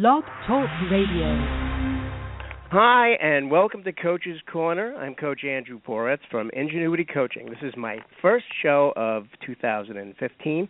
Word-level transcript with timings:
Blog 0.00 0.24
Talk 0.44 0.68
Radio. 0.90 1.38
Hi, 2.72 3.12
and 3.22 3.48
welcome 3.48 3.84
to 3.84 3.92
Coach's 3.92 4.40
Corner. 4.52 4.92
I'm 4.96 5.14
Coach 5.14 5.44
Andrew 5.44 5.80
Poretz 5.80 6.18
from 6.32 6.50
Ingenuity 6.52 7.04
Coaching. 7.04 7.46
This 7.46 7.60
is 7.62 7.72
my 7.76 7.98
first 8.20 8.46
show 8.60 8.92
of 8.96 9.26
2015. 9.46 10.68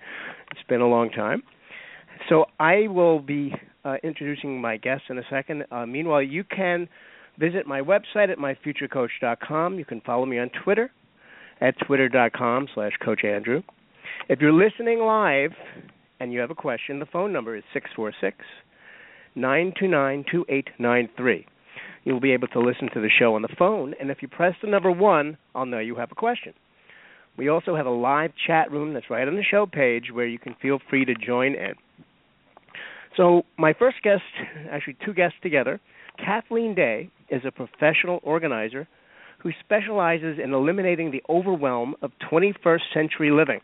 It's 0.50 0.60
been 0.68 0.82
a 0.82 0.86
long 0.86 1.08
time. 1.08 1.42
So 2.28 2.44
I 2.60 2.88
will 2.88 3.18
be 3.18 3.54
uh, 3.82 3.94
introducing 4.04 4.60
my 4.60 4.76
guests 4.76 5.06
in 5.08 5.16
a 5.16 5.24
second. 5.30 5.64
Uh, 5.70 5.86
meanwhile, 5.86 6.22
you 6.22 6.44
can 6.44 6.86
visit 7.38 7.66
my 7.66 7.80
website 7.80 8.28
at 8.28 8.36
myfuturecoach.com. 8.36 9.78
You 9.78 9.86
can 9.86 10.02
follow 10.02 10.26
me 10.26 10.38
on 10.38 10.50
Twitter 10.62 10.90
at 11.62 11.76
twitter.com 11.86 12.68
slash 12.74 12.92
Coach 13.02 13.24
Andrew. 13.24 13.62
If 14.28 14.40
you're 14.42 14.52
listening 14.52 14.98
live 14.98 15.52
and 16.20 16.30
you 16.30 16.40
have 16.40 16.50
a 16.50 16.54
question, 16.54 16.98
the 16.98 17.06
phone 17.06 17.32
number 17.32 17.56
is 17.56 17.64
646 17.72 18.36
929 19.34 20.24
2893. 20.30 21.46
You'll 22.04 22.20
be 22.20 22.32
able 22.32 22.48
to 22.48 22.60
listen 22.60 22.88
to 22.92 23.00
the 23.00 23.08
show 23.08 23.34
on 23.34 23.42
the 23.42 23.54
phone, 23.58 23.94
and 23.98 24.10
if 24.10 24.18
you 24.20 24.28
press 24.28 24.54
the 24.62 24.68
number 24.68 24.90
one, 24.90 25.38
I'll 25.54 25.66
know 25.66 25.78
you 25.78 25.96
have 25.96 26.12
a 26.12 26.14
question. 26.14 26.52
We 27.36 27.48
also 27.48 27.74
have 27.74 27.86
a 27.86 27.90
live 27.90 28.32
chat 28.46 28.70
room 28.70 28.94
that's 28.94 29.10
right 29.10 29.26
on 29.26 29.34
the 29.34 29.42
show 29.42 29.66
page 29.66 30.12
where 30.12 30.26
you 30.26 30.38
can 30.38 30.54
feel 30.60 30.78
free 30.88 31.04
to 31.04 31.14
join 31.14 31.54
in. 31.54 31.74
So, 33.16 33.42
my 33.58 33.72
first 33.72 34.02
guest, 34.02 34.22
actually, 34.70 34.96
two 35.04 35.14
guests 35.14 35.38
together, 35.42 35.80
Kathleen 36.18 36.74
Day 36.74 37.10
is 37.28 37.42
a 37.44 37.50
professional 37.50 38.20
organizer 38.22 38.86
who 39.38 39.50
specializes 39.64 40.38
in 40.42 40.52
eliminating 40.52 41.10
the 41.10 41.22
overwhelm 41.28 41.94
of 42.02 42.12
21st 42.30 42.80
century 42.92 43.30
living. 43.30 43.60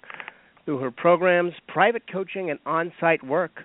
Through 0.65 0.79
her 0.79 0.91
programs, 0.91 1.53
private 1.69 2.03
coaching, 2.11 2.51
and 2.51 2.59
on 2.67 2.93
site 3.01 3.25
work, 3.25 3.63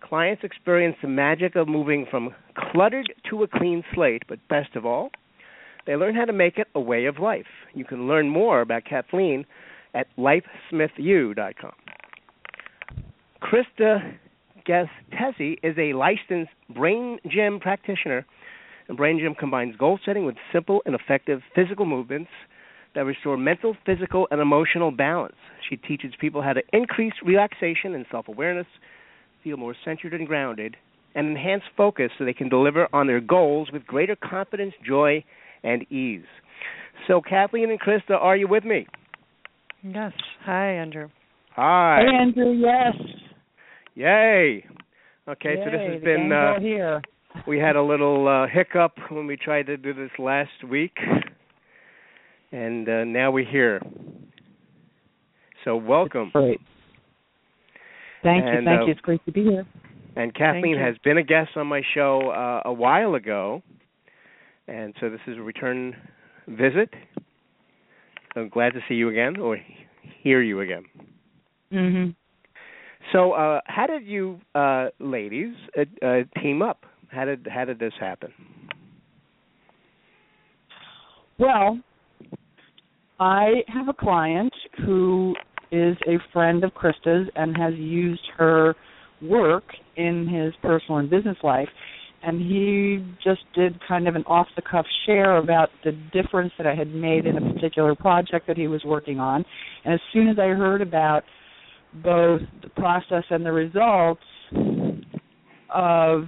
clients 0.00 0.44
experience 0.44 0.96
the 1.02 1.08
magic 1.08 1.56
of 1.56 1.68
moving 1.68 2.06
from 2.10 2.34
cluttered 2.56 3.12
to 3.30 3.42
a 3.42 3.48
clean 3.48 3.84
slate, 3.94 4.22
but 4.28 4.38
best 4.48 4.74
of 4.76 4.84
all, 4.84 5.10
they 5.86 5.96
learn 5.96 6.14
how 6.14 6.24
to 6.24 6.32
make 6.32 6.58
it 6.58 6.68
a 6.74 6.80
way 6.80 7.06
of 7.06 7.18
life. 7.18 7.46
You 7.74 7.84
can 7.84 8.06
learn 8.06 8.28
more 8.28 8.60
about 8.60 8.84
Kathleen 8.84 9.46
at 9.94 10.06
lifesmithu.com. 10.18 11.72
Christa 13.42 14.14
Gesztesi 14.66 15.58
is 15.62 15.76
a 15.78 15.94
licensed 15.94 16.52
brain 16.74 17.18
gym 17.28 17.58
practitioner, 17.60 18.26
and 18.88 18.96
brain 18.96 19.18
gym 19.18 19.34
combines 19.34 19.76
goal 19.76 19.98
setting 20.04 20.24
with 20.26 20.36
simple 20.52 20.82
and 20.84 20.94
effective 20.94 21.40
physical 21.54 21.86
movements 21.86 22.30
that 22.94 23.04
restore 23.04 23.36
mental, 23.36 23.76
physical, 23.86 24.26
and 24.30 24.40
emotional 24.40 24.90
balance. 24.90 25.36
She 25.68 25.76
teaches 25.76 26.12
people 26.20 26.42
how 26.42 26.52
to 26.52 26.62
increase 26.72 27.14
relaxation 27.24 27.94
and 27.94 28.04
self 28.10 28.28
awareness, 28.28 28.66
feel 29.42 29.56
more 29.56 29.74
centered 29.84 30.14
and 30.14 30.26
grounded, 30.26 30.76
and 31.14 31.28
enhance 31.28 31.62
focus 31.76 32.10
so 32.18 32.24
they 32.24 32.32
can 32.32 32.48
deliver 32.48 32.88
on 32.92 33.06
their 33.06 33.20
goals 33.20 33.70
with 33.72 33.86
greater 33.86 34.16
confidence, 34.16 34.74
joy, 34.86 35.24
and 35.62 35.90
ease. 35.90 36.24
So, 37.08 37.20
Kathleen 37.20 37.70
and 37.70 37.80
Christa, 37.80 38.14
are 38.20 38.36
you 38.36 38.48
with 38.48 38.64
me? 38.64 38.86
Yes. 39.82 40.12
Hi, 40.44 40.74
Andrew. 40.74 41.08
Hi. 41.56 42.00
Hey, 42.00 42.16
Andrew. 42.16 42.52
Yes. 42.52 42.94
Yay. 43.94 44.64
Okay, 45.28 45.54
Yay, 45.56 45.64
so 45.64 45.70
this 45.70 45.94
has 45.94 46.02
been. 46.02 46.30
Uh, 46.32 46.60
here. 46.60 47.02
we 47.46 47.58
had 47.58 47.76
a 47.76 47.82
little 47.82 48.28
uh, 48.28 48.46
hiccup 48.52 48.92
when 49.10 49.26
we 49.26 49.36
tried 49.36 49.66
to 49.66 49.76
do 49.76 49.94
this 49.94 50.10
last 50.18 50.64
week, 50.68 50.96
and 52.52 52.88
uh, 52.88 53.04
now 53.04 53.30
we're 53.30 53.50
here. 53.50 53.80
So 55.64 55.76
welcome. 55.76 56.30
Great. 56.32 56.60
Thank 58.22 58.44
you. 58.44 58.52
Thank 58.64 58.82
uh, 58.82 58.84
you. 58.84 58.92
It's 58.92 59.00
great 59.00 59.24
to 59.24 59.32
be 59.32 59.44
here. 59.44 59.66
And 60.16 60.34
Kathleen 60.34 60.76
has 60.76 60.96
been 61.04 61.18
a 61.18 61.22
guest 61.22 61.50
on 61.56 61.66
my 61.66 61.82
show 61.94 62.30
uh, 62.30 62.68
a 62.68 62.72
while 62.72 63.14
ago, 63.14 63.62
and 64.66 64.92
so 65.00 65.08
this 65.08 65.20
is 65.26 65.38
a 65.38 65.42
return 65.42 65.96
visit. 66.48 66.90
I'm 68.36 68.48
glad 68.48 68.74
to 68.74 68.80
see 68.88 68.94
you 68.94 69.08
again, 69.08 69.38
or 69.38 69.58
hear 70.22 70.42
you 70.42 70.60
again. 70.60 70.84
hmm 71.70 72.10
So, 73.12 73.32
uh, 73.32 73.60
how 73.66 73.86
did 73.86 74.04
you, 74.04 74.40
uh, 74.54 74.88
ladies, 74.98 75.54
uh, 75.78 75.84
uh, 76.04 76.40
team 76.40 76.62
up? 76.62 76.84
How 77.08 77.24
did 77.24 77.46
how 77.50 77.64
did 77.64 77.78
this 77.78 77.92
happen? 77.98 78.32
Well, 81.38 81.80
I 83.18 83.62
have 83.68 83.88
a 83.88 83.94
client 83.94 84.52
who 84.84 85.34
is 85.72 85.96
a 86.06 86.18
friend 86.32 86.64
of 86.64 86.72
Krista's 86.72 87.28
and 87.36 87.56
has 87.56 87.74
used 87.74 88.22
her 88.36 88.74
work 89.22 89.64
in 89.96 90.26
his 90.26 90.54
personal 90.62 90.98
and 90.98 91.10
business 91.10 91.36
life. 91.42 91.68
And 92.22 92.38
he 92.40 93.04
just 93.24 93.40
did 93.54 93.78
kind 93.88 94.06
of 94.06 94.14
an 94.14 94.24
off 94.26 94.46
the 94.54 94.62
cuff 94.62 94.84
share 95.06 95.38
about 95.38 95.70
the 95.84 95.92
difference 96.12 96.52
that 96.58 96.66
I 96.66 96.74
had 96.74 96.94
made 96.94 97.26
in 97.26 97.38
a 97.38 97.54
particular 97.54 97.94
project 97.94 98.46
that 98.46 98.58
he 98.58 98.68
was 98.68 98.82
working 98.84 99.18
on. 99.18 99.44
And 99.84 99.94
as 99.94 100.00
soon 100.12 100.28
as 100.28 100.38
I 100.38 100.48
heard 100.48 100.82
about 100.82 101.22
both 101.94 102.42
the 102.62 102.68
process 102.76 103.24
and 103.30 103.44
the 103.44 103.52
results 103.52 104.20
of 105.74 106.24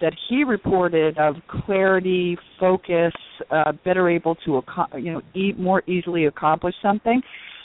that 0.00 0.12
he 0.28 0.42
reported 0.42 1.16
of 1.16 1.36
clarity, 1.64 2.36
focus, 2.58 3.12
uh, 3.50 3.72
better 3.84 4.08
able 4.08 4.34
to 4.44 4.60
you 4.98 5.12
know 5.12 5.22
e- 5.34 5.54
more 5.56 5.82
easily 5.86 6.26
accomplish 6.26 6.74
something, 6.82 7.22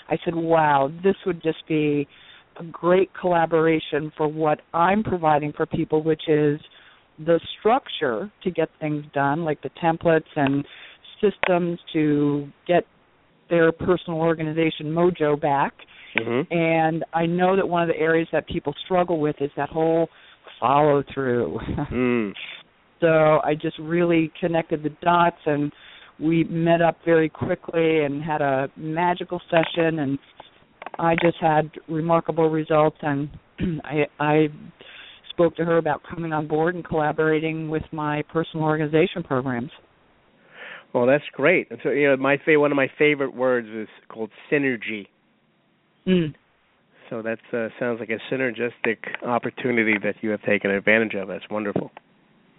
I 0.10 0.18
said, 0.24 0.36
"Wow, 0.36 0.92
this 1.04 1.16
would 1.26 1.42
just 1.42 1.66
be 1.68 2.08
a 2.60 2.64
great 2.64 3.12
collaboration 3.14 4.12
for 4.18 4.28
what 4.28 4.62
I'm 4.74 5.04
providing 5.04 5.54
for 5.54 5.66
people, 5.66 6.02
which 6.04 6.28
is 6.28 6.60
the 7.20 7.40
structure 7.60 8.32
to 8.44 8.52
get 8.52 8.70
things 8.80 9.06
done, 9.14 9.44
like 9.44 9.62
the 9.62 9.70
templates 9.82 10.32
and 10.36 10.66
systems 11.22 11.80
to 11.94 12.48
get 12.68 12.86
their 13.50 13.72
personal 13.72 14.20
organization 14.20 14.92
mojo 14.94 15.40
back." 15.40 15.74
Mm-hmm. 16.16 16.54
And 16.54 17.06
I 17.14 17.26
know 17.26 17.56
that 17.56 17.68
one 17.68 17.84
of 17.84 17.90
the 17.90 17.98
areas 17.98 18.28
that 18.32 18.48
people 18.48 18.74
struggle 18.86 19.20
with 19.20 19.36
is 19.40 19.52
that 19.56 19.70
whole 19.70 20.10
follow 20.60 21.04
through. 21.14 21.60
Mm. 21.92 22.34
so 23.00 23.40
I 23.44 23.54
just 23.54 23.78
really 23.80 24.32
connected 24.40 24.84
the 24.84 24.90
dots 25.02 25.38
and 25.46 25.72
we 26.20 26.44
met 26.46 26.82
up 26.82 26.98
very 27.06 27.30
quickly 27.30 28.04
and 28.04 28.24
had 28.24 28.42
a 28.42 28.70
magical 28.76 29.42
session 29.50 30.00
and 30.00 30.20
I 31.00 31.16
just 31.22 31.38
had 31.40 31.72
remarkable 31.88 32.50
results 32.50 32.98
and 33.02 33.30
I 33.84 34.06
I 34.20 34.48
spoke 35.30 35.56
to 35.56 35.66
her 35.66 35.78
about 35.78 36.02
coming 36.10 36.34
on 36.34 36.48
board 36.48 36.74
and 36.74 36.84
collaborating 36.84 37.70
with 37.70 37.84
my 37.92 38.24
personal 38.34 38.66
organization 38.66 39.22
programs. 39.24 39.70
Well, 40.94 41.06
that's 41.06 41.24
great. 41.34 41.70
And 41.70 41.80
so, 41.84 41.90
you 41.90 42.08
know, 42.08 42.18
my 42.18 42.38
one 42.48 42.72
of 42.72 42.76
my 42.76 42.90
favorite 42.98 43.36
words 43.36 43.68
is 43.68 43.88
called 44.10 44.32
synergy. 44.52 45.08
Mm. 46.08 46.34
So 47.10 47.22
that 47.22 47.40
uh, 47.54 47.70
sounds 47.80 48.00
like 48.00 48.10
a 48.10 48.34
synergistic 48.34 48.98
opportunity 49.26 49.96
that 50.04 50.16
you 50.22 50.32
have 50.32 50.42
taken 50.42 50.72
advantage 50.72 51.14
of. 51.14 51.28
That's 51.28 51.48
wonderful. 51.52 51.92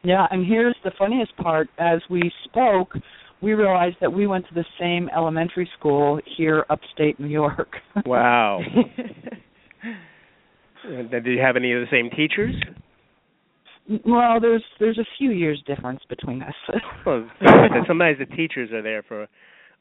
Yeah, 0.05 0.27
and 0.31 0.47
here's 0.47 0.77
the 0.85 0.93
funniest 0.97 1.37
part. 1.37 1.69
As 1.79 2.01
we 2.09 2.31
spoke, 2.45 2.93
we 3.41 3.53
realized 3.55 3.97
that 4.01 4.13
we 4.13 4.27
went 4.27 4.47
to 4.49 4.55
the 4.55 4.65
same 4.81 5.09
elementary 5.15 5.69
school 5.79 6.21
here 6.37 6.65
upstate 6.71 7.19
New 7.21 7.29
York. 7.29 7.77
Wow. 8.07 8.61
Did 11.11 11.27
you 11.27 11.41
have 11.41 11.57
any 11.57 11.73
of 11.73 11.81
the 11.81 11.87
same 11.91 12.09
teachers? 12.11 12.55
well, 14.05 14.39
there's 14.41 14.63
there's 14.79 14.99
a 14.99 15.05
few 15.19 15.31
years 15.31 15.63
difference 15.67 16.01
between 16.09 16.43
us. 16.43 16.55
Well, 17.07 17.29
sometimes 17.87 18.19
the 18.19 18.27
teachers 18.37 18.71
are 18.73 18.83
there 18.83 19.03
for 19.03 19.27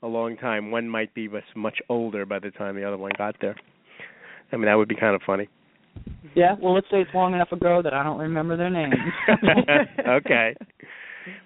a 0.02 0.08
long 0.08 0.38
time. 0.38 0.72
One 0.72 0.90
might 0.90 1.14
be 1.14 1.28
much 1.28 1.44
much 1.56 1.80
older 1.90 2.26
by 2.26 2.40
the 2.40 2.52
time 2.52 2.76
the 2.76 2.84
other 2.86 2.98
one 2.98 3.12
got 3.18 3.36
there. 3.42 3.56
I 4.52 4.56
mean, 4.56 4.66
that 4.66 4.76
would 4.76 4.88
be 4.88 4.96
kind 4.96 5.14
of 5.16 5.22
funny. 5.26 5.48
yeah, 6.36 6.56
well, 6.62 6.74
let's 6.74 6.88
say 6.90 7.02
it's 7.02 7.14
long 7.14 7.34
enough 7.34 7.52
ago 7.52 7.82
that 7.84 7.94
I 7.94 8.04
don't 8.04 8.20
remember 8.20 8.56
their 8.58 8.70
names. 8.70 8.96
okay. 10.08 10.56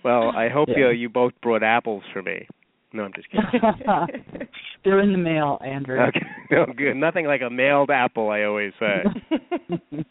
Well, 0.04 0.31
I 0.36 0.50
hope 0.50 0.69
Yeah. 0.69 0.78
you 0.78 0.89
you 0.92 1.10
both 1.10 1.33
brought 1.42 1.63
apples 1.63 2.04
for 2.13 2.22
me. 2.22 2.48
No, 2.94 3.04
I'm 3.04 3.13
just 3.13 3.30
kidding. 3.30 3.45
They're 4.83 5.00
in 5.00 5.12
the 5.13 5.18
mail, 5.18 5.60
Andrew. 5.66 6.00
Okay. 6.00 6.19
No, 6.51 6.66
good. 6.78 6.95
Nothing 6.95 7.25
like 7.25 7.42
a 7.42 7.50
mailed 7.50 7.89
apple. 7.89 8.30
I 8.30 8.44
always 8.44 8.74
say. 8.80 9.04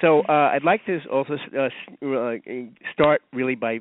So 0.00 0.20
uh, 0.28 0.50
I'd 0.52 0.64
like 0.64 0.84
to 0.86 0.98
also 1.10 1.36
uh, 1.56 1.68
uh, 2.06 2.32
start 2.92 3.22
really 3.32 3.54
by 3.54 3.78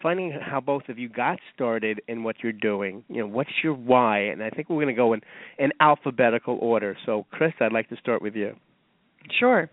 finding 0.00 0.30
how 0.30 0.60
both 0.60 0.88
of 0.88 0.98
you 0.98 1.08
got 1.08 1.38
started 1.54 2.00
in 2.06 2.22
what 2.22 2.36
you're 2.42 2.52
doing. 2.52 3.02
You 3.08 3.22
know, 3.22 3.26
what's 3.26 3.50
your 3.64 3.74
why? 3.74 4.18
And 4.20 4.44
I 4.44 4.50
think 4.50 4.68
we're 4.68 4.76
going 4.76 4.94
to 4.94 4.98
go 4.98 5.12
in 5.12 5.22
in 5.58 5.70
alphabetical 5.80 6.58
order. 6.60 6.96
So, 7.06 7.26
Chris, 7.32 7.52
I'd 7.60 7.72
like 7.72 7.88
to 7.88 7.96
start 7.96 8.22
with 8.22 8.36
you. 8.36 8.54
Sure. 9.40 9.68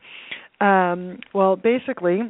Um, 0.62 1.20
well, 1.34 1.56
basically, 1.56 2.22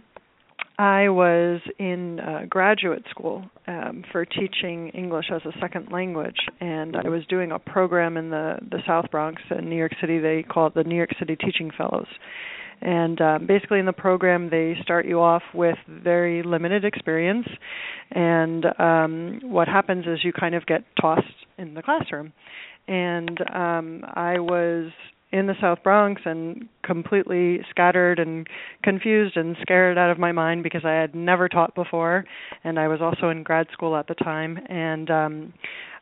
I 0.79 1.09
was 1.09 1.59
in 1.79 2.19
uh, 2.19 2.41
graduate 2.47 3.03
school 3.09 3.43
um, 3.67 4.03
for 4.11 4.25
teaching 4.25 4.89
English 4.89 5.25
as 5.33 5.41
a 5.43 5.59
second 5.59 5.91
language, 5.91 6.37
and 6.59 6.95
I 6.95 7.09
was 7.09 7.25
doing 7.25 7.51
a 7.51 7.57
program 7.57 8.15
in 8.15 8.29
the 8.29 8.59
the 8.61 8.79
South 8.85 9.09
Bronx 9.09 9.41
in 9.49 9.69
New 9.69 9.75
York 9.75 9.93
City. 9.99 10.19
They 10.19 10.43
call 10.43 10.67
it 10.67 10.75
the 10.75 10.83
New 10.83 10.95
York 10.95 11.09
City 11.17 11.35
Teaching 11.35 11.71
Fellows, 11.75 12.07
And 12.81 13.19
uh, 13.19 13.39
basically, 13.39 13.79
in 13.79 13.87
the 13.87 13.93
program, 13.93 14.49
they 14.51 14.75
start 14.83 15.07
you 15.07 15.19
off 15.19 15.41
with 15.53 15.77
very 15.87 16.43
limited 16.43 16.85
experience, 16.85 17.47
and 18.11 18.65
um, 18.79 19.39
what 19.43 19.67
happens 19.67 20.05
is 20.05 20.19
you 20.23 20.31
kind 20.31 20.53
of 20.53 20.65
get 20.67 20.83
tossed 21.01 21.25
in 21.57 21.73
the 21.73 21.81
classroom. 21.81 22.33
And 22.87 23.41
um, 23.53 24.03
I 24.13 24.39
was 24.39 24.91
in 25.31 25.47
the 25.47 25.55
South 25.59 25.79
Bronx 25.83 26.21
and 26.25 26.67
completely 26.83 27.59
scattered 27.69 28.19
and 28.19 28.47
confused 28.83 29.35
and 29.35 29.57
scared 29.61 29.97
out 29.97 30.09
of 30.09 30.17
my 30.17 30.31
mind 30.31 30.63
because 30.63 30.85
I 30.85 30.93
had 30.93 31.13
never 31.13 31.49
taught 31.49 31.75
before 31.75 32.23
and 32.63 32.79
I 32.79 32.87
was 32.87 33.01
also 33.01 33.29
in 33.29 33.43
grad 33.43 33.67
school 33.73 33.95
at 33.97 34.07
the 34.07 34.15
time 34.15 34.57
and 34.69 35.09
um 35.09 35.53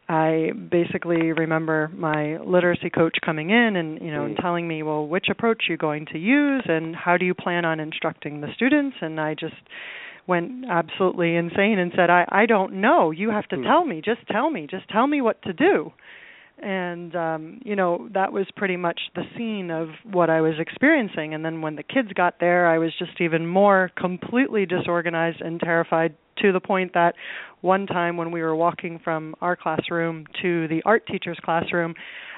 I 0.08 0.52
basically 0.70 1.32
remember 1.32 1.90
my 1.96 2.38
literacy 2.38 2.92
coach 2.92 3.18
coming 3.26 3.50
in 3.50 3.76
and 3.76 4.00
you 4.00 4.12
know 4.12 4.26
and 4.26 4.38
telling 4.38 4.68
me, 4.68 4.84
"Well, 4.84 5.08
which 5.08 5.30
approach 5.30 5.64
are 5.68 5.72
you 5.72 5.78
going 5.78 6.06
to 6.12 6.20
use 6.20 6.62
and 6.66 6.96
how 6.96 7.18
do 7.18 7.26
you 7.26 7.34
plan 7.34 7.66
on 7.66 7.80
instructing 7.80 8.42
the 8.42 8.54
students?" 8.54 8.98
and 9.02 9.20
I 9.20 9.34
just 9.34 9.56
went 10.28 10.66
absolutely 10.70 11.36
insane 11.36 11.80
and 11.80 11.92
said, 11.96 12.12
"I 12.12 12.26
I 12.30 12.46
don't 12.46 12.74
know. 12.74 13.10
You 13.10 13.32
have 13.32 13.48
to 13.48 13.64
tell 13.64 13.84
me. 13.84 14.02
Just 14.02 14.28
tell 14.28 14.52
me. 14.52 14.68
Just 14.70 14.88
tell 14.90 15.08
me 15.08 15.22
what 15.22 15.42
to 15.42 15.54
do." 15.54 15.92
And 16.62 17.16
um 17.16 17.60
you 17.66 17.76
know 17.76 18.08
that 18.14 18.32
was 18.32 18.48
pretty 18.56 18.78
much 18.78 19.00
the 19.14 19.24
scene 19.36 19.70
of 19.70 19.90
what 20.04 20.30
I 20.30 20.42
was 20.42 20.54
experiencing 20.58 21.34
and 21.34 21.44
then 21.44 21.62
when 21.62 21.76
the 21.76 21.84
kids 21.84 22.14
got 22.14 22.40
there 22.40 22.68
I 22.68 22.78
was 22.78 22.92
just 22.98 23.20
even 23.20 23.46
more 23.46 23.92
completely 23.98 24.66
disorganized 24.66 25.42
and 25.42 25.60
terrified 25.60 26.16
to 26.38 26.52
the 26.52 26.62
point 26.62 26.94
that 26.94 27.16
one 27.62 27.88
time 27.88 28.16
when 28.18 28.32
we 28.32 28.42
were 28.42 28.56
walking 28.56 29.00
from 29.04 29.36
our 29.42 29.56
classroom 29.56 30.26
to 30.42 30.68
the 30.70 30.82
art 30.86 31.06
teacher's 31.08 31.40
classroom 31.44 31.94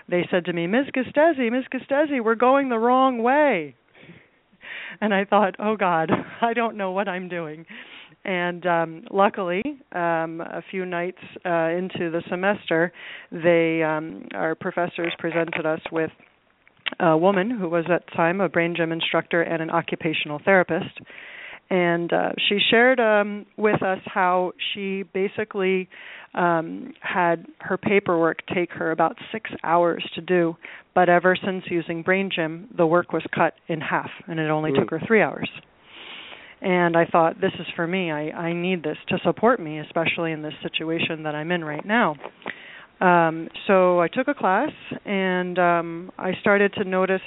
they 0.10 0.28
said 0.32 0.46
to 0.46 0.54
me 0.54 0.66
Ms. 0.66 0.88
Gesztesi 0.96 1.52
Ms. 1.52 1.66
Gesztesi 1.72 2.24
we're 2.24 2.36
going 2.36 2.70
the 2.70 2.80
wrong 2.80 3.22
way 3.22 3.76
and 5.00 5.14
I 5.14 5.26
thought 5.26 5.56
oh 5.60 5.76
god 5.76 6.12
I 6.42 6.54
don't 6.54 6.76
know 6.76 6.92
what 6.92 7.08
I'm 7.08 7.30
doing 7.30 7.68
and 8.28 8.66
um 8.66 9.04
luckily 9.10 9.64
um 9.94 10.42
a 10.42 10.62
few 10.70 10.86
nights 10.86 11.18
uh 11.46 11.70
into 11.70 12.12
the 12.12 12.22
semester 12.30 12.92
they 13.32 13.82
um 13.82 14.28
our 14.36 14.54
professors 14.54 15.14
presented 15.18 15.66
us 15.66 15.80
with 15.92 16.12
a 17.00 17.18
woman 17.18 17.50
who 17.50 17.68
was 17.70 17.86
at 17.92 18.06
the 18.06 18.12
time 18.12 18.42
a 18.42 18.50
brain 18.50 18.76
gym 18.76 18.92
instructor 18.92 19.42
and 19.42 19.62
an 19.62 19.70
occupational 19.70 20.40
therapist 20.44 21.00
and 21.70 22.12
uh 22.14 22.32
she 22.48 22.60
shared 22.70 23.00
um 23.00 23.46
with 23.56 23.82
us 23.82 24.00
how 24.06 24.52
she 24.74 25.04
basically 25.14 25.90
um 26.36 26.94
had 27.02 27.46
her 27.60 27.78
paperwork 27.78 28.40
take 28.54 28.72
her 28.72 28.92
about 28.92 29.16
6 29.32 29.50
hours 29.64 30.04
to 30.16 30.22
do 30.22 30.56
but 30.94 31.08
ever 31.08 31.38
since 31.42 31.64
using 31.70 32.04
brain 32.04 32.30
gym 32.34 32.68
the 32.76 32.86
work 32.86 33.14
was 33.14 33.24
cut 33.34 33.54
in 33.70 33.80
half 33.80 34.10
and 34.28 34.40
it 34.40 34.50
only 34.50 34.72
mm. 34.72 34.80
took 34.80 34.90
her 34.90 35.02
3 35.08 35.22
hours 35.22 35.50
and 36.62 36.98
I 36.98 37.06
thought 37.06 37.40
this 37.40 37.54
is 37.60 37.68
for 37.76 37.88
me. 37.88 38.12
I 38.12 38.32
I 38.32 38.54
need 38.54 38.84
this 38.84 38.98
to 39.10 39.18
support 39.24 39.60
me, 39.60 39.80
especially 39.80 40.32
in 40.32 40.42
this 40.42 40.54
situation 40.64 41.24
that 41.24 41.36
I'm 41.36 41.52
in 41.52 41.64
right 41.64 41.86
now. 41.86 42.16
Um 43.00 43.50
so 43.68 44.00
I 44.00 44.08
took 44.08 44.28
a 44.28 44.34
class 44.34 44.72
and 45.06 45.58
um 45.60 46.12
I 46.18 46.32
started 46.42 46.74
to 46.74 46.84
notice 46.84 47.22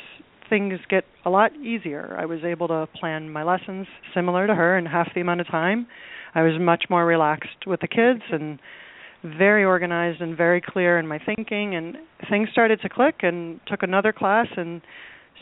things 0.49 0.81
get 0.89 1.05
a 1.25 1.31
lot 1.31 1.55
easier. 1.57 2.17
I 2.19 2.27
was 2.27 2.41
able 2.45 2.69
to 2.69 2.89
plan 2.99 3.31
my 3.31 3.45
lessons 3.45 3.87
similar 4.15 4.47
to 4.47 4.55
her 4.55 4.77
in 4.77 4.85
half 4.85 5.09
the 5.15 5.21
amount 5.21 5.41
of 5.41 5.47
time. 5.47 5.87
I 6.35 6.43
was 6.43 6.61
much 6.61 6.85
more 6.91 7.07
relaxed 7.07 7.67
with 7.67 7.81
the 7.81 7.89
kids 7.89 8.23
and 8.33 8.59
very 9.23 9.65
organized 9.65 10.21
and 10.21 10.37
very 10.37 10.61
clear 10.61 10.99
in 10.99 11.07
my 11.07 11.19
thinking 11.25 11.75
and 11.75 11.97
things 12.29 12.49
started 12.53 12.81
to 12.81 12.89
click 12.89 13.17
and 13.23 13.61
took 13.67 13.83
another 13.83 14.13
class 14.13 14.47
and 14.57 14.81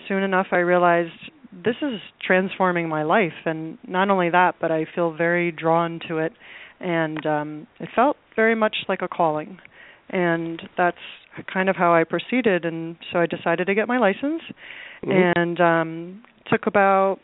soon 0.06 0.22
enough 0.22 0.48
I 0.52 0.58
realized 0.58 1.30
this 1.52 1.76
is 1.82 2.00
transforming 2.24 2.88
my 2.88 3.02
life 3.02 3.32
and 3.44 3.78
not 3.86 4.10
only 4.10 4.30
that 4.30 4.54
but 4.60 4.70
i 4.70 4.86
feel 4.94 5.12
very 5.12 5.50
drawn 5.50 6.00
to 6.06 6.18
it 6.18 6.32
and 6.80 7.24
um 7.26 7.66
it 7.80 7.88
felt 7.94 8.16
very 8.36 8.54
much 8.54 8.76
like 8.88 9.02
a 9.02 9.08
calling 9.08 9.58
and 10.10 10.62
that's 10.76 10.96
kind 11.52 11.68
of 11.68 11.76
how 11.76 11.94
i 11.94 12.04
proceeded 12.04 12.64
and 12.64 12.96
so 13.12 13.18
i 13.18 13.26
decided 13.26 13.66
to 13.66 13.74
get 13.74 13.88
my 13.88 13.98
license 13.98 14.42
mm-hmm. 15.04 15.32
and 15.36 15.60
um 15.60 16.22
took 16.50 16.66
about 16.66 17.18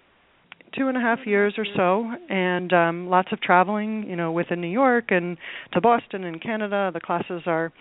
two 0.76 0.88
and 0.88 0.96
a 0.96 1.00
half 1.00 1.20
years 1.24 1.54
or 1.56 1.66
so 1.76 2.10
and 2.28 2.72
um 2.72 3.08
lots 3.08 3.28
of 3.32 3.40
traveling 3.40 4.04
you 4.08 4.16
know 4.16 4.32
within 4.32 4.60
new 4.60 4.68
york 4.68 5.06
and 5.10 5.36
to 5.72 5.80
boston 5.80 6.24
and 6.24 6.42
canada 6.42 6.90
the 6.92 7.00
classes 7.00 7.42
are 7.46 7.72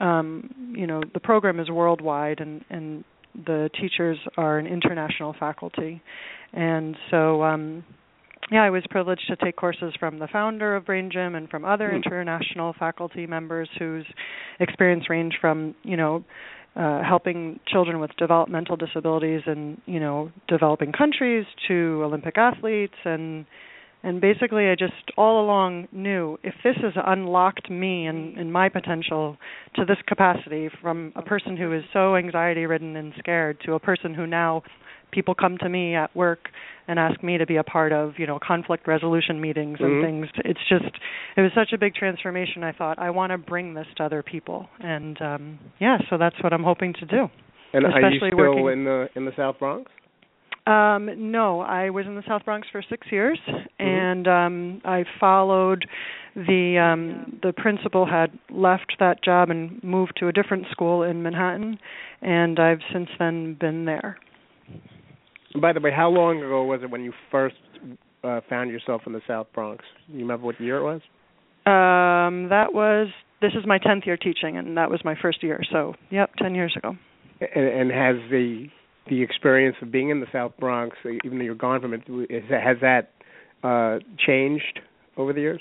um 0.00 0.74
you 0.76 0.86
know 0.86 1.02
the 1.12 1.20
program 1.20 1.58
is 1.60 1.68
worldwide 1.68 2.40
and 2.40 2.64
and 2.70 3.04
the 3.46 3.70
teachers 3.80 4.18
are 4.36 4.58
an 4.58 4.66
international 4.66 5.34
faculty, 5.38 6.02
and 6.52 6.96
so 7.10 7.42
um, 7.42 7.84
yeah, 8.50 8.62
I 8.62 8.70
was 8.70 8.82
privileged 8.88 9.26
to 9.28 9.36
take 9.36 9.56
courses 9.56 9.92
from 9.98 10.18
the 10.18 10.28
founder 10.28 10.74
of 10.74 10.86
Brain 10.86 11.10
Gym 11.12 11.34
and 11.34 11.48
from 11.50 11.64
other 11.64 11.90
mm. 11.90 11.96
international 11.96 12.74
faculty 12.78 13.26
members 13.26 13.68
whose 13.78 14.06
experience 14.60 15.04
range 15.10 15.34
from 15.40 15.74
you 15.82 15.96
know 15.96 16.24
uh, 16.76 17.02
helping 17.02 17.60
children 17.66 18.00
with 18.00 18.10
developmental 18.16 18.76
disabilities 18.76 19.42
in 19.46 19.80
you 19.86 20.00
know 20.00 20.30
developing 20.46 20.92
countries 20.92 21.44
to 21.66 22.00
Olympic 22.04 22.38
athletes 22.38 22.94
and 23.04 23.44
and 24.02 24.20
basically 24.20 24.68
I 24.68 24.74
just 24.74 24.92
all 25.16 25.44
along 25.44 25.88
knew 25.92 26.38
if 26.42 26.54
this 26.62 26.76
has 26.82 26.92
unlocked 27.04 27.70
me 27.70 28.06
and, 28.06 28.36
and 28.38 28.52
my 28.52 28.68
potential 28.68 29.36
to 29.76 29.84
this 29.84 29.98
capacity 30.06 30.70
from 30.80 31.12
a 31.16 31.22
person 31.22 31.56
who 31.56 31.72
is 31.72 31.82
so 31.92 32.16
anxiety 32.16 32.66
ridden 32.66 32.96
and 32.96 33.12
scared 33.18 33.58
to 33.66 33.74
a 33.74 33.80
person 33.80 34.14
who 34.14 34.26
now 34.26 34.62
people 35.10 35.34
come 35.34 35.56
to 35.58 35.68
me 35.68 35.94
at 35.94 36.14
work 36.14 36.48
and 36.86 36.98
ask 36.98 37.22
me 37.22 37.38
to 37.38 37.46
be 37.46 37.56
a 37.56 37.62
part 37.62 37.92
of 37.92 38.14
you 38.18 38.26
know 38.26 38.38
conflict 38.40 38.86
resolution 38.86 39.40
meetings 39.40 39.78
and 39.80 39.90
mm-hmm. 39.90 40.06
things. 40.06 40.26
It's 40.44 40.60
just 40.68 40.96
it 41.36 41.40
was 41.40 41.50
such 41.54 41.72
a 41.72 41.78
big 41.78 41.94
transformation 41.94 42.62
i 42.62 42.72
thought 42.72 42.98
i 42.98 43.10
want 43.10 43.32
to 43.32 43.38
bring 43.38 43.74
this 43.74 43.86
to 43.96 44.04
other 44.04 44.22
people. 44.22 44.68
And 44.80 45.20
um 45.20 45.58
yeah 45.80 45.98
so 46.08 46.18
that's 46.18 46.36
what 46.42 46.52
i'm 46.52 46.64
hoping 46.64 46.94
to 46.94 47.06
do. 47.06 47.28
And 47.72 47.84
Especially 47.84 48.06
are 48.06 48.10
you 48.10 48.18
still 48.28 48.38
working, 48.38 48.68
in 48.68 48.84
the 48.84 49.08
in 49.16 49.24
the 49.24 49.32
south 49.36 49.58
bronx 49.58 49.90
um, 50.68 51.30
no, 51.32 51.60
I 51.60 51.88
was 51.88 52.04
in 52.06 52.14
the 52.14 52.22
South 52.28 52.44
Bronx 52.44 52.68
for 52.70 52.82
six 52.90 53.06
years, 53.10 53.38
mm-hmm. 53.48 53.82
and 53.82 54.28
um, 54.28 54.82
I 54.84 55.04
followed 55.18 55.86
the 56.34 56.78
um, 56.78 57.38
the 57.42 57.54
principal 57.54 58.04
had 58.04 58.38
left 58.50 58.96
that 59.00 59.24
job 59.24 59.48
and 59.48 59.82
moved 59.82 60.12
to 60.18 60.28
a 60.28 60.32
different 60.32 60.66
school 60.70 61.04
in 61.04 61.22
Manhattan, 61.22 61.78
and 62.20 62.60
I've 62.60 62.80
since 62.92 63.08
then 63.18 63.56
been 63.58 63.86
there. 63.86 64.18
By 65.58 65.72
the 65.72 65.80
way, 65.80 65.90
how 65.90 66.10
long 66.10 66.38
ago 66.38 66.64
was 66.64 66.80
it 66.82 66.90
when 66.90 67.02
you 67.02 67.14
first 67.30 67.56
uh, 68.22 68.40
found 68.50 68.70
yourself 68.70 69.02
in 69.06 69.14
the 69.14 69.22
South 69.26 69.46
Bronx? 69.54 69.82
You 70.06 70.20
remember 70.20 70.44
what 70.44 70.60
year 70.60 70.76
it 70.76 70.84
was? 70.84 71.00
Um, 71.64 72.50
that 72.50 72.74
was 72.74 73.08
this 73.40 73.52
is 73.58 73.66
my 73.66 73.78
tenth 73.78 74.04
year 74.04 74.18
teaching, 74.18 74.58
and 74.58 74.76
that 74.76 74.90
was 74.90 75.00
my 75.02 75.14
first 75.20 75.42
year. 75.42 75.60
So, 75.72 75.94
yep, 76.10 76.34
ten 76.36 76.54
years 76.54 76.74
ago. 76.76 76.94
And, 77.40 77.90
and 77.90 77.90
has 77.90 78.16
the 78.30 78.68
the 79.08 79.22
experience 79.22 79.76
of 79.82 79.90
being 79.90 80.10
in 80.10 80.20
the 80.20 80.26
South 80.32 80.52
Bronx, 80.58 80.96
even 81.24 81.38
though 81.38 81.44
you're 81.44 81.54
gone 81.54 81.80
from 81.80 81.94
it, 81.94 82.02
has 82.50 82.76
that 82.80 83.10
uh, 83.62 83.98
changed 84.24 84.80
over 85.16 85.32
the 85.32 85.40
years? 85.40 85.60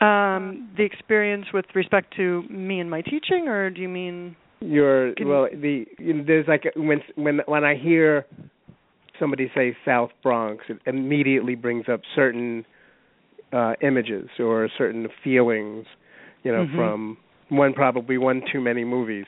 Um, 0.00 0.70
the 0.76 0.82
experience 0.82 1.46
with 1.54 1.66
respect 1.74 2.14
to 2.16 2.42
me 2.50 2.80
and 2.80 2.90
my 2.90 3.02
teaching, 3.02 3.46
or 3.46 3.70
do 3.70 3.80
you 3.80 3.88
mean 3.88 4.34
your 4.60 5.14
well? 5.24 5.46
The 5.52 5.84
you 5.98 6.14
know, 6.14 6.24
there's 6.26 6.48
like 6.48 6.64
when 6.74 7.00
when 7.14 7.40
when 7.46 7.64
I 7.64 7.76
hear 7.76 8.26
somebody 9.20 9.48
say 9.54 9.76
South 9.84 10.10
Bronx, 10.20 10.64
it 10.68 10.78
immediately 10.86 11.54
brings 11.54 11.84
up 11.88 12.00
certain 12.16 12.64
uh, 13.52 13.74
images 13.80 14.28
or 14.40 14.68
certain 14.76 15.06
feelings, 15.22 15.86
you 16.42 16.50
know, 16.50 16.64
mm-hmm. 16.64 16.76
from 16.76 17.16
one 17.50 17.72
probably 17.72 18.18
one 18.18 18.42
too 18.52 18.60
many 18.60 18.84
movies. 18.84 19.26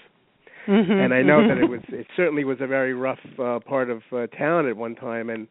Mm-hmm, 0.67 0.93
and 0.93 1.13
I 1.15 1.23
know 1.23 1.39
mm-hmm. 1.39 1.49
that 1.49 1.59
it 1.59 1.69
was 1.71 1.81
it 1.89 2.07
certainly 2.17 2.45
was 2.45 2.59
a 2.61 2.67
very 2.67 2.95
rough 2.95 3.19
uh, 3.39 3.59
part 3.61 3.91
of 3.91 4.03
uh, 4.13 4.27
town 4.29 4.69
at 4.69 4.77
one 4.77 4.95
time, 4.95 5.31
and 5.31 5.47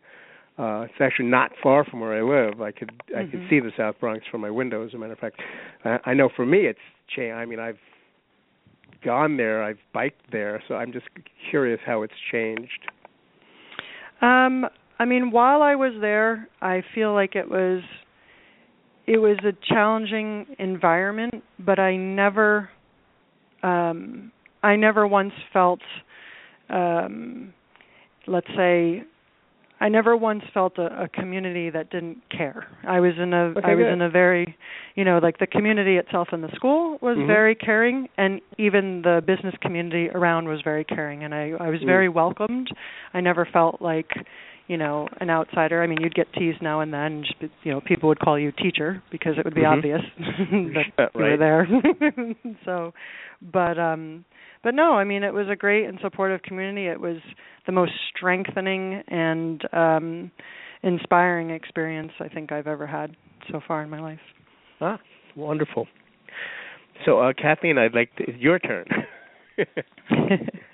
uh, 0.57 0.81
it's 0.81 1.01
actually 1.01 1.25
not 1.25 1.51
far 1.61 1.83
from 1.83 1.99
where 1.99 2.13
I 2.13 2.21
live. 2.21 2.61
I 2.61 2.71
could 2.71 2.89
mm-hmm. 2.89 3.17
I 3.17 3.29
could 3.29 3.47
see 3.49 3.59
the 3.59 3.71
South 3.77 3.95
Bronx 3.99 4.25
from 4.29 4.41
my 4.41 4.51
window. 4.51 4.85
As 4.85 4.93
a 4.93 4.97
matter 4.97 5.13
of 5.13 5.19
fact, 5.19 5.41
I, 5.83 5.99
I 6.05 6.13
know 6.13 6.29
for 6.35 6.45
me 6.45 6.59
it's 6.59 6.79
changed. 7.15 7.35
I 7.35 7.45
mean 7.45 7.59
I've 7.59 7.77
gone 9.03 9.37
there, 9.37 9.63
I've 9.63 9.79
biked 9.93 10.31
there, 10.31 10.63
so 10.67 10.75
I'm 10.75 10.93
just 10.93 11.05
curious 11.49 11.79
how 11.85 12.03
it's 12.03 12.13
changed. 12.31 12.89
Um, 14.21 14.65
I 14.99 15.05
mean, 15.05 15.31
while 15.31 15.61
I 15.61 15.75
was 15.75 15.93
there, 15.99 16.47
I 16.61 16.81
feel 16.95 17.13
like 17.13 17.35
it 17.35 17.49
was 17.49 17.81
it 19.05 19.17
was 19.17 19.37
a 19.43 19.51
challenging 19.67 20.45
environment, 20.59 21.43
but 21.59 21.79
I 21.79 21.97
never 21.97 22.69
um 23.61 24.31
I 24.63 24.75
never 24.75 25.05
once 25.05 25.33
felt 25.51 25.81
um 26.69 27.53
let's 28.27 28.47
say 28.55 29.03
I 29.79 29.89
never 29.89 30.15
once 30.15 30.43
felt 30.53 30.77
a, 30.77 31.03
a 31.03 31.07
community 31.09 31.69
that 31.69 31.89
didn't 31.89 32.19
care. 32.29 32.67
I 32.87 33.01
was 33.01 33.13
in 33.21 33.33
a 33.33 33.47
Okay, 33.57 33.61
I 33.71 33.75
was 33.75 33.83
good. 33.85 33.91
in 33.91 34.01
a 34.01 34.09
very, 34.09 34.55
you 34.95 35.03
know, 35.03 35.19
like 35.21 35.39
the 35.39 35.47
community 35.47 35.97
itself 35.97 36.29
in 36.31 36.39
the 36.39 36.47
school 36.55 36.97
was 37.01 37.17
Mhm. 37.17 37.27
very 37.27 37.53
caring, 37.53 38.07
and 38.17 38.39
even 38.57 39.01
the 39.01 39.21
business 39.25 39.53
community 39.61 40.09
around 40.11 40.47
was 40.47 40.61
very 40.61 40.85
caring, 40.85 41.23
and 41.25 41.35
I 41.35 41.51
I 41.59 41.69
was 41.69 41.81
Mm. 41.81 41.85
very 41.85 42.07
welcomed. 42.07 42.69
I 43.13 43.19
never 43.19 43.43
felt 43.45 43.81
like, 43.81 44.11
you 44.67 44.77
know, 44.77 45.07
an 45.19 45.29
outsider. 45.29 45.83
I 45.83 45.87
mean, 45.87 45.99
you'd 46.01 46.15
get 46.15 46.31
teased 46.33 46.61
now 46.61 46.79
and 46.79 46.93
then. 46.93 47.23
Just, 47.23 47.51
you 47.63 47.71
know, 47.71 47.81
people 47.81 48.09
would 48.09 48.19
call 48.19 48.39
you 48.39 48.51
teacher 48.51 49.01
because 49.11 49.37
it 49.37 49.43
would 49.45 49.55
be 49.55 49.61
Mhm. 49.61 49.77
obvious 49.77 50.01
that 50.17 50.85
Uh, 50.97 51.07
you 51.15 51.23
were 51.23 51.37
there. 51.37 51.67
so, 52.65 52.93
but 53.41 53.77
um 53.77 54.23
but 54.63 54.73
no, 54.73 54.93
I 54.93 55.03
mean 55.03 55.23
it 55.23 55.33
was 55.33 55.49
a 55.49 55.55
great 55.55 55.85
and 55.85 55.99
supportive 56.01 56.41
community. 56.43 56.87
It 56.87 56.99
was 56.99 57.17
the 57.65 57.71
most 57.73 57.91
strengthening 58.15 59.03
and 59.07 59.61
um 59.73 60.31
inspiring 60.81 61.49
experience 61.49 62.11
I 62.19 62.27
think 62.29 62.51
I've 62.51 62.67
ever 62.67 62.87
had 62.87 63.15
so 63.51 63.59
far 63.67 63.81
in 63.83 63.89
my 63.89 63.99
life. 63.99 64.19
Ah, 64.81 64.99
wonderful. 65.35 65.87
So, 67.05 67.19
uh, 67.19 67.33
Kathleen, 67.33 67.77
I'd 67.77 67.93
like 67.93 68.15
to, 68.17 68.23
it's 68.23 68.39
your 68.39 68.59
turn. 68.59 68.85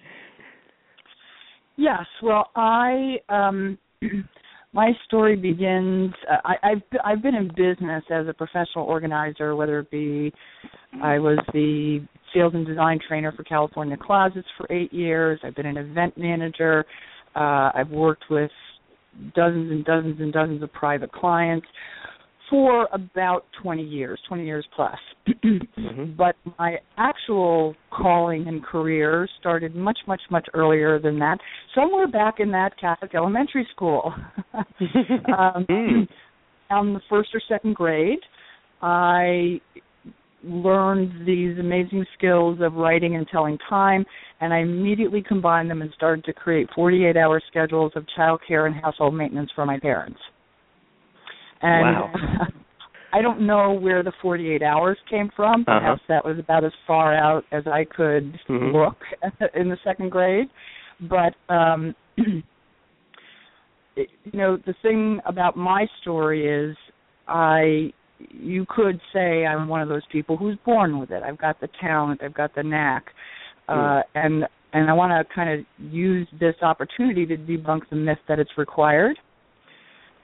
Yes, 1.80 2.06
well, 2.22 2.50
I 2.58 3.16
um 3.30 3.78
my 4.74 4.92
story 5.06 5.38
begins 5.38 6.14
uh, 6.30 6.36
I 6.44 6.56
I've 6.72 6.82
I've 7.06 7.24
been 7.24 7.36
in 7.36 7.48
business 7.56 8.04
as 8.12 8.28
a 8.28 8.34
professional 8.34 8.84
organizer 8.84 9.56
whether 9.56 9.80
it 9.80 9.90
be 9.90 10.34
I 11.02 11.20
was 11.20 11.40
the 11.54 12.06
sales 12.34 12.52
and 12.54 12.68
design 12.68 13.00
trainer 13.08 13.32
for 13.32 13.44
California 13.46 13.96
Closets 13.96 14.48
for 14.58 14.68
8 14.70 14.92
years. 14.92 15.40
I've 15.42 15.56
been 15.56 15.66
an 15.68 15.78
event 15.78 16.18
manager. 16.18 16.84
Uh 17.34 17.72
I've 17.74 17.90
worked 17.92 18.26
with 18.30 18.52
dozens 19.34 19.72
and 19.72 19.86
dozens 19.86 20.20
and 20.20 20.34
dozens 20.34 20.62
of 20.62 20.74
private 20.74 21.14
clients 21.14 21.68
for 22.50 22.88
about 22.92 23.46
20 23.62 23.84
years, 23.84 24.20
20 24.28 24.46
years 24.46 24.66
plus. 24.76 24.98
Mhm. 25.28 26.16
But 26.18 26.36
my 26.58 26.78
actual 26.98 27.76
calling 27.92 28.48
and 28.48 28.64
career 28.64 29.28
started 29.40 29.76
much, 29.76 30.00
much, 30.08 30.22
much 30.30 30.48
earlier 30.54 31.00
than 31.00 31.20
that. 31.20 31.38
Somewhere 31.76 32.08
back 32.08 32.40
in 32.40 32.52
that 32.52 32.78
Catholic 32.80 33.14
elementary 33.16 33.68
school. 33.72 34.14
um, 34.54 35.66
Mm. 35.70 36.08
on 36.70 36.94
the 36.94 37.02
first 37.10 37.30
or 37.34 37.42
second 37.48 37.76
grade, 37.76 38.20
I 38.82 39.60
learned 40.44 41.28
these 41.28 41.58
amazing 41.60 42.06
skills 42.18 42.60
of 42.62 42.74
writing 42.76 43.16
and 43.16 43.28
telling 43.28 43.58
time, 43.70 44.06
and 44.42 44.54
I 44.54 44.60
immediately 44.60 45.22
combined 45.22 45.70
them 45.70 45.82
and 45.82 45.92
started 45.94 46.24
to 46.26 46.34
create 46.34 46.70
48 46.74 47.18
hour 47.18 47.42
schedules 47.50 47.92
of 47.96 48.06
child 48.16 48.42
care 48.48 48.66
and 48.66 48.76
household 48.76 49.14
maintenance 49.16 49.52
for 49.54 49.66
my 49.66 49.80
parents. 49.80 50.20
And 51.62 51.82
Wow. 51.82 52.12
I 53.12 53.22
don't 53.24 53.42
know 53.42 53.74
where 53.74 54.04
the 54.04 54.12
48 54.22 54.62
hours 54.62 54.98
came 55.10 55.32
from. 55.36 55.62
Uh-huh. 55.68 55.80
Perhaps 55.80 56.02
that 56.10 56.24
was 56.24 56.38
about 56.38 56.64
as 56.64 56.72
far 56.86 57.16
out 57.16 57.44
as 57.52 57.66
I 57.66 57.84
could 57.86 58.40
Mhm. 58.48 58.72
look 58.72 58.98
in 59.56 59.70
the 59.70 59.78
second 59.84 60.10
grade. 60.12 60.50
But 61.02 61.34
um 61.50 61.96
it, 63.96 64.10
you 64.26 64.40
know, 64.40 64.58
the 64.58 64.76
thing 64.82 65.20
about 65.26 65.56
my 65.58 65.88
story 66.02 66.48
is 66.48 66.76
I 67.28 67.92
you 68.32 68.66
could 68.70 69.00
say 69.14 69.46
I'm 69.46 69.68
one 69.68 69.82
of 69.82 69.88
those 69.90 70.06
people 70.12 70.36
who's 70.38 70.58
born 70.66 71.00
with 71.00 71.10
it. 71.12 71.24
I've 71.24 71.38
got 71.38 71.60
the 71.62 71.70
talent, 71.82 72.22
I've 72.24 72.34
got 72.34 72.54
the 72.54 72.64
knack. 72.64 73.06
Uh 73.68 74.02
and 74.14 74.46
and 74.74 74.88
I 74.90 74.94
want 74.94 75.12
to 75.12 75.34
kind 75.34 75.50
of 75.60 75.66
use 75.92 76.28
this 76.40 76.56
opportunity 76.62 77.26
to 77.26 77.38
debunk 77.38 77.90
the 77.90 77.96
myth 77.96 78.20
that 78.28 78.38
it's 78.38 78.52
required. 78.56 79.18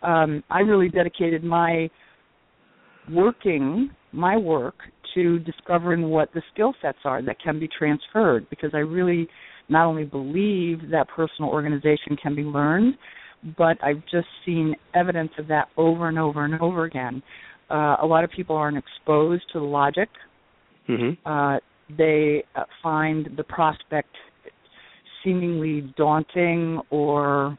Um, 0.05 0.43
I 0.49 0.59
really 0.59 0.89
dedicated 0.89 1.43
my 1.43 1.89
working, 3.11 3.89
my 4.11 4.37
work, 4.37 4.75
to 5.13 5.39
discovering 5.39 6.09
what 6.09 6.33
the 6.33 6.41
skill 6.53 6.73
sets 6.81 6.97
are 7.05 7.21
that 7.21 7.37
can 7.41 7.59
be 7.59 7.67
transferred 7.67 8.49
because 8.49 8.71
I 8.73 8.79
really 8.79 9.27
not 9.69 9.85
only 9.85 10.03
believe 10.03 10.89
that 10.91 11.07
personal 11.07 11.49
organization 11.49 12.17
can 12.21 12.35
be 12.35 12.43
learned, 12.43 12.95
but 13.57 13.81
I've 13.83 14.01
just 14.11 14.27
seen 14.45 14.75
evidence 14.93 15.31
of 15.37 15.47
that 15.47 15.69
over 15.77 16.09
and 16.09 16.19
over 16.19 16.45
and 16.45 16.59
over 16.61 16.83
again. 16.85 17.23
Uh, 17.69 17.95
a 18.01 18.05
lot 18.05 18.23
of 18.23 18.29
people 18.31 18.55
aren't 18.55 18.77
exposed 18.77 19.43
to 19.53 19.59
the 19.59 19.65
logic 19.65 20.09
Mhm. 20.87 21.17
uh, 21.25 21.59
they 21.97 22.43
uh, 22.55 22.63
find 22.81 23.29
the 23.37 23.43
prospect 23.43 24.15
seemingly 25.23 25.81
daunting 25.97 26.79
or 26.89 27.57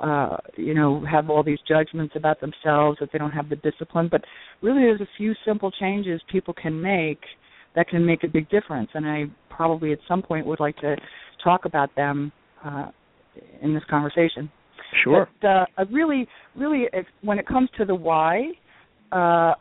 uh, 0.00 0.36
you 0.56 0.74
know 0.74 1.04
have 1.10 1.30
all 1.30 1.42
these 1.42 1.58
judgments 1.66 2.14
about 2.16 2.40
themselves 2.40 2.98
that 3.00 3.10
they 3.12 3.18
don't 3.18 3.32
have 3.32 3.48
the 3.48 3.56
discipline 3.56 4.08
but 4.10 4.22
really 4.62 4.80
there's 4.80 5.00
a 5.00 5.08
few 5.16 5.34
simple 5.44 5.70
changes 5.70 6.20
people 6.30 6.54
can 6.54 6.80
make 6.80 7.20
that 7.74 7.88
can 7.88 8.04
make 8.04 8.24
a 8.24 8.28
big 8.28 8.48
difference 8.50 8.88
and 8.94 9.06
i 9.06 9.24
probably 9.50 9.92
at 9.92 9.98
some 10.06 10.22
point 10.22 10.46
would 10.46 10.60
like 10.60 10.76
to 10.76 10.96
talk 11.42 11.64
about 11.64 11.94
them 11.96 12.30
uh, 12.64 12.86
in 13.62 13.74
this 13.74 13.82
conversation 13.90 14.50
Sure. 15.04 15.28
but 15.40 15.48
uh, 15.48 15.66
I 15.76 15.82
really, 15.90 16.26
really, 16.56 16.86
if, 16.92 17.06
when 17.22 17.38
it 17.38 17.46
comes 17.46 17.68
to 17.78 17.84
the 17.84 17.94
why, 17.94 18.52
uh, 19.12 19.54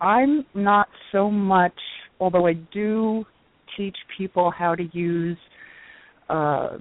I'm 0.00 0.44
not 0.54 0.88
so 1.12 1.30
much. 1.30 1.72
Although 2.18 2.46
I 2.46 2.54
do 2.72 3.24
teach 3.76 3.96
people 4.16 4.50
how 4.50 4.74
to 4.74 4.84
use 4.92 5.38
uh, 6.30 6.78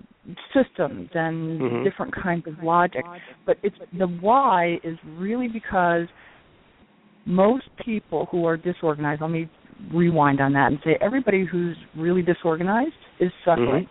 systems 0.53 1.10
and 1.13 1.62
Mhm. 1.62 1.84
different 1.84 2.13
kinds 2.13 2.46
of 2.48 2.62
logic, 2.63 3.06
but 3.46 3.58
it's 3.63 3.77
the 3.98 4.08
why 4.08 4.79
is 4.84 4.98
really 5.18 5.48
because 5.48 6.08
most 7.25 7.68
people 7.77 8.25
who 8.32 8.46
are 8.46 8.58
disorganized. 8.58 9.22
Let 9.22 9.32
me 9.32 9.50
rewind 9.94 10.41
on 10.41 10.53
that 10.53 10.72
and 10.72 10.79
say 10.84 10.98
everybody 11.01 11.46
who's 11.46 11.77
really 11.96 12.22
disorganized 12.22 12.94
is 13.20 13.32
suffering, 13.46 13.88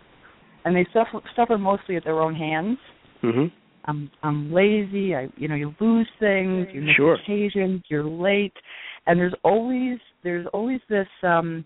and 0.65 0.75
they 0.75 0.85
suffer 0.93 1.19
suffer 1.35 1.57
mostly 1.57 1.95
at 1.95 2.03
their 2.03 2.19
own 2.21 2.35
hands. 2.35 2.77
Mhm. 3.21 3.51
I'm 3.85 4.11
I'm 4.23 4.51
lazy. 4.53 5.15
I 5.15 5.29
you 5.37 5.47
know 5.47 5.55
you 5.55 5.73
lose 5.79 6.09
things, 6.19 6.67
you 6.73 6.81
miss 6.81 6.95
Sure. 6.95 7.15
occasions, 7.15 7.81
you're 7.89 8.03
late, 8.03 8.55
and 9.07 9.19
there's 9.19 9.35
always 9.43 9.99
there's 10.23 10.47
always 10.47 10.81
this 10.89 11.07
um 11.23 11.65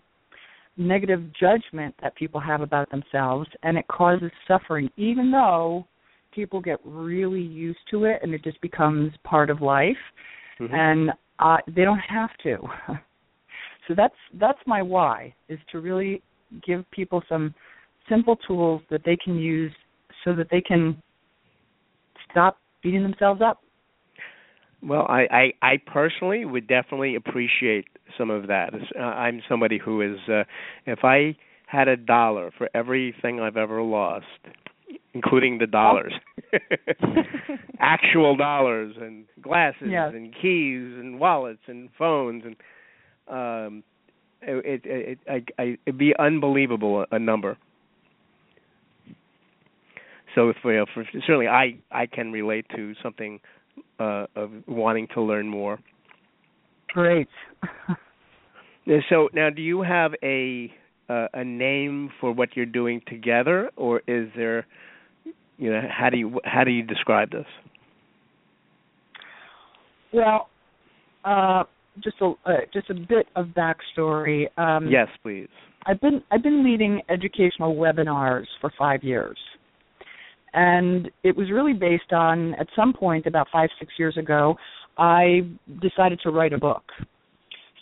negative 0.76 1.22
judgment 1.38 1.94
that 2.02 2.14
people 2.16 2.40
have 2.40 2.60
about 2.60 2.90
themselves, 2.90 3.48
and 3.62 3.78
it 3.78 3.86
causes 3.88 4.30
suffering, 4.48 4.90
even 4.96 5.30
though 5.30 5.86
people 6.32 6.60
get 6.60 6.78
really 6.84 7.40
used 7.40 7.78
to 7.90 8.04
it 8.04 8.18
and 8.22 8.34
it 8.34 8.42
just 8.42 8.60
becomes 8.60 9.12
part 9.22 9.50
of 9.50 9.60
life, 9.62 9.96
Mhm. 10.58 10.72
and 10.72 11.12
uh, 11.38 11.58
they 11.68 11.84
don't 11.84 11.98
have 11.98 12.36
to. 12.38 12.58
so 13.88 13.94
that's 13.94 14.16
that's 14.34 14.58
my 14.66 14.82
why 14.82 15.34
is 15.48 15.58
to 15.70 15.80
really 15.80 16.22
give 16.62 16.88
people 16.90 17.22
some 17.28 17.54
simple 18.08 18.36
tools 18.36 18.82
that 18.90 19.02
they 19.04 19.16
can 19.16 19.36
use 19.36 19.72
so 20.24 20.34
that 20.34 20.48
they 20.50 20.60
can 20.60 21.00
stop 22.30 22.58
beating 22.82 23.02
themselves 23.02 23.40
up. 23.42 23.60
Well, 24.82 25.06
I, 25.08 25.52
I, 25.62 25.72
I 25.72 25.76
personally 25.86 26.44
would 26.44 26.66
definitely 26.66 27.14
appreciate 27.14 27.86
some 28.18 28.30
of 28.30 28.46
that. 28.48 28.72
Uh, 28.98 29.02
I'm 29.02 29.42
somebody 29.48 29.78
who 29.78 30.00
is, 30.00 30.18
uh, 30.28 30.44
if 30.86 31.00
I 31.04 31.36
had 31.66 31.88
a 31.88 31.96
dollar 31.96 32.50
for 32.56 32.68
everything 32.74 33.40
I've 33.40 33.56
ever 33.56 33.82
lost, 33.82 34.26
including 35.14 35.58
the 35.58 35.66
dollars, 35.66 36.12
actual 37.80 38.36
dollars 38.36 38.94
and 39.00 39.24
glasses 39.40 39.88
Yes. 39.90 40.12
and 40.14 40.32
keys 40.34 40.98
and 40.98 41.18
wallets 41.18 41.62
and 41.66 41.88
phones 41.98 42.44
and 42.44 42.56
um, 43.26 43.82
it, 44.42 44.82
it, 44.84 45.18
it 45.18 45.18
I, 45.58 45.62
I, 45.62 45.78
it'd 45.86 45.98
be 45.98 46.12
unbelievable 46.18 47.06
a 47.10 47.18
number. 47.18 47.56
So 50.34 50.52
for, 50.62 50.84
for 50.92 51.04
certainly 51.26 51.46
I 51.48 51.76
I 51.90 52.06
can 52.06 52.32
relate 52.32 52.66
to 52.76 52.94
something 53.02 53.40
uh, 53.98 54.26
of 54.36 54.50
wanting 54.66 55.08
to 55.14 55.22
learn 55.22 55.48
more. 55.48 55.78
Great. 56.94 57.28
So 59.08 59.30
now, 59.32 59.48
do 59.48 59.62
you 59.62 59.80
have 59.80 60.12
a 60.22 60.70
uh, 61.08 61.28
a 61.32 61.42
name 61.42 62.10
for 62.20 62.32
what 62.32 62.50
you're 62.54 62.66
doing 62.66 63.00
together, 63.08 63.70
or 63.76 64.02
is 64.06 64.28
there, 64.36 64.66
you 65.56 65.72
know, 65.72 65.80
how 65.90 66.10
do 66.10 66.18
you 66.18 66.38
how 66.44 66.64
do 66.64 66.70
you 66.70 66.82
describe 66.82 67.30
this? 67.30 67.46
well, 70.14 70.48
uh, 71.24 71.64
just 72.02 72.16
a 72.20 72.32
uh, 72.46 72.52
just 72.72 72.88
a 72.90 72.94
bit 72.94 73.26
of 73.36 73.48
backstory. 73.48 74.46
Um, 74.58 74.88
yes, 74.88 75.08
please. 75.22 75.48
I've 75.86 76.00
been 76.00 76.22
I've 76.30 76.42
been 76.42 76.64
leading 76.64 77.02
educational 77.10 77.74
webinars 77.74 78.46
for 78.60 78.72
five 78.78 79.02
years, 79.02 79.38
and 80.54 81.10
it 81.24 81.36
was 81.36 81.50
really 81.50 81.72
based 81.74 82.12
on 82.12 82.54
at 82.54 82.68
some 82.74 82.92
point 82.92 83.26
about 83.26 83.48
five 83.52 83.68
six 83.78 83.92
years 83.98 84.16
ago, 84.16 84.56
I 84.98 85.42
decided 85.80 86.20
to 86.22 86.30
write 86.30 86.52
a 86.52 86.58
book. 86.58 86.82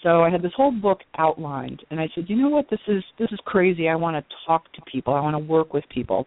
So 0.03 0.23
I 0.23 0.31
had 0.31 0.43
this 0.43 0.53
whole 0.57 0.73
book 0.73 1.01
outlined, 1.17 1.83
and 1.91 2.01
I 2.01 2.09
said, 2.15 2.25
you 2.29 2.37
know 2.37 2.49
what, 2.49 2.69
this 2.71 2.81
is 2.89 3.05
this 3.19 3.29
is 3.31 3.39
crazy. 3.45 3.89
I 3.89 3.95
want 3.95 4.17
to 4.17 4.35
talk 4.47 4.73
to 4.73 4.83
people. 4.91 5.15
I 5.15 5.21
want 5.21 5.35
to 5.35 5.39
work 5.39 5.73
with 5.73 5.85
people. 5.91 6.27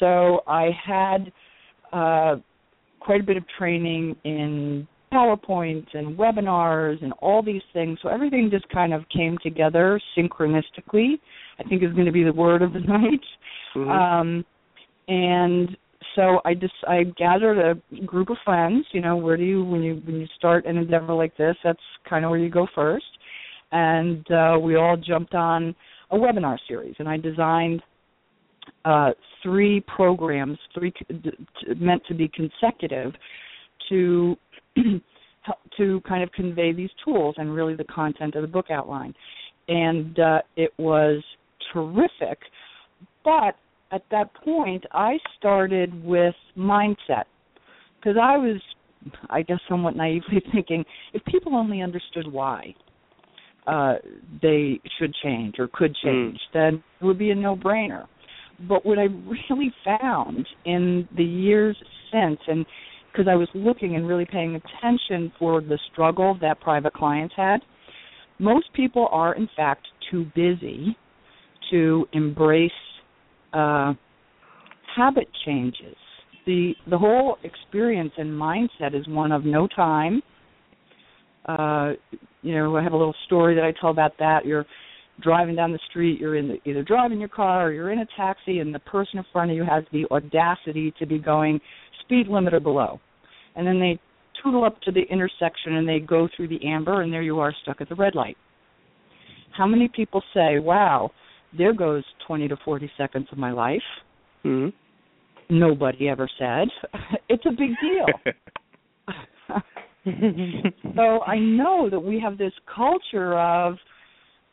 So 0.00 0.40
I 0.46 0.70
had 0.84 1.32
uh, 1.92 2.36
quite 3.00 3.20
a 3.20 3.24
bit 3.24 3.36
of 3.36 3.44
training 3.58 4.16
in 4.24 4.88
PowerPoint 5.12 5.86
and 5.94 6.18
webinars 6.18 7.02
and 7.02 7.12
all 7.20 7.42
these 7.42 7.62
things. 7.72 7.98
So 8.02 8.08
everything 8.08 8.48
just 8.50 8.68
kind 8.70 8.92
of 8.92 9.04
came 9.14 9.38
together 9.42 10.00
synchronistically. 10.16 11.18
I 11.58 11.62
think 11.68 11.82
is 11.82 11.92
going 11.92 12.06
to 12.06 12.12
be 12.12 12.24
the 12.24 12.32
word 12.32 12.62
of 12.62 12.72
the 12.72 12.80
night. 12.96 13.20
Mhm. 13.76 13.90
Um, 13.90 14.44
and 15.08 15.76
so 16.14 16.40
I 16.44 16.54
just 16.54 16.74
I 16.86 17.04
gathered 17.16 17.58
a 17.58 18.04
group 18.04 18.30
of 18.30 18.36
friends. 18.44 18.86
You 18.92 19.00
know, 19.00 19.16
where 19.16 19.36
do 19.36 19.44
you 19.44 19.64
when 19.64 19.82
you 19.82 20.00
when 20.04 20.16
you 20.16 20.26
start 20.36 20.66
an 20.66 20.76
endeavor 20.76 21.14
like 21.14 21.36
this? 21.36 21.56
That's 21.64 21.78
kind 22.08 22.24
of 22.24 22.30
where 22.30 22.40
you 22.40 22.50
go 22.50 22.66
first. 22.74 23.06
And 23.72 24.30
uh, 24.30 24.58
we 24.60 24.76
all 24.76 24.96
jumped 24.96 25.34
on 25.34 25.74
a 26.10 26.16
webinar 26.16 26.58
series, 26.68 26.94
and 26.98 27.08
I 27.08 27.16
designed 27.16 27.82
uh, 28.84 29.10
three 29.42 29.80
programs, 29.80 30.58
three 30.78 30.92
meant 31.76 32.02
to 32.06 32.14
be 32.14 32.28
consecutive, 32.28 33.12
to 33.88 34.36
to 35.76 36.00
kind 36.08 36.22
of 36.22 36.32
convey 36.32 36.72
these 36.72 36.90
tools 37.04 37.34
and 37.38 37.54
really 37.54 37.74
the 37.74 37.84
content 37.84 38.34
of 38.34 38.42
the 38.42 38.48
book 38.48 38.66
outline. 38.70 39.14
And 39.68 40.18
uh, 40.18 40.38
it 40.56 40.72
was 40.78 41.22
terrific. 41.72 42.38
But 43.24 43.56
at 43.94 44.02
that 44.10 44.34
point, 44.44 44.84
I 44.92 45.18
started 45.38 46.04
with 46.04 46.34
mindset 46.58 47.24
because 47.98 48.16
I 48.20 48.36
was, 48.36 48.60
I 49.30 49.42
guess, 49.42 49.58
somewhat 49.68 49.96
naively 49.96 50.42
thinking 50.52 50.84
if 51.12 51.24
people 51.26 51.54
only 51.54 51.80
understood 51.80 52.30
why 52.30 52.74
uh, 53.66 53.94
they 54.42 54.80
should 54.98 55.14
change 55.22 55.54
or 55.58 55.68
could 55.72 55.94
change, 56.02 56.38
then 56.52 56.82
it 57.00 57.04
would 57.04 57.18
be 57.18 57.30
a 57.30 57.34
no-brainer. 57.34 58.06
But 58.68 58.84
what 58.84 58.98
I 58.98 59.06
really 59.50 59.72
found 59.84 60.46
in 60.64 61.08
the 61.16 61.24
years 61.24 61.76
since, 62.12 62.38
and 62.48 62.66
because 63.12 63.28
I 63.30 63.36
was 63.36 63.48
looking 63.54 63.94
and 63.94 64.08
really 64.08 64.26
paying 64.26 64.56
attention 64.56 65.32
for 65.38 65.60
the 65.60 65.78
struggle 65.92 66.36
that 66.40 66.60
private 66.60 66.94
clients 66.94 67.34
had, 67.36 67.60
most 68.40 68.66
people 68.74 69.08
are 69.12 69.36
in 69.36 69.48
fact 69.56 69.86
too 70.10 70.26
busy 70.34 70.96
to 71.70 72.06
embrace 72.12 72.72
uh, 73.54 73.94
habit 74.96 75.28
changes. 75.46 75.96
The 76.46 76.74
the 76.90 76.98
whole 76.98 77.38
experience 77.42 78.12
and 78.18 78.30
mindset 78.30 78.94
is 78.94 79.06
one 79.08 79.32
of 79.32 79.44
no 79.44 79.66
time. 79.66 80.22
Uh, 81.46 81.92
you 82.42 82.54
know, 82.54 82.76
I 82.76 82.82
have 82.82 82.92
a 82.92 82.96
little 82.96 83.14
story 83.26 83.54
that 83.54 83.64
I 83.64 83.72
tell 83.80 83.90
about 83.90 84.12
that. 84.18 84.44
You're 84.44 84.66
driving 85.22 85.54
down 85.54 85.72
the 85.72 85.78
street, 85.90 86.20
you're 86.20 86.36
in 86.36 86.48
the, 86.48 86.68
either 86.68 86.82
driving 86.82 87.20
your 87.20 87.28
car 87.28 87.68
or 87.68 87.72
you're 87.72 87.92
in 87.92 88.00
a 88.00 88.06
taxi, 88.16 88.58
and 88.58 88.74
the 88.74 88.80
person 88.80 89.18
in 89.18 89.24
front 89.32 89.50
of 89.50 89.56
you 89.56 89.64
has 89.64 89.84
the 89.92 90.04
audacity 90.10 90.92
to 90.98 91.06
be 91.06 91.18
going 91.18 91.60
speed 92.00 92.26
limit 92.26 92.52
or 92.52 92.60
below, 92.60 93.00
and 93.56 93.66
then 93.66 93.78
they 93.78 93.98
tootle 94.42 94.64
up 94.64 94.80
to 94.82 94.90
the 94.90 95.02
intersection 95.02 95.76
and 95.76 95.88
they 95.88 96.00
go 96.00 96.28
through 96.36 96.48
the 96.48 96.64
amber, 96.66 97.02
and 97.02 97.12
there 97.12 97.22
you 97.22 97.38
are 97.38 97.54
stuck 97.62 97.80
at 97.80 97.88
the 97.88 97.94
red 97.94 98.14
light. 98.14 98.36
How 99.56 99.66
many 99.66 99.88
people 99.88 100.22
say, 100.34 100.58
"Wow"? 100.58 101.12
There 101.56 101.72
goes 101.72 102.04
20 102.26 102.48
to 102.48 102.56
40 102.64 102.90
seconds 102.96 103.28
of 103.32 103.38
my 103.38 103.52
life. 103.52 103.82
Mhm. 104.44 104.72
Nobody 105.50 106.08
ever 106.08 106.28
said. 106.38 106.68
It's 107.28 107.44
a 107.46 107.50
big 107.50 107.70
deal. 107.80 108.06
so 110.96 111.22
I 111.22 111.38
know 111.38 111.88
that 111.90 111.98
we 111.98 112.20
have 112.20 112.36
this 112.36 112.52
culture 112.74 113.38
of 113.38 113.76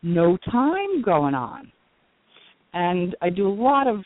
no 0.01 0.37
time 0.49 1.01
going 1.03 1.35
on. 1.35 1.71
And 2.73 3.15
I 3.21 3.29
do 3.29 3.47
a 3.47 3.53
lot 3.53 3.87
of 3.87 4.03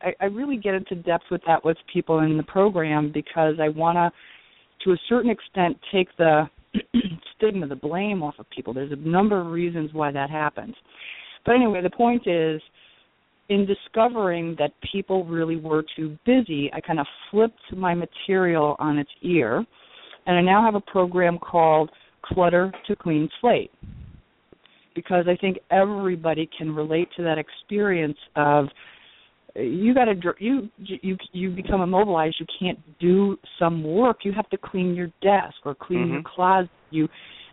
I, 0.00 0.14
I 0.20 0.24
really 0.26 0.56
get 0.56 0.74
into 0.74 0.94
depth 0.94 1.24
with 1.30 1.42
that 1.46 1.64
with 1.64 1.76
people 1.92 2.20
in 2.20 2.36
the 2.36 2.44
program 2.44 3.10
because 3.12 3.56
I 3.60 3.68
wanna 3.68 4.12
to 4.84 4.92
a 4.92 4.96
certain 5.08 5.30
extent 5.30 5.76
take 5.92 6.08
the 6.16 6.48
stigma, 7.36 7.66
the 7.66 7.76
blame 7.76 8.22
off 8.22 8.34
of 8.38 8.48
people. 8.50 8.72
There's 8.72 8.92
a 8.92 8.96
number 8.96 9.40
of 9.40 9.48
reasons 9.48 9.92
why 9.92 10.12
that 10.12 10.30
happens. 10.30 10.74
But 11.44 11.54
anyway, 11.56 11.82
the 11.82 11.90
point 11.90 12.26
is, 12.26 12.60
in 13.48 13.66
discovering 13.66 14.56
that 14.58 14.72
people 14.92 15.24
really 15.24 15.56
were 15.56 15.84
too 15.96 16.16
busy, 16.24 16.70
I 16.72 16.80
kind 16.80 17.00
of 17.00 17.06
flipped 17.30 17.60
my 17.76 17.94
material 17.94 18.76
on 18.78 18.98
its 18.98 19.10
ear, 19.22 19.64
and 20.26 20.36
I 20.36 20.40
now 20.40 20.62
have 20.64 20.74
a 20.74 20.80
program 20.80 21.38
called 21.38 21.90
Clutter 22.22 22.72
to 22.86 22.96
Clean 22.96 23.28
Slate. 23.40 23.72
Because 24.94 25.26
I 25.26 25.36
think 25.36 25.58
everybody 25.70 26.48
can 26.56 26.74
relate 26.74 27.08
to 27.16 27.22
that 27.24 27.38
experience 27.38 28.18
of 28.36 28.66
you 29.54 29.94
got 29.94 30.06
to 30.06 30.14
you 30.38 30.68
you 30.78 31.16
you 31.32 31.50
become 31.50 31.82
immobilized. 31.82 32.36
You 32.40 32.46
can't 32.58 32.78
do 32.98 33.38
some 33.58 33.82
work. 33.82 34.24
You 34.24 34.32
have 34.32 34.48
to 34.50 34.56
clean 34.56 34.94
your 34.94 35.10
desk 35.20 35.56
or 35.64 35.74
clean 35.74 36.08
your 36.08 36.22
Mhm. 36.22 36.24
closet. 36.24 36.70
You 36.90 37.08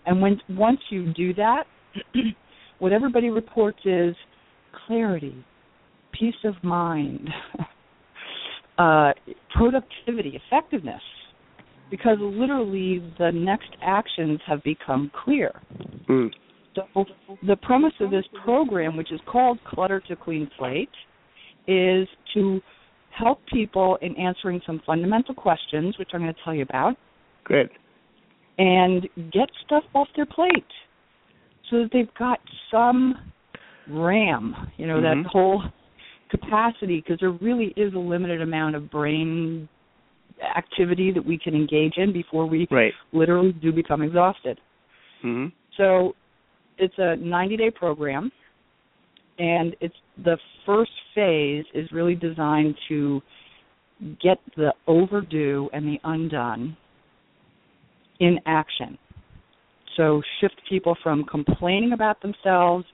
and 0.06 0.22
when 0.22 0.42
once 0.50 0.80
you 0.90 1.08
do 1.08 1.34
that, 1.34 1.68
what 2.80 2.92
everybody 2.92 3.30
reports 3.30 3.80
is 3.86 4.16
clarity, 4.88 5.46
peace 6.18 6.36
of 6.46 6.56
mind, 6.64 7.30
uh, 8.78 9.12
productivity, 9.56 10.40
effectiveness, 10.48 11.02
because 11.92 12.18
literally 12.20 13.04
the 13.18 13.32
next 13.34 13.70
actions 13.82 14.40
have 14.48 14.64
become 14.64 15.12
clear. 15.24 15.52
Mm. 16.10 16.30
So 16.76 17.06
the 17.46 17.58
premise 17.58 17.94
of 18.00 18.12
this 18.12 18.26
program, 18.44 18.96
which 18.96 19.12
is 19.12 19.20
called 19.30 19.60
Clutter 19.68 20.02
to 20.08 20.16
Clean 20.16 20.50
Slate, 20.58 20.90
is 21.68 22.08
to 22.34 22.62
help 23.18 23.40
people 23.52 23.98
in 24.02 24.16
answering 24.18 24.62
some 24.66 24.82
fundamental 24.86 25.36
questions, 25.36 25.98
which 25.98 26.10
I'm 26.14 26.22
going 26.22 26.34
to 26.34 26.40
tell 26.44 26.54
you 26.54 26.62
about, 26.62 26.96
Good. 27.44 27.70
and 28.58 29.08
get 29.34 29.50
stuff 29.66 29.84
off 29.94 30.08
their 30.16 30.28
plate 30.28 30.52
so 31.70 31.84
that 31.84 31.92
they've 31.92 32.14
got 32.16 32.40
some 32.72 33.32
RAM, 33.88 34.72
you 34.78 34.88
know, 34.88 35.00
Mhm. 35.00 35.24
that 35.24 35.26
whole 35.32 35.64
capacity, 36.30 36.98
because 36.98 37.20
there 37.20 37.32
really 37.32 37.74
is 37.76 37.94
a 37.94 38.00
limited 38.00 38.42
amount 38.42 38.76
of 38.76 38.90
brain 38.90 39.68
activity 40.56 41.12
that 41.12 41.26
we 41.26 41.38
can 41.38 41.56
engage 41.56 41.98
in 41.98 42.12
before 42.12 42.46
we 42.46 42.68
Right. 42.70 42.94
literally 43.12 43.52
do 43.52 43.72
become 43.72 44.02
exhausted. 44.02 44.60
Mhm. 45.24 45.52
So 45.76 46.16
it's 46.78 46.98
a 46.98 47.16
90 47.18 47.58
day 47.58 47.72
program, 47.72 48.32
and 49.38 49.76
it's 49.80 49.98
the 50.18 50.38
first 50.66 50.92
phase 51.14 51.66
is 51.74 51.92
really 51.92 52.16
designed 52.16 52.78
to 52.88 53.22
get 54.20 54.40
the 54.56 54.74
overdue 54.88 55.70
and 55.74 55.86
the 55.88 56.00
undone 56.04 56.78
in 58.20 58.40
action. 58.46 58.98
So 59.98 60.22
shift 60.40 60.56
people 60.70 60.96
from 61.04 61.24
complaining 61.26 61.94
about 61.94 62.22
themselves 62.22 62.86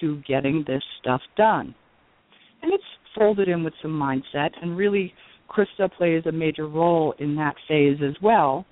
to 0.00 0.22
getting 0.26 0.64
this 0.66 0.82
stuff 1.00 1.20
done. 1.36 1.74
And 2.62 2.72
it's 2.72 2.84
folded 3.16 3.48
in 3.48 3.64
with 3.64 3.74
some 3.82 3.92
mindset, 3.92 4.50
and 4.60 4.76
really, 4.76 5.12
Christa 5.48 5.90
plays 5.96 6.24
a 6.26 6.32
major 6.32 6.68
role 6.68 7.14
in 7.18 7.34
that 7.36 7.54
phase 7.66 7.98
as 8.06 8.14
well. 8.22 8.66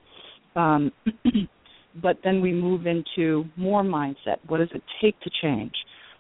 Um, 0.56 0.92
but 2.02 2.18
then 2.22 2.40
we 2.40 2.52
move 2.52 2.86
into 2.86 3.44
more 3.56 3.82
mindset. 3.82 4.36
What 4.46 4.58
does 4.58 4.68
it 4.74 4.82
take 5.00 5.18
to 5.20 5.30
change? 5.42 5.72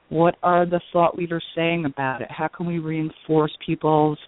What 0.08 0.36
are 0.42 0.64
the 0.64 0.80
thought 0.92 1.18
leaders 1.18 1.44
saying 1.54 1.84
about 1.84 2.22
it? 2.22 2.30
How 2.30 2.48
can 2.48 2.66
we 2.66 2.78
reinforce 2.78 3.56
people's 3.64 4.18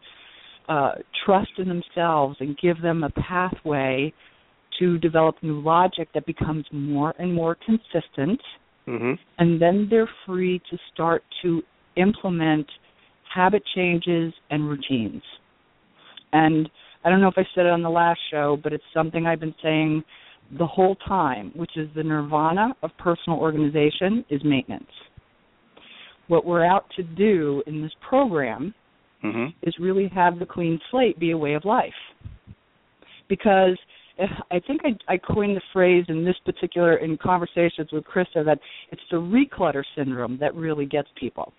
uh, 0.69 0.93
trust 1.25 1.53
in 1.59 1.69
themselves 1.69 2.37
and 2.41 2.59
give 2.59 2.83
them 2.83 3.05
a 3.05 3.11
pathway 3.11 4.13
to 4.79 4.99
develop 4.99 5.37
new 5.43 5.61
logic 5.61 6.09
that 6.15 6.27
becomes 6.27 6.65
more 6.73 7.15
and 7.19 7.35
more 7.35 7.57
consistent? 7.57 8.41
Mhm. 8.87 9.19
and 9.39 9.61
then 9.61 9.87
they're 9.91 10.09
free 10.25 10.59
to 10.71 10.79
start 10.93 11.23
to 11.43 11.63
implement 11.97 12.67
habit 13.25 13.63
changes 13.75 14.33
and 14.51 14.67
routines. 14.67 15.23
And 16.33 16.71
I 17.05 17.11
don't 17.11 17.21
know 17.21 17.29
if 17.29 17.37
I 17.37 17.47
said 17.55 17.67
it 17.67 17.73
on 17.73 17.83
the 17.83 17.91
last 17.91 18.19
show, 18.31 18.57
but 18.63 18.73
it's 18.73 18.85
something 18.95 19.27
I've 19.27 19.41
been 19.41 19.55
saying 19.63 20.05
the 20.53 20.67
whole 20.67 20.95
time, 21.07 21.51
which 21.55 21.77
is 21.77 21.89
the 21.95 22.03
nirvana 22.03 22.75
of 22.83 22.97
personal 22.97 23.39
organization 23.39 24.25
is 24.31 24.43
maintenance. 24.43 24.91
What 26.29 26.47
we're 26.47 26.65
out 26.65 26.89
to 26.97 27.03
do 27.03 27.63
in 27.67 27.83
this 27.83 27.93
program 28.01 28.75
Mhm. 29.23 29.53
is 29.63 29.79
really 29.79 30.09
have 30.09 30.39
the 30.39 30.47
clean 30.47 30.81
slate 30.91 31.19
be 31.19 31.33
a 31.33 31.39
way 31.39 31.55
of 31.55 31.65
life. 31.65 32.15
Because 33.29 33.79
I 34.51 34.61
think 34.61 34.83
I, 34.85 35.13
I 35.13 35.19
coined 35.19 35.57
the 35.57 35.63
phrase 35.73 36.05
in 36.09 36.25
this 36.25 36.37
particular 36.45 36.97
in 36.97 37.17
conversations 37.17 37.89
with 37.93 38.05
Christa 38.05 38.45
that 38.45 38.59
it's 38.91 39.03
the 39.11 39.17
reclutter 39.17 39.85
syndrome 39.97 40.39
that 40.41 40.55
really 40.55 40.87
gets 40.87 41.09
people. 41.19 41.53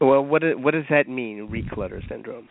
Well, 0.00 0.22
what 0.22 0.42
what 0.60 0.72
does 0.72 0.84
that 0.90 1.08
mean? 1.08 1.48
Reclutter 1.50 2.02
syndrome. 2.08 2.48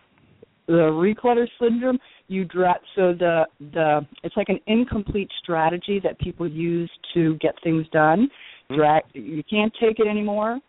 The 0.68 0.74
reclutter 0.74 1.48
syndrome, 1.60 2.00
you 2.28 2.46
dra- 2.46 2.80
so 2.96 3.14
the 3.14 3.46
the 3.74 4.02
it's 4.24 4.36
like 4.36 4.50
an 4.50 4.60
incomplete 4.68 5.30
strategy 5.44 6.00
that 6.04 6.18
people 6.20 6.50
use 6.50 6.90
to 7.14 7.36
get 7.36 7.54
things 7.64 7.86
done. 7.92 8.28
Hmm. 8.70 8.76
Drag, 8.76 9.04
you 9.14 9.44
can't 9.50 9.72
take 9.80 10.00
it 10.00 10.08
anymore. 10.08 10.60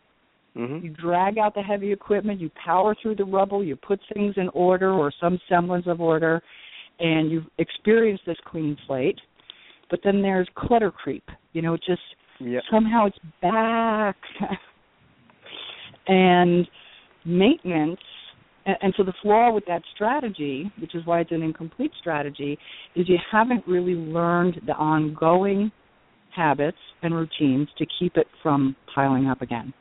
Mm-hmm. 0.56 0.84
You 0.84 0.90
drag 0.90 1.38
out 1.38 1.54
the 1.54 1.62
heavy 1.62 1.92
equipment, 1.92 2.40
you 2.40 2.50
power 2.62 2.94
through 3.00 3.16
the 3.16 3.24
rubble, 3.24 3.64
you 3.64 3.74
put 3.74 4.00
things 4.12 4.34
in 4.36 4.50
order 4.50 4.92
or 4.92 5.10
some 5.18 5.40
semblance 5.48 5.86
of 5.86 6.00
order, 6.00 6.42
and 7.02 7.30
you 7.30 7.44
experience 7.58 8.20
this 8.26 8.38
clean 8.46 8.76
slate. 8.86 9.20
But 9.90 10.00
then 10.02 10.22
there's 10.22 10.48
clutter 10.56 10.90
creep. 10.90 11.28
You 11.52 11.62
know, 11.62 11.76
just 11.76 12.00
Yep. 12.40 12.62
somehow 12.70 13.06
it's 13.06 13.18
back. 13.42 14.16
and 16.08 16.66
maintenance 17.24 18.00
and, 18.66 18.76
and 18.82 18.94
so 18.96 19.02
the 19.02 19.12
flaw 19.22 19.52
with 19.52 19.64
that 19.66 19.82
strategy, 19.94 20.70
which 20.78 20.94
is 20.94 21.04
why 21.04 21.20
it's 21.20 21.32
an 21.32 21.42
incomplete 21.42 21.92
strategy, 21.98 22.58
is 22.94 23.08
you 23.08 23.18
haven't 23.30 23.66
really 23.66 23.94
learned 23.94 24.60
the 24.66 24.74
ongoing 24.74 25.70
habits 26.34 26.78
and 27.02 27.14
routines 27.14 27.68
to 27.78 27.86
keep 27.98 28.16
it 28.16 28.26
from 28.42 28.74
piling 28.94 29.26
up 29.26 29.42
again. 29.42 29.72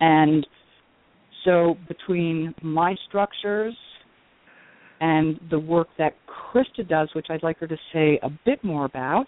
And 0.00 0.46
so 1.44 1.76
between 1.88 2.54
my 2.62 2.94
structures 3.08 3.74
and 5.00 5.38
the 5.50 5.58
work 5.58 5.88
that 5.98 6.14
Christa 6.26 6.86
does, 6.88 7.08
which 7.14 7.26
I'd 7.30 7.42
like 7.42 7.58
her 7.58 7.66
to 7.66 7.76
say 7.92 8.18
a 8.22 8.30
bit 8.44 8.62
more 8.64 8.84
about, 8.84 9.26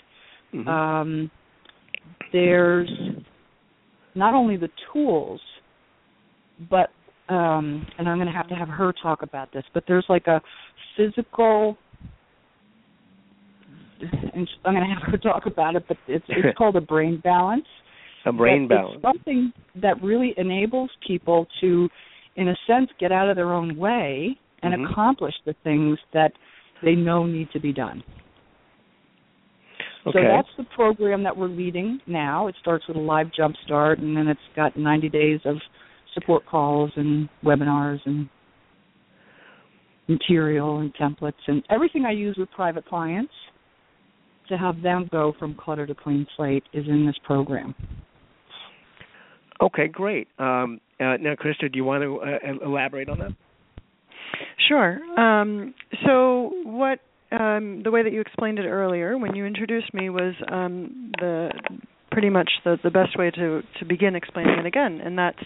Mhm. 0.52 0.66
um, 0.66 1.30
there's 2.32 2.90
not 4.14 4.34
only 4.34 4.56
the 4.56 4.70
tools, 4.92 5.40
but 6.68 6.90
um, 7.28 7.86
and 7.96 8.08
I'm 8.08 8.16
going 8.16 8.26
to 8.26 8.32
have 8.32 8.48
to 8.48 8.56
have 8.56 8.68
her 8.68 8.92
talk 8.92 9.22
about 9.22 9.52
this, 9.52 9.62
but 9.72 9.84
there's 9.86 10.04
like 10.08 10.26
a 10.26 10.42
physical. 10.96 11.78
And 14.00 14.48
I'm 14.64 14.74
going 14.74 14.88
to 14.88 14.92
have 14.94 15.02
her 15.12 15.18
talk 15.22 15.46
about 15.46 15.76
it, 15.76 15.84
but 15.86 15.96
it's 16.08 16.24
it's 16.28 16.56
called 16.58 16.74
a 16.76 16.80
brain 16.80 17.20
balance. 17.22 17.66
a 18.24 18.32
brain 18.32 18.66
balance. 18.66 18.94
It's 18.96 19.02
something 19.02 19.52
that 19.76 20.02
really 20.02 20.34
enables 20.38 20.90
people 21.06 21.46
to, 21.60 21.88
in 22.36 22.48
a 22.48 22.56
sense, 22.66 22.90
get 22.98 23.12
out 23.12 23.28
of 23.28 23.36
their 23.36 23.52
own 23.52 23.76
way 23.76 24.36
and 24.62 24.74
Mhm. 24.74 24.90
accomplish 24.90 25.34
the 25.44 25.54
things 25.64 25.98
that 26.12 26.32
they 26.82 26.94
know 26.94 27.26
need 27.26 27.50
to 27.52 27.60
be 27.60 27.72
done. 27.72 28.02
Okay. 30.06 30.22
So 30.22 30.28
that's 30.28 30.48
the 30.56 30.64
program 30.64 31.22
that 31.24 31.36
we're 31.36 31.48
leading 31.48 32.00
now. 32.06 32.46
It 32.46 32.56
starts 32.56 32.86
with 32.88 32.96
a 32.96 33.00
live 33.00 33.30
jump 33.32 33.56
start, 33.58 33.98
and 33.98 34.16
then 34.16 34.28
it's 34.28 34.40
got 34.56 34.76
90 34.76 35.08
days 35.10 35.40
of 35.44 35.60
support 36.14 36.46
calls 36.46 36.90
and 36.96 37.28
webinars 37.44 38.00
and 38.06 38.28
material 40.08 40.78
and 40.78 40.92
templates 40.94 41.34
and 41.46 41.62
everything 41.70 42.04
I 42.04 42.10
use 42.10 42.36
with 42.36 42.50
private 42.50 42.84
clients 42.86 43.32
to 44.48 44.58
have 44.58 44.82
them 44.82 45.08
go 45.12 45.32
from 45.38 45.54
clutter 45.54 45.86
to 45.86 45.94
clean 45.94 46.26
slate 46.36 46.64
is 46.72 46.84
in 46.88 47.06
this 47.06 47.14
program. 47.24 47.74
Okay, 49.60 49.86
great. 49.86 50.26
Um, 50.38 50.80
uh, 50.98 51.16
now, 51.20 51.34
Christa, 51.34 51.70
do 51.70 51.76
you 51.76 51.84
want 51.84 52.02
to 52.02 52.20
uh, 52.20 52.66
elaborate 52.66 53.08
on 53.08 53.18
that? 53.18 53.32
Sure. 54.68 55.00
Um, 55.18 55.74
so 56.06 56.52
what 56.64 57.00
um, 57.32 57.82
the 57.84 57.90
way 57.90 58.02
that 58.02 58.12
you 58.12 58.20
explained 58.20 58.58
it 58.58 58.66
earlier 58.66 59.16
when 59.16 59.34
you 59.34 59.46
introduced 59.46 59.92
me 59.94 60.10
was 60.10 60.34
um, 60.50 61.12
the 61.18 61.50
pretty 62.10 62.28
much 62.28 62.50
the, 62.64 62.76
the 62.82 62.90
best 62.90 63.16
way 63.16 63.30
to, 63.30 63.62
to 63.78 63.84
begin 63.84 64.16
explaining 64.16 64.58
it 64.58 64.66
again, 64.66 65.00
and 65.00 65.16
that's 65.16 65.38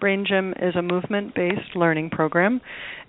Brain 0.00 0.24
Gym 0.26 0.54
is 0.60 0.74
a 0.74 0.80
movement-based 0.80 1.76
learning 1.76 2.08
program, 2.10 2.60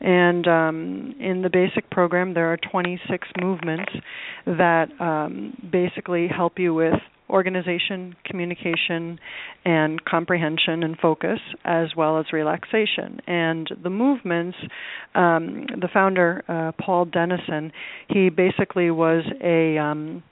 and 0.02 0.46
um, 0.48 1.16
in 1.20 1.42
the 1.42 1.50
basic 1.50 1.90
program 1.90 2.34
there 2.34 2.52
are 2.52 2.58
26 2.70 3.28
movements 3.40 3.92
that 4.46 4.88
um, 5.00 5.54
basically 5.72 6.28
help 6.28 6.60
you 6.60 6.74
with 6.74 6.96
organization, 7.30 8.16
communication, 8.26 9.20
and 9.66 10.04
comprehension 10.06 10.84
and 10.84 10.98
focus, 10.98 11.40
as 11.66 11.96
well 11.96 12.20
as 12.20 12.26
relaxation. 12.32 13.20
And 13.28 13.70
the 13.84 13.90
movements, 13.90 14.58
um, 15.16 15.66
the 15.80 15.90
founder, 15.94 16.44
uh, 16.48 16.72
Paul 16.82 17.06
Dennison, 17.06 17.72
he 18.10 18.30
basically 18.30 18.92
was 18.92 19.24
a 19.44 19.78
um, 19.78 20.24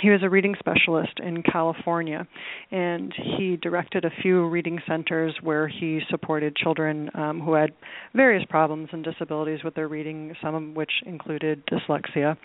he 0.00 0.10
was 0.10 0.22
a 0.22 0.30
reading 0.30 0.54
specialist 0.58 1.20
in 1.22 1.42
California, 1.42 2.26
and 2.70 3.12
he 3.36 3.56
directed 3.56 4.04
a 4.04 4.10
few 4.22 4.48
reading 4.48 4.80
centers 4.88 5.34
where 5.42 5.68
he 5.68 6.00
supported 6.08 6.56
children 6.56 7.10
um, 7.14 7.40
who 7.40 7.52
had 7.52 7.72
various 8.14 8.44
problems 8.48 8.88
and 8.92 9.04
disabilities 9.04 9.60
with 9.62 9.74
their 9.74 9.88
reading, 9.88 10.34
some 10.42 10.54
of 10.54 10.76
which 10.76 10.90
included 11.04 11.62
dyslexia. 11.66 12.36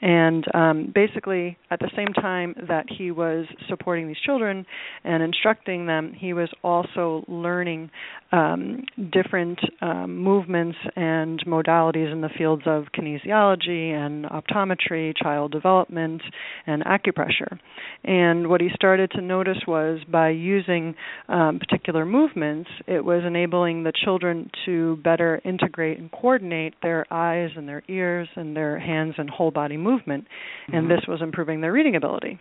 And 0.00 0.44
um, 0.54 0.92
basically, 0.94 1.58
at 1.70 1.80
the 1.80 1.90
same 1.96 2.12
time 2.14 2.54
that 2.68 2.86
he 2.88 3.10
was 3.10 3.46
supporting 3.68 4.06
these 4.06 4.20
children 4.24 4.64
and 5.02 5.22
instructing 5.22 5.86
them, 5.86 6.12
he 6.16 6.32
was 6.32 6.50
also 6.62 7.24
learning 7.26 7.90
um, 8.30 8.84
different 9.12 9.58
um, 9.80 10.18
movements 10.18 10.78
and 10.96 11.42
modalities 11.46 12.10
in 12.12 12.20
the 12.20 12.30
fields 12.38 12.62
of 12.66 12.84
kinesiology 12.96 13.92
and 13.92 14.24
optometry, 14.26 15.12
child 15.16 15.52
development, 15.52 16.22
and 16.66 16.82
acupressure. 16.92 17.58
And 18.04 18.48
what 18.48 18.60
he 18.60 18.68
started 18.74 19.10
to 19.12 19.20
notice 19.20 19.58
was 19.66 20.00
by 20.10 20.30
using 20.30 20.94
um, 21.28 21.58
particular 21.58 22.04
movements, 22.04 22.68
it 22.86 23.04
was 23.04 23.22
enabling 23.26 23.84
the 23.84 23.92
children 24.04 24.50
to 24.66 24.96
better 25.04 25.40
integrate 25.44 25.98
and 25.98 26.10
coordinate 26.10 26.74
their 26.82 27.06
eyes 27.12 27.50
and 27.56 27.68
their 27.68 27.82
ears 27.88 28.28
and 28.34 28.56
their 28.56 28.78
hands 28.78 29.14
and 29.18 29.30
whole 29.30 29.50
body 29.50 29.76
movement. 29.76 30.26
And 30.72 30.90
this 30.90 31.00
was 31.06 31.20
improving 31.22 31.60
their 31.60 31.72
reading 31.72 31.96
ability. 31.96 32.38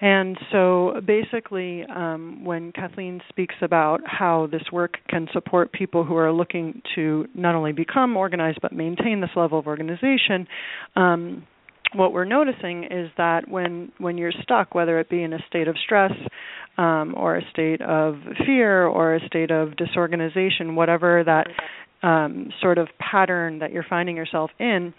And 0.00 0.38
so 0.52 1.00
basically, 1.04 1.84
um, 1.84 2.44
when 2.44 2.70
Kathleen 2.72 3.20
speaks 3.28 3.56
about 3.62 4.00
how 4.06 4.46
this 4.50 4.62
work 4.72 4.98
can 5.08 5.26
support 5.32 5.72
people 5.72 6.04
who 6.04 6.16
are 6.16 6.32
looking 6.32 6.82
to 6.94 7.26
not 7.34 7.56
only 7.56 7.72
become 7.72 8.16
organized 8.16 8.60
but 8.62 8.72
maintain 8.72 9.20
this 9.20 9.30
level 9.34 9.58
of 9.58 9.66
organization, 9.66 10.46
um, 10.94 11.44
what 11.94 12.12
we're 12.12 12.24
noticing 12.24 12.84
is 12.84 13.10
that 13.16 13.48
when 13.48 13.92
when 13.98 14.18
you're 14.18 14.32
stuck, 14.42 14.74
whether 14.74 14.98
it 14.98 15.08
be 15.08 15.22
in 15.22 15.32
a 15.32 15.38
state 15.48 15.68
of 15.68 15.76
stress 15.82 16.12
um, 16.76 17.14
or 17.16 17.36
a 17.36 17.42
state 17.50 17.80
of 17.80 18.16
fear 18.46 18.86
or 18.86 19.14
a 19.14 19.26
state 19.26 19.50
of 19.50 19.76
disorganization, 19.76 20.74
whatever 20.74 21.24
that 21.24 21.46
um, 22.06 22.50
sort 22.60 22.78
of 22.78 22.88
pattern 22.98 23.58
that 23.58 23.72
you're 23.72 23.86
finding 23.88 24.16
yourself 24.16 24.50
in, 24.58 24.94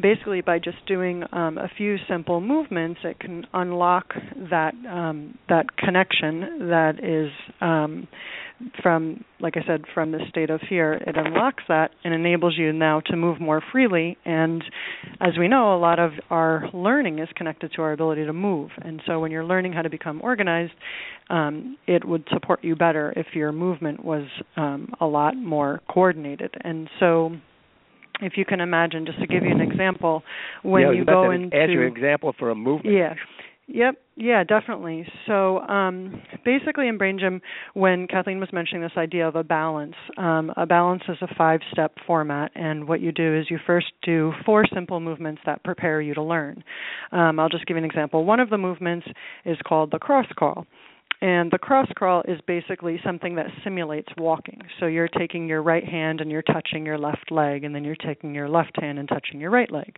basically 0.00 0.40
by 0.40 0.58
just 0.58 0.84
doing 0.86 1.24
um, 1.32 1.58
a 1.58 1.68
few 1.76 1.96
simple 2.08 2.40
movements, 2.40 3.00
it 3.04 3.18
can 3.18 3.46
unlock 3.52 4.14
that 4.50 4.74
um, 4.88 5.38
that 5.48 5.76
connection 5.76 6.68
that 6.68 6.94
is 7.02 7.30
um, 7.60 8.06
from, 8.82 9.24
like 9.40 9.56
I 9.56 9.66
said, 9.66 9.82
from 9.92 10.12
the 10.12 10.20
state 10.28 10.50
of 10.50 10.60
fear. 10.68 10.94
It 10.94 11.16
unlocks 11.16 11.64
that 11.68 11.90
and 12.04 12.14
enables 12.14 12.56
you 12.56 12.72
now 12.72 13.00
to 13.06 13.16
move 13.16 13.40
more 13.40 13.62
freely. 13.72 14.16
And 14.24 14.62
as 15.20 15.32
we 15.38 15.48
know, 15.48 15.74
a 15.74 15.78
lot 15.78 15.98
of 15.98 16.12
our 16.30 16.68
learning 16.72 17.18
is 17.18 17.28
connected 17.36 17.72
to 17.76 17.82
our 17.82 17.92
ability 17.92 18.24
to 18.26 18.32
move. 18.32 18.70
And 18.80 19.02
so 19.06 19.20
when 19.20 19.30
you're 19.30 19.44
learning 19.44 19.72
how 19.72 19.82
to 19.82 19.90
become 19.90 20.20
organized, 20.22 20.72
um, 21.30 21.76
it 21.86 22.04
would 22.06 22.24
support 22.32 22.62
you 22.62 22.76
better 22.76 23.12
if 23.16 23.26
your 23.34 23.52
movement 23.52 24.04
was 24.04 24.26
um, 24.56 24.92
a 25.00 25.06
lot 25.06 25.36
more 25.36 25.80
coordinated. 25.88 26.54
And 26.62 26.88
so 27.00 27.32
if 28.20 28.34
you 28.36 28.44
can 28.44 28.60
imagine, 28.60 29.06
just 29.06 29.18
to 29.18 29.26
give 29.26 29.42
you 29.42 29.50
an 29.50 29.60
example, 29.60 30.22
when 30.62 30.82
yeah, 30.82 30.92
you 30.92 31.04
go 31.04 31.30
into 31.30 31.56
ask 31.56 31.70
you 31.70 31.82
an 31.82 31.88
example 31.88 32.34
for 32.38 32.50
a 32.50 32.54
movement. 32.54 32.96
yeah. 32.96 33.14
Yep. 33.66 33.94
Yeah, 34.16 34.44
definitely. 34.44 35.06
So, 35.26 35.60
um, 35.60 36.22
basically, 36.44 36.86
in 36.86 36.98
Brain 36.98 37.18
Gym, 37.18 37.40
when 37.72 38.06
Kathleen 38.06 38.38
was 38.38 38.52
mentioning 38.52 38.82
this 38.82 38.92
idea 38.96 39.26
of 39.26 39.36
a 39.36 39.42
balance, 39.42 39.94
um, 40.18 40.52
a 40.56 40.66
balance 40.66 41.02
is 41.08 41.16
a 41.22 41.34
five-step 41.34 41.92
format, 42.06 42.52
and 42.54 42.86
what 42.86 43.00
you 43.00 43.10
do 43.10 43.36
is 43.36 43.46
you 43.50 43.58
first 43.66 43.86
do 44.02 44.32
four 44.44 44.64
simple 44.72 45.00
movements 45.00 45.40
that 45.46 45.64
prepare 45.64 46.00
you 46.00 46.14
to 46.14 46.22
learn. 46.22 46.62
Um, 47.10 47.40
I'll 47.40 47.48
just 47.48 47.66
give 47.66 47.76
you 47.76 47.82
an 47.82 47.84
example. 47.90 48.24
One 48.24 48.38
of 48.38 48.50
the 48.50 48.58
movements 48.58 49.06
is 49.44 49.56
called 49.66 49.90
the 49.90 49.98
cross 49.98 50.26
crawl. 50.36 50.66
And 51.20 51.50
the 51.50 51.58
cross 51.58 51.88
crawl 51.96 52.22
is 52.26 52.38
basically 52.46 53.00
something 53.04 53.36
that 53.36 53.46
simulates 53.62 54.08
walking. 54.18 54.60
So 54.78 54.86
you're 54.86 55.08
taking 55.08 55.48
your 55.48 55.62
right 55.62 55.84
hand 55.84 56.20
and 56.20 56.30
you're 56.30 56.42
touching 56.42 56.84
your 56.84 56.98
left 56.98 57.30
leg, 57.30 57.64
and 57.64 57.74
then 57.74 57.84
you're 57.84 57.96
taking 57.96 58.34
your 58.34 58.48
left 58.48 58.78
hand 58.80 58.98
and 58.98 59.08
touching 59.08 59.40
your 59.40 59.50
right 59.50 59.70
leg. 59.70 59.96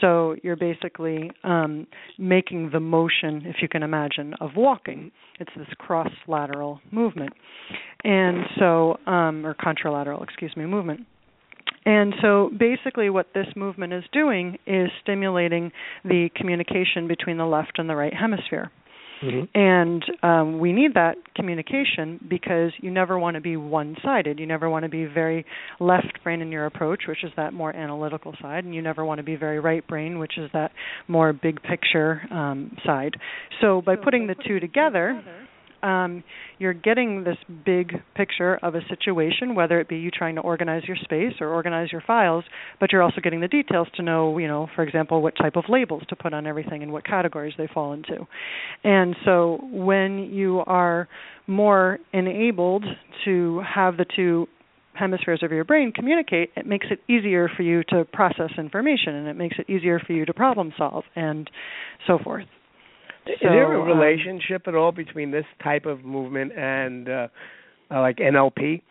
So 0.00 0.34
you're 0.42 0.56
basically 0.56 1.30
um, 1.44 1.86
making 2.18 2.70
the 2.72 2.80
motion, 2.80 3.42
if 3.46 3.56
you 3.62 3.68
can 3.68 3.82
imagine, 3.82 4.34
of 4.40 4.50
walking. 4.56 5.12
It's 5.38 5.52
this 5.56 5.68
cross 5.78 6.10
lateral 6.26 6.80
movement. 6.90 7.32
And 8.02 8.44
so, 8.58 8.96
um, 9.06 9.46
or 9.46 9.54
contralateral, 9.54 10.22
excuse 10.22 10.56
me, 10.56 10.66
movement. 10.66 11.00
And 11.84 12.14
so 12.20 12.50
basically, 12.58 13.10
what 13.10 13.28
this 13.34 13.46
movement 13.54 13.92
is 13.92 14.04
doing 14.12 14.58
is 14.66 14.88
stimulating 15.02 15.70
the 16.04 16.28
communication 16.34 17.06
between 17.06 17.36
the 17.36 17.46
left 17.46 17.78
and 17.78 17.88
the 17.88 17.94
right 17.94 18.14
hemisphere. 18.14 18.70
Mm-hmm. 19.22 19.58
And 19.58 20.04
um, 20.22 20.58
we 20.58 20.72
need 20.72 20.94
that 20.94 21.16
communication 21.34 22.20
because 22.28 22.72
you 22.80 22.90
never 22.90 23.18
want 23.18 23.34
to 23.36 23.40
be 23.40 23.56
one 23.56 23.96
sided. 24.02 24.38
You 24.38 24.46
never 24.46 24.68
want 24.68 24.82
to 24.84 24.88
be 24.88 25.06
very 25.06 25.44
left 25.80 26.22
brain 26.22 26.42
in 26.42 26.52
your 26.52 26.66
approach, 26.66 27.04
which 27.08 27.24
is 27.24 27.32
that 27.36 27.52
more 27.52 27.74
analytical 27.74 28.34
side, 28.40 28.64
and 28.64 28.74
you 28.74 28.82
never 28.82 29.04
want 29.04 29.18
to 29.18 29.22
be 29.22 29.36
very 29.36 29.60
right 29.60 29.86
brain, 29.86 30.18
which 30.18 30.36
is 30.38 30.50
that 30.52 30.72
more 31.08 31.32
big 31.32 31.62
picture 31.62 32.22
um, 32.30 32.76
side. 32.84 33.14
So 33.60 33.80
by 33.80 33.96
putting 33.96 34.26
the 34.26 34.36
two 34.46 34.60
together, 34.60 35.22
um, 35.86 36.24
you're 36.58 36.74
getting 36.74 37.22
this 37.22 37.36
big 37.64 37.92
picture 38.14 38.56
of 38.56 38.74
a 38.74 38.80
situation, 38.88 39.54
whether 39.54 39.80
it 39.80 39.88
be 39.88 39.96
you 39.96 40.10
trying 40.10 40.34
to 40.34 40.40
organize 40.40 40.82
your 40.84 40.96
space 40.96 41.34
or 41.40 41.48
organize 41.48 41.92
your 41.92 42.02
files, 42.04 42.44
but 42.80 42.92
you're 42.92 43.02
also 43.02 43.20
getting 43.22 43.40
the 43.40 43.48
details 43.48 43.86
to 43.94 44.02
know, 44.02 44.36
you 44.38 44.48
know, 44.48 44.68
for 44.74 44.82
example, 44.82 45.22
what 45.22 45.34
type 45.36 45.56
of 45.56 45.64
labels 45.68 46.02
to 46.08 46.16
put 46.16 46.34
on 46.34 46.46
everything 46.46 46.82
and 46.82 46.92
what 46.92 47.04
categories 47.04 47.54
they 47.56 47.68
fall 47.72 47.92
into. 47.92 48.26
And 48.82 49.14
so 49.24 49.60
when 49.70 50.30
you 50.32 50.64
are 50.66 51.08
more 51.46 51.98
enabled 52.12 52.84
to 53.24 53.62
have 53.74 53.96
the 53.96 54.06
two 54.16 54.48
hemispheres 54.94 55.42
of 55.42 55.52
your 55.52 55.64
brain 55.64 55.92
communicate, 55.92 56.50
it 56.56 56.66
makes 56.66 56.86
it 56.90 57.00
easier 57.08 57.48
for 57.54 57.62
you 57.62 57.84
to 57.90 58.04
process 58.12 58.50
information 58.58 59.14
and 59.14 59.28
it 59.28 59.36
makes 59.36 59.56
it 59.58 59.70
easier 59.70 60.00
for 60.00 60.14
you 60.14 60.24
to 60.24 60.32
problem 60.32 60.72
solve 60.76 61.04
and 61.14 61.48
so 62.06 62.18
forth. 62.18 62.46
Is 63.28 63.38
there 63.42 63.72
a 63.74 63.80
um, 63.80 63.86
relationship 63.86 64.68
at 64.68 64.74
all 64.74 64.92
between 64.92 65.30
this 65.30 65.44
type 65.62 65.86
of 65.86 66.04
movement 66.04 66.52
and 66.56 67.08
uh, 67.08 67.28
uh, 67.90 68.00
like 68.00 68.16
NLP? 68.18 68.82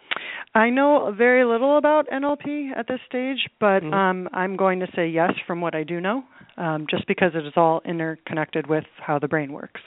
I 0.53 0.69
know 0.69 1.13
very 1.17 1.43
little 1.45 1.77
about 1.77 2.07
NLP 2.09 2.71
at 2.77 2.87
this 2.87 2.99
stage, 3.07 3.47
but 3.59 3.83
Mhm. 3.83 3.93
um, 3.93 4.29
I'm 4.33 4.55
going 4.55 4.79
to 4.79 4.87
say 4.95 5.07
yes 5.07 5.33
from 5.45 5.61
what 5.61 5.75
I 5.75 5.83
do 5.83 5.99
know, 5.99 6.23
um, 6.57 6.85
just 6.89 7.05
because 7.07 7.35
it 7.35 7.45
is 7.45 7.53
all 7.57 7.81
interconnected 7.85 8.67
with 8.67 8.85
how 8.99 9.19
the 9.19 9.27
brain 9.27 9.51
works. 9.51 9.81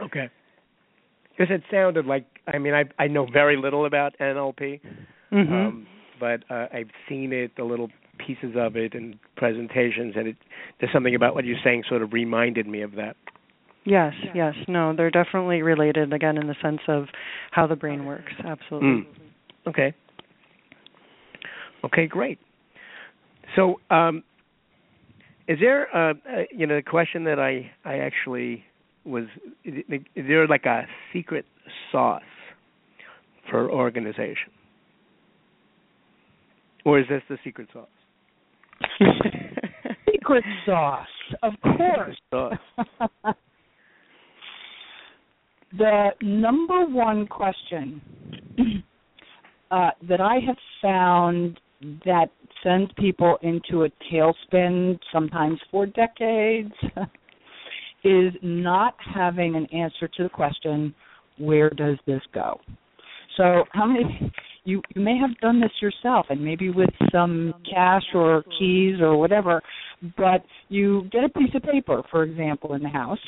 Okay. 0.00 0.28
Because 1.36 1.54
it 1.54 1.62
sounded 1.70 2.06
like 2.06 2.24
I 2.52 2.58
mean 2.58 2.74
I 2.74 2.84
I 2.98 3.06
know 3.06 3.26
very 3.26 3.56
little 3.56 3.84
about 3.86 4.16
NLP, 4.18 4.80
Mm-hmm. 5.32 5.54
um, 5.54 5.86
but 6.18 6.42
uh, 6.50 6.66
I've 6.72 6.90
seen 7.08 7.32
it, 7.32 7.54
the 7.56 7.64
little 7.64 7.90
pieces 8.18 8.56
of 8.56 8.76
it, 8.76 8.94
and 8.94 9.18
presentations, 9.36 10.14
and 10.16 10.28
it 10.28 10.36
there's 10.80 10.92
something 10.92 11.14
about 11.14 11.34
what 11.34 11.44
you're 11.44 11.60
saying 11.62 11.84
sort 11.88 12.02
of 12.02 12.12
reminded 12.12 12.66
me 12.66 12.82
of 12.82 12.92
that. 12.96 13.16
Yes, 13.88 14.12
yes, 14.34 14.54
no, 14.68 14.94
they're 14.96 15.10
definitely 15.10 15.62
related. 15.62 16.12
Again, 16.12 16.38
in 16.38 16.46
the 16.46 16.56
sense 16.62 16.80
of 16.88 17.06
how 17.50 17.66
the 17.66 17.76
brain 17.76 18.04
works. 18.04 18.32
Absolutely. 18.44 18.88
Mm. 18.88 19.06
Okay. 19.66 19.94
Okay, 21.84 22.06
great. 22.06 22.38
So, 23.56 23.80
um, 23.90 24.22
is 25.46 25.58
there, 25.60 25.94
uh, 25.94 26.10
uh, 26.10 26.42
you 26.50 26.66
know, 26.66 26.76
the 26.76 26.82
question 26.82 27.24
that 27.24 27.38
I 27.38 27.70
I 27.84 27.98
actually 27.98 28.64
was, 29.04 29.24
is 29.64 29.82
is 30.14 30.26
there 30.26 30.46
like 30.46 30.66
a 30.66 30.86
secret 31.12 31.46
sauce 31.90 32.22
for 33.50 33.70
organization, 33.70 34.52
or 36.84 36.98
is 36.98 37.06
this 37.08 37.22
the 37.28 37.38
secret 37.42 37.68
sauce? 37.72 37.88
Secret 40.10 40.44
sauce, 40.66 41.06
of 41.42 41.54
course. 41.62 42.16
Sauce. 42.30 43.34
the 45.76 46.10
number 46.22 46.86
one 46.86 47.26
question 47.26 48.00
uh, 49.70 49.90
that 50.08 50.20
I 50.20 50.36
have 50.46 50.56
found 50.80 51.60
that 52.04 52.30
sends 52.62 52.90
people 52.98 53.38
into 53.42 53.84
a 53.84 53.88
tailspin, 54.10 54.98
sometimes 55.12 55.60
for 55.70 55.86
decades, 55.86 56.72
is 58.04 58.32
not 58.42 58.94
having 59.14 59.56
an 59.56 59.66
answer 59.66 60.08
to 60.16 60.24
the 60.24 60.28
question, 60.28 60.94
where 61.38 61.70
does 61.70 61.98
this 62.06 62.22
go? 62.32 62.60
So, 63.36 63.64
how 63.72 63.86
many 63.86 64.32
you 64.64 64.82
you 64.94 65.02
may 65.02 65.16
have 65.16 65.36
done 65.38 65.60
this 65.60 65.70
yourself, 65.80 66.26
and 66.30 66.44
maybe 66.44 66.70
with 66.70 66.90
some 67.12 67.54
cash 67.72 68.02
or 68.14 68.42
keys 68.58 69.00
or 69.00 69.16
whatever, 69.16 69.62
but 70.16 70.44
you 70.68 71.08
get 71.12 71.24
a 71.24 71.28
piece 71.28 71.54
of 71.54 71.62
paper, 71.62 72.02
for 72.10 72.24
example, 72.24 72.74
in 72.74 72.82
the 72.82 72.88
house, 72.88 73.18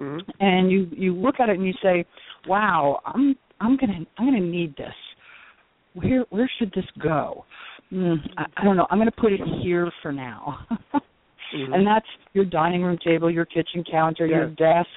Mhm. 0.00 0.20
and 0.40 0.70
you 0.70 0.88
you 0.92 1.14
look 1.14 1.40
at 1.40 1.48
it 1.48 1.56
and 1.58 1.66
you 1.66 1.74
say, 1.82 2.04
"Wow, 2.46 3.00
I'm 3.04 3.36
I'm 3.60 3.76
gonna 3.76 4.06
I'm 4.16 4.26
gonna 4.26 4.40
need 4.40 4.76
this. 4.76 4.94
Where 5.94 6.24
where 6.30 6.50
should 6.58 6.72
this 6.72 6.86
go? 6.98 7.44
Mm, 7.92 8.18
I, 8.38 8.46
I 8.56 8.64
don't 8.64 8.76
know. 8.76 8.86
I'm 8.90 8.98
gonna 8.98 9.10
put 9.10 9.32
it 9.32 9.40
here 9.62 9.90
for 10.02 10.12
now." 10.12 10.66
Mhm. 11.52 11.74
And 11.74 11.84
that's 11.84 12.06
your 12.32 12.44
dining 12.44 12.84
room 12.84 12.96
table, 13.04 13.28
your 13.28 13.44
kitchen 13.44 13.82
counter, 13.82 14.24
your 14.24 14.46
desk, 14.50 14.88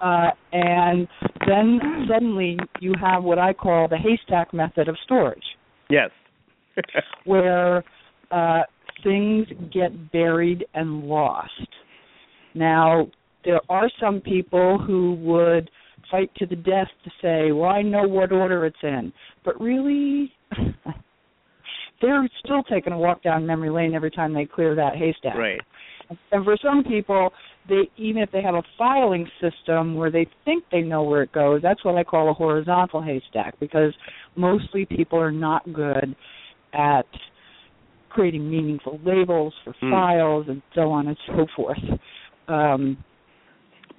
uh, 0.00 0.30
and 0.52 1.06
then 1.46 1.80
suddenly 2.08 2.58
you 2.80 2.94
have 3.00 3.22
what 3.22 3.38
I 3.38 3.52
call 3.52 3.88
the 3.88 3.98
haystack 3.98 4.52
method 4.54 4.88
of 4.88 4.96
storage 5.04 5.44
yes. 5.90 6.10
where 7.24 7.84
uh, 8.30 8.62
things 9.04 9.46
get 9.72 10.10
buried 10.12 10.64
and 10.74 11.04
lost. 11.04 11.68
Now, 12.54 13.06
there 13.44 13.60
are 13.68 13.90
some 14.00 14.20
people 14.20 14.78
who 14.78 15.14
would 15.22 15.70
fight 16.10 16.30
to 16.36 16.46
the 16.46 16.56
death 16.56 16.88
to 17.04 17.10
say, 17.20 17.52
"Well, 17.52 17.70
I 17.70 17.82
know 17.82 18.06
what 18.06 18.32
order 18.32 18.66
it's 18.66 18.82
in," 18.82 19.12
but 19.44 19.60
really, 19.60 20.32
they're 22.00 22.28
still 22.44 22.62
taking 22.64 22.92
a 22.92 22.98
walk 22.98 23.22
down 23.22 23.46
memory 23.46 23.70
lane 23.70 23.94
every 23.94 24.10
time 24.10 24.32
they 24.32 24.44
clear 24.44 24.74
that 24.74 24.96
haystack. 24.96 25.36
right. 25.36 25.60
And 26.30 26.44
for 26.44 26.56
some 26.62 26.84
people, 26.84 27.32
they 27.68 27.88
even 27.96 28.22
if 28.22 28.30
they 28.32 28.42
have 28.42 28.54
a 28.54 28.62
filing 28.76 29.28
system 29.40 29.94
where 29.94 30.10
they 30.10 30.26
think 30.44 30.64
they 30.70 30.82
know 30.82 31.02
where 31.04 31.22
it 31.22 31.32
goes, 31.32 31.62
that's 31.62 31.84
what 31.84 31.96
I 31.96 32.04
call 32.04 32.28
a 32.30 32.34
horizontal 32.34 33.00
haystack 33.00 33.58
because 33.60 33.94
mostly 34.36 34.84
people 34.84 35.18
are 35.18 35.32
not 35.32 35.72
good 35.72 36.14
at 36.74 37.06
creating 38.10 38.50
meaningful 38.50 39.00
labels 39.04 39.54
for 39.64 39.74
Hmm. 39.80 39.90
files 39.90 40.46
and 40.48 40.62
so 40.74 40.90
on 40.90 41.08
and 41.08 41.16
so 41.26 41.46
forth. 41.56 41.78
Um, 42.48 43.02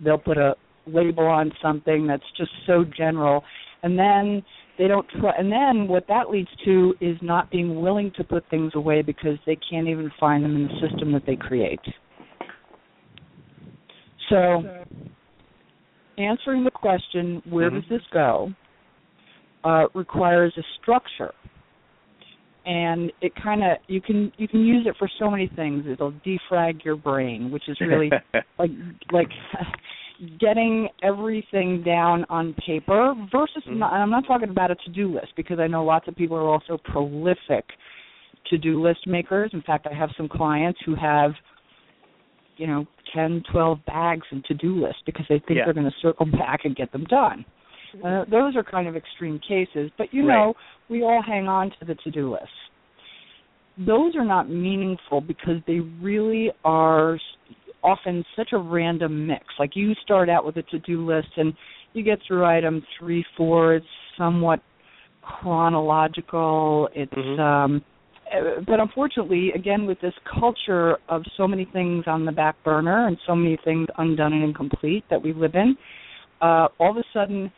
they'll 0.03 0.17
put 0.17 0.37
a 0.37 0.55
label 0.85 1.25
on 1.25 1.51
something 1.61 2.05
that's 2.07 2.23
just 2.37 2.51
so 2.65 2.83
general, 2.83 3.43
and 3.83 3.97
then 3.97 4.43
they 4.77 4.87
don't 4.87 5.07
try. 5.19 5.31
And 5.37 5.51
then 5.51 5.87
what 5.87 6.07
that 6.07 6.29
leads 6.29 6.49
to 6.65 6.95
is 6.99 7.17
not 7.21 7.49
being 7.51 7.81
willing 7.81 8.11
to 8.17 8.23
put 8.23 8.47
things 8.49 8.71
away 8.75 9.01
because 9.01 9.37
they 9.45 9.57
can't 9.69 9.87
even 9.87 10.11
find 10.19 10.43
them 10.43 10.55
in 10.55 10.63
the 10.63 10.87
system 10.87 11.11
that 11.13 11.23
they 11.25 11.35
create. 11.35 11.81
So, 14.29 14.63
answering 16.17 16.63
the 16.63 16.71
question, 16.71 17.41
where 17.45 17.69
Mhm. 17.69 17.75
does 17.81 17.89
this 17.89 18.07
go, 18.07 18.53
uh, 19.63 19.87
requires 19.93 20.57
a 20.57 20.63
structure. 20.81 21.33
And 22.65 23.11
it 23.21 23.35
kind 23.35 23.63
of 23.63 23.77
you 23.87 23.99
can 23.99 24.31
you 24.37 24.47
can 24.47 24.65
use 24.65 24.87
it 24.87 24.95
for 24.97 25.09
so 25.19 25.29
many 25.29 25.47
things. 25.47 25.85
It'll 25.85 26.13
defrag 26.25 26.83
your 26.85 26.95
brain, 26.95 27.51
which 27.51 27.67
is 27.67 27.79
really 27.81 28.09
like 28.57 28.71
like 29.11 29.29
getting 30.39 30.89
everything 31.01 31.83
down 31.83 32.25
on 32.29 32.53
paper 32.55 33.15
versus 33.31 33.63
Mhm. 33.65 33.77
not, 33.77 33.93
I'm 33.93 34.09
not 34.09 34.25
talking 34.25 34.49
about 34.49 34.71
a 34.71 34.75
to-do 34.75 35.07
list 35.07 35.35
because 35.35 35.59
I 35.59 35.67
know 35.67 35.83
lots 35.83 36.07
of 36.07 36.15
people 36.15 36.37
are 36.37 36.47
also 36.47 36.77
prolific 36.77 37.77
to-do 38.45 38.81
list 38.81 39.07
makers. 39.07 39.53
In 39.53 39.61
fact, 39.61 39.87
I 39.87 39.93
have 39.93 40.11
some 40.17 40.27
clients 40.27 40.79
who 40.81 40.95
have 40.95 41.35
you 42.57 42.67
know 42.67 42.85
10, 43.13 43.41
12 43.51 43.83
bags 43.85 44.25
and 44.31 44.43
to-do 44.45 44.75
lists 44.75 45.01
because 45.05 45.25
they 45.27 45.39
think 45.39 45.57
Yeah. 45.57 45.65
they're 45.65 45.73
going 45.73 45.89
to 45.89 45.99
circle 45.99 46.25
back 46.25 46.65
and 46.65 46.75
get 46.75 46.91
them 46.91 47.03
done. 47.05 47.45
Uh, 48.03 48.25
those 48.25 48.55
are 48.55 48.63
kind 48.63 48.87
of 48.87 48.95
extreme 48.95 49.39
cases, 49.39 49.91
but 49.97 50.13
you 50.13 50.27
Right. 50.27 50.35
know, 50.35 50.55
we 50.89 51.03
all 51.03 51.21
hang 51.21 51.47
on 51.47 51.69
to 51.71 51.85
the 51.85 51.95
to-do 51.95 52.31
list. 52.31 52.51
Those 53.77 54.15
are 54.15 54.25
not 54.25 54.49
meaningful 54.49 55.21
because 55.21 55.63
they 55.65 55.79
really 55.79 56.51
are 56.63 57.19
often 57.83 58.23
such 58.35 58.49
a 58.53 58.57
random 58.57 59.27
mix. 59.27 59.45
Like 59.59 59.75
you 59.75 59.93
start 60.03 60.29
out 60.29 60.45
with 60.45 60.57
a 60.57 60.63
to-do 60.63 61.05
list 61.05 61.29
and 61.37 61.53
you 61.93 62.03
get 62.03 62.19
through 62.27 62.45
item 62.45 62.83
3, 62.99 63.25
4, 63.37 63.75
it's 63.75 63.85
somewhat 64.17 64.61
chronological. 65.21 66.89
It's 66.93 67.13
Mhm. 67.13 67.39
um 67.39 67.83
uh, 68.33 68.61
but 68.65 68.79
unfortunately, 68.79 69.51
again, 69.51 69.85
with 69.85 69.99
this 70.01 70.13
culture 70.39 70.97
of 71.07 71.23
so 71.37 71.47
many 71.47 71.65
things 71.65 72.07
on 72.07 72.25
the 72.25 72.31
back 72.31 72.55
burner 72.63 73.05
and 73.07 73.17
so 73.27 73.35
many 73.35 73.57
things 73.57 73.87
undone 73.97 74.33
and 74.33 74.43
incomplete 74.43 75.03
that 75.09 75.21
we 75.21 75.33
live 75.33 75.53
in, 75.55 75.77
uh, 76.41 76.67
all 76.79 76.91
of 76.91 76.97
a 76.97 77.03
sudden, 77.13 77.51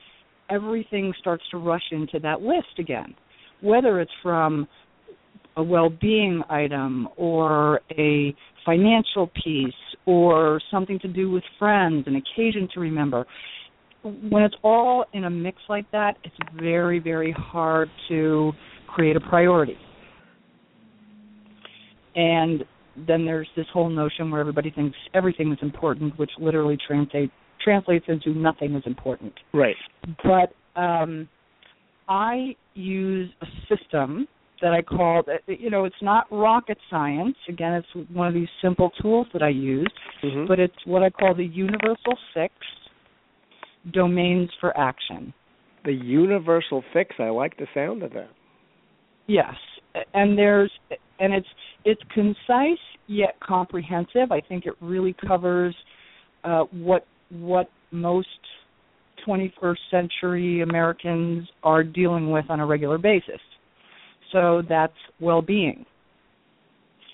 everything 0.50 1.14
starts 1.20 1.44
to 1.50 1.58
rush 1.58 1.92
into 1.92 2.20
that 2.20 2.42
list 2.42 2.78
again. 2.78 3.16
Whether 3.62 4.02
it's 4.02 4.12
from 4.22 4.68
a 5.56 5.64
well-being 5.64 6.44
item 6.50 7.08
or 7.16 7.80
a 7.98 8.36
financial 8.66 9.30
piece 9.44 9.74
or 10.06 10.60
something 10.72 11.00
to 11.00 11.08
do 11.08 11.32
with 11.32 11.44
friends, 11.60 12.06
an 12.08 12.16
occasion 12.16 12.68
to 12.74 12.80
remember. 12.80 13.26
When 14.04 14.44
it's 14.44 14.56
all 14.64 15.06
in 15.14 15.24
a 15.24 15.30
mix 15.30 15.58
like 15.68 15.90
that, 15.92 16.18
it's 16.24 16.36
very, 16.60 17.00
very 17.00 17.32
hard 17.32 17.90
to 18.10 18.52
create 18.88 19.16
a 19.16 19.20
priority. 19.20 19.78
And 22.16 22.64
then 23.08 23.26
there's 23.26 23.48
this 23.56 23.66
whole 23.74 23.90
notion 23.90 24.32
where 24.32 24.40
everybody 24.40 24.72
thinks 24.72 24.98
everything 25.14 25.52
is 25.52 25.58
important, 25.62 26.18
which 26.18 26.32
literally 26.40 26.78
translate, 26.88 27.32
translates 27.64 28.06
into 28.08 28.38
nothing 28.38 28.76
is 28.76 28.84
important. 28.86 29.34
right. 29.54 29.76
But 30.24 30.80
um, 30.80 31.28
I 32.08 32.56
use 32.74 33.30
a 33.42 33.46
system 33.68 34.28
that 34.62 34.74
I 34.74 34.82
call, 34.82 35.24
you 35.48 35.70
know, 35.70 35.86
it's 35.86 36.02
not 36.02 36.28
rocket 36.32 36.78
science. 36.90 37.36
Again, 37.50 37.74
it's 37.74 38.10
one 38.10 38.28
of 38.28 38.34
these 38.34 38.48
simple 38.62 38.92
tools 39.02 39.28
that 39.34 39.44
I 39.44 39.50
use, 39.50 39.92
Mhm. 40.24 40.48
but 40.48 40.60
it's 40.60 40.86
what 40.86 41.04
I 41.04 41.10
call 41.10 41.34
the 41.34 41.46
Universal 41.46 42.18
Six 42.34 42.54
Domains 43.92 44.50
for 44.60 44.76
Action. 44.78 45.34
The 45.84 45.94
universal 45.94 46.82
fix. 46.94 47.20
I 47.20 47.30
like 47.30 47.58
the 47.58 47.68
sound 47.74 48.02
of 48.02 48.14
that. 48.14 48.30
Yes, 49.28 49.56
and 50.14 50.38
there's 50.38 50.72
and 51.20 51.34
it's 51.34 51.48
it's 51.84 52.02
concise 52.14 52.80
yet 53.08 53.40
comprehensive. 53.40 54.32
I 54.32 54.42
think 54.42 54.66
it 54.66 54.74
really 54.82 55.14
covers 55.14 55.76
uh, 56.44 56.64
what 56.72 57.06
what 57.30 57.70
most 57.92 58.28
21st 59.28 59.78
century 59.90 60.62
Americans 60.62 61.48
are 61.64 61.84
dealing 61.84 62.32
with 62.32 62.46
on 62.50 62.60
a 62.60 62.66
regular 62.66 62.98
basis. 62.98 63.42
So 64.32 64.64
that's 64.68 64.94
well-being, 65.20 65.86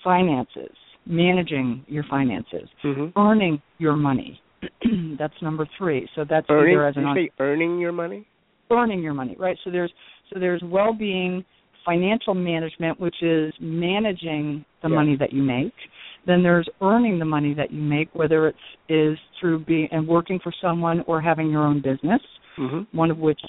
finances, 0.02 0.70
managing 1.06 1.84
your 1.88 2.04
finances, 2.08 2.68
mm-hmm. 2.84 3.18
earning 3.18 3.60
your 3.78 3.96
money. 3.96 4.40
that's 5.18 5.34
number 5.42 5.68
three. 5.78 6.08
So 6.14 6.24
that's 6.28 6.46
earning. 6.48 6.74
either 6.74 6.86
as 6.86 6.96
an 6.96 7.02
you 7.02 7.14
say 7.14 7.30
earning 7.38 7.78
your 7.78 7.92
money. 7.92 8.26
Earning 8.70 9.02
your 9.02 9.14
money, 9.14 9.36
right? 9.38 9.56
So 9.64 9.70
there's 9.70 9.92
so 10.32 10.40
there's 10.40 10.62
well-being, 10.64 11.44
financial 11.84 12.34
management, 12.34 12.98
which 13.00 13.22
is 13.22 13.52
managing 13.60 14.64
the 14.82 14.88
Yeah. 14.88 14.94
money 14.94 15.16
that 15.16 15.32
you 15.32 15.42
make. 15.42 15.74
Then 16.26 16.42
there's 16.42 16.68
earning 16.80 17.18
the 17.18 17.24
money 17.24 17.54
that 17.54 17.72
you 17.72 17.82
make, 17.82 18.08
whether 18.14 18.46
it's 18.46 18.58
is 18.88 19.18
through 19.40 19.60
being 19.60 19.88
and 19.90 20.06
working 20.06 20.38
for 20.38 20.52
someone 20.60 21.02
or 21.06 21.20
having 21.20 21.50
your 21.50 21.64
own 21.64 21.80
business. 21.80 22.22
Mm-hmm. 22.56 22.96
One 22.96 23.10
of 23.10 23.18
which 23.18 23.40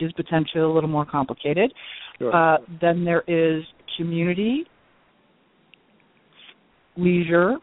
is 0.00 0.12
potentially 0.12 0.62
a 0.62 0.68
little 0.68 0.90
more 0.90 1.06
complicated. 1.06 1.72
Sure. 2.18 2.34
Uh, 2.34 2.58
then 2.80 3.04
there 3.04 3.22
is 3.26 3.62
community, 3.96 4.64
leisure, 6.96 7.56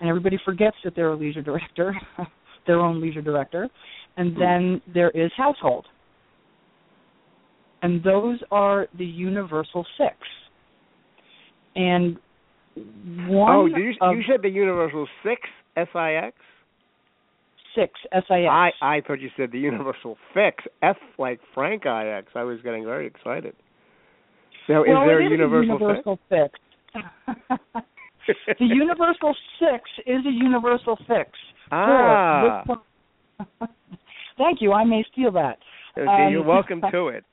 and 0.00 0.08
everybody 0.08 0.38
forgets 0.44 0.76
that 0.84 0.94
they're 0.94 1.10
a 1.10 1.16
leisure 1.16 1.42
director, 1.42 1.94
their 2.66 2.80
own 2.80 3.00
leisure 3.00 3.22
director. 3.22 3.68
And 4.16 4.32
Hmm. 4.34 4.40
then 4.40 4.82
there 4.92 5.10
is 5.10 5.30
household. 5.36 5.86
And 7.82 8.02
those 8.02 8.42
are 8.50 8.88
the 8.98 9.04
universal 9.04 9.86
six. 9.98 10.16
And 11.76 12.16
one 13.28 13.54
oh, 13.54 13.66
you, 13.66 13.94
of 14.00 14.16
you 14.16 14.22
said 14.28 14.42
the 14.42 14.48
universal 14.48 15.06
six 15.22 15.42
S 15.76 15.88
I 15.94 16.14
X? 16.14 16.36
Six 17.76 17.92
S 18.12 18.24
I 18.30 18.40
X. 18.40 18.76
I 18.82 18.96
I 18.96 19.00
thought 19.06 19.20
you 19.20 19.30
said 19.36 19.52
the 19.52 19.60
universal 19.60 20.16
fix 20.34 20.64
F 20.82 20.96
like 21.18 21.38
Frank 21.54 21.86
I 21.86 22.08
X. 22.08 22.28
I 22.34 22.42
was 22.42 22.60
getting 22.62 22.84
very 22.84 23.06
excited. 23.06 23.54
Now, 24.68 24.82
is 24.82 24.88
there 24.88 25.20
a 25.20 25.30
universal, 25.30 25.78
universal 25.78 26.18
fix? 26.28 26.58
fix? 26.92 28.56
the 28.58 28.64
universal 28.64 29.36
six 29.60 29.82
is 30.06 30.26
a 30.26 30.30
universal 30.30 30.96
fix. 31.06 31.30
ah, 31.70 32.64
Thank 34.38 34.60
you. 34.60 34.72
I 34.72 34.84
may 34.84 35.04
steal 35.12 35.30
that. 35.32 35.58
okay, 35.96 36.26
um, 36.26 36.32
you're 36.32 36.42
welcome 36.42 36.80
to 36.90 37.08
it. 37.08 37.24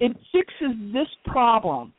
It 0.00 0.16
fixes 0.32 0.76
this 0.92 1.08
problem. 1.24 1.92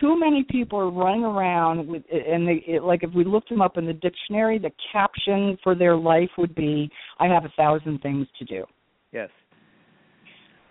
Too 0.00 0.18
many 0.18 0.44
people 0.44 0.78
are 0.78 0.90
running 0.90 1.24
around 1.24 1.86
with, 1.86 2.02
and 2.10 2.46
they 2.46 2.64
it, 2.66 2.82
like 2.82 3.02
if 3.02 3.12
we 3.14 3.24
looked 3.24 3.48
them 3.48 3.62
up 3.62 3.78
in 3.78 3.86
the 3.86 3.92
dictionary, 3.92 4.58
the 4.58 4.72
caption 4.92 5.58
for 5.62 5.74
their 5.74 5.96
life 5.96 6.30
would 6.36 6.54
be, 6.54 6.90
"I 7.18 7.26
have 7.28 7.44
a 7.44 7.52
thousand 7.56 8.02
things 8.02 8.26
to 8.38 8.44
do." 8.44 8.64
yes. 9.12 9.30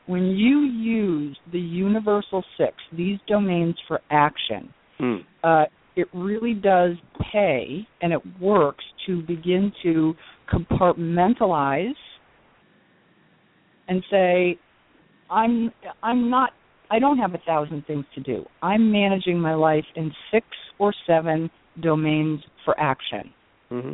When 0.07 0.27
you 0.27 0.59
use 0.59 1.35
the 1.51 1.59
universal 1.59 2.43
six, 2.59 2.75
these 2.91 3.17
domains 3.25 3.75
for 3.88 4.01
action, 4.11 4.71
Hmm. 4.99 5.17
uh, 5.43 5.65
it 5.95 6.07
really 6.13 6.53
does 6.53 6.95
pay 7.31 7.88
and 8.01 8.13
it 8.13 8.21
works 8.39 8.83
to 9.05 9.21
begin 9.23 9.71
to 9.83 10.15
compartmentalize 10.51 11.95
and 13.88 14.03
say 14.09 14.57
i'm 15.29 15.71
i'm 16.03 16.29
not 16.29 16.51
i 16.91 16.99
don't 16.99 17.17
have 17.17 17.33
a 17.33 17.39
thousand 17.45 17.85
things 17.85 18.05
to 18.13 18.21
do 18.21 18.45
i'm 18.61 18.91
managing 18.91 19.39
my 19.39 19.53
life 19.53 19.85
in 19.95 20.11
six 20.31 20.45
or 20.79 20.93
seven 21.07 21.49
domains 21.81 22.39
for 22.63 22.79
action 22.79 23.31
hmm 23.69 23.93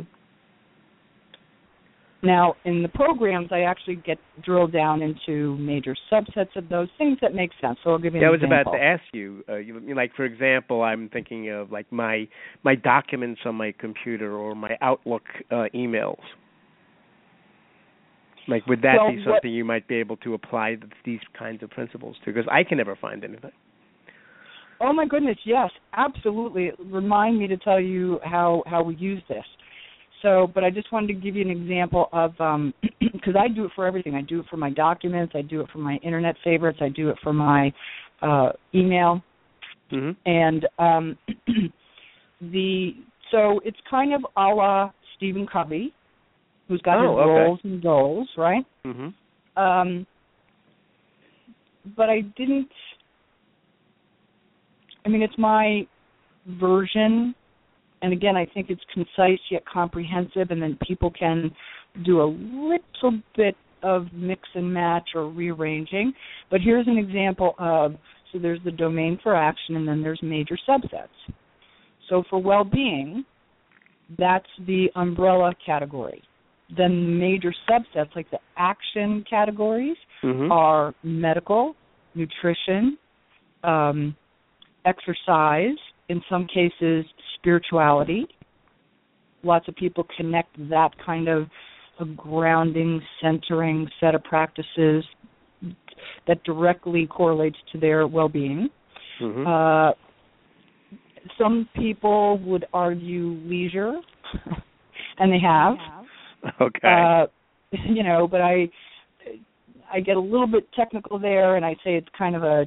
now 2.24 2.54
in 2.64 2.82
the 2.82 2.88
programs 2.88 3.48
i 3.50 3.62
actually 3.62 3.96
get 3.96 4.18
drilled 4.44 4.72
down 4.72 5.02
into 5.02 5.56
major 5.58 5.96
subsets 6.10 6.54
of 6.56 6.68
those 6.68 6.88
things 6.98 7.18
that 7.20 7.34
make 7.34 7.50
sense 7.60 7.76
so 7.82 7.90
i'll 7.90 7.98
give 7.98 8.14
you 8.14 8.18
an 8.20 8.22
Yeah, 8.22 8.28
I 8.28 8.30
was 8.30 8.40
example. 8.42 8.72
about 8.72 8.78
to 8.78 8.84
ask 8.84 9.02
you, 9.12 9.44
uh, 9.48 9.56
you- 9.56 9.94
like 9.94 10.14
for 10.14 10.24
example, 10.24 10.82
I'm 10.82 11.08
thinking 11.08 11.48
of 11.50 11.72
like 11.72 11.90
my 11.90 12.28
my 12.62 12.76
documents 12.76 13.40
on 13.44 13.56
my 13.56 13.72
computer 13.72 14.32
or 14.36 14.54
my 14.54 14.76
Outlook 14.80 15.24
uh, 15.50 15.66
emails. 15.74 16.20
Like, 18.48 18.66
would 18.66 18.82
that 18.82 18.96
Well, 18.96 19.10
be 19.12 19.16
what- 19.24 19.34
something 19.34 19.52
you 19.52 19.64
might 19.64 19.86
be 19.86 19.96
able 19.96 20.16
to 20.18 20.34
apply 20.34 20.78
these 21.04 21.20
kinds 21.32 21.62
of 21.62 21.70
principles 21.70 22.16
to? 22.20 22.32
Because 22.32 22.48
I 22.50 22.64
can 22.64 22.78
never 22.78 22.96
find 22.96 23.24
anything. 23.24 23.52
Oh 24.80 24.92
my 24.92 25.06
goodness, 25.06 25.38
yes, 25.44 25.70
absolutely. 25.92 26.72
Remind 26.80 27.38
me 27.38 27.46
to 27.46 27.56
tell 27.56 27.78
you 27.80 28.18
how 28.24 28.64
how 28.66 28.82
we 28.82 28.96
use 28.96 29.22
this. 29.28 29.44
So, 30.22 30.50
but 30.54 30.64
I 30.64 30.70
just 30.70 30.90
wanted 30.92 31.08
to 31.08 31.14
give 31.14 31.36
you 31.36 31.42
an 31.42 31.50
example 31.50 32.08
of 32.12 32.40
um 32.40 32.74
because 33.00 33.36
I 33.38 33.46
do 33.48 33.64
it 33.64 33.72
for 33.76 33.86
everything. 33.86 34.14
I 34.16 34.22
do 34.22 34.40
it 34.40 34.46
for 34.50 34.56
my 34.56 34.70
documents, 34.70 35.34
I 35.36 35.42
do 35.42 35.60
it 35.60 35.68
for 35.70 35.78
my 35.78 35.96
internet 36.02 36.36
favorites, 36.42 36.78
I 36.80 36.88
do 36.88 37.10
it 37.10 37.16
for 37.22 37.32
my 37.32 37.72
uh 38.22 38.52
email 38.74 39.22
hmm 39.90 40.10
and 40.26 40.66
um 40.78 41.18
the 42.40 42.94
so 43.30 43.60
it's 43.64 43.76
kind 43.88 44.12
of 44.14 44.24
a 44.36 44.48
la 44.48 44.90
Stephen 45.16 45.46
Covey 45.46 45.92
who's 46.72 46.80
got 46.82 46.98
Oh, 46.98 47.02
his 47.02 47.20
okay. 47.20 47.30
roles 47.30 47.60
and 47.64 47.82
goals, 47.82 48.28
right? 48.36 48.64
hmm 48.84 49.08
Um, 49.56 50.06
but 51.96 52.08
I 52.08 52.22
didn't. 52.36 52.70
I 55.04 55.08
mean, 55.08 55.20
it's 55.20 55.36
my 55.36 55.86
version, 56.60 57.34
and 58.02 58.12
again, 58.12 58.36
I 58.36 58.46
think 58.46 58.70
it's 58.70 58.80
concise 58.94 59.40
yet 59.50 59.64
comprehensive, 59.66 60.50
and 60.50 60.62
then 60.62 60.78
people 60.86 61.10
can 61.10 61.50
do 62.04 62.22
a 62.22 62.24
little 62.24 63.20
bit 63.36 63.56
of 63.82 64.06
mix 64.12 64.40
and 64.54 64.72
match 64.72 65.10
or 65.14 65.28
rearranging. 65.28 66.14
But 66.50 66.60
here's 66.60 66.86
an 66.86 66.96
example 66.96 67.54
of 67.58 67.96
so 68.32 68.38
there's 68.38 68.60
the 68.64 68.70
domain 68.70 69.18
for 69.22 69.36
action, 69.36 69.76
and 69.76 69.86
then 69.86 70.02
there's 70.02 70.20
major 70.22 70.56
subsets. 70.66 71.08
So 72.08 72.22
for 72.30 72.38
well-being, 72.40 73.24
that's 74.18 74.46
the 74.66 74.86
umbrella 74.94 75.52
category. 75.64 76.22
Then 76.76 77.18
major 77.18 77.54
subsets 77.68 78.14
like 78.16 78.30
the 78.30 78.38
action 78.56 79.24
categories 79.28 79.96
hmm 80.22 80.50
are 80.50 80.94
medical, 81.02 81.74
nutrition, 82.14 82.96
um, 83.64 84.16
exercise, 84.84 85.76
in 86.08 86.22
some 86.28 86.46
cases 86.46 87.04
spirituality. 87.36 88.26
Lots 89.42 89.66
of 89.68 89.74
people 89.76 90.06
connect 90.16 90.56
that 90.68 90.90
kind 91.04 91.28
of 91.28 91.48
a 92.00 92.04
grounding, 92.04 93.00
centering 93.20 93.88
set 94.00 94.14
of 94.14 94.22
practices 94.24 95.04
that 96.26 96.42
directly 96.44 97.06
correlates 97.06 97.56
to 97.72 97.78
their 97.78 98.06
well-being. 98.06 98.68
hmm 99.18 99.46
Uh, 99.46 99.92
some 101.38 101.68
people 101.76 102.38
would 102.38 102.66
argue 102.72 103.38
leisure, 103.44 103.94
and 105.18 105.32
they 105.32 105.38
have. 105.38 105.76
okay. 106.60 106.88
Uh, 106.88 107.26
you 107.88 108.02
know, 108.02 108.26
but 108.28 108.40
I 108.40 108.68
I 109.92 110.00
get 110.00 110.16
a 110.16 110.20
little 110.20 110.46
bit 110.46 110.66
technical 110.72 111.18
there, 111.18 111.56
and 111.56 111.64
I 111.64 111.74
say 111.84 111.96
it's 111.96 112.08
kind 112.16 112.34
of 112.34 112.42
a 112.42 112.64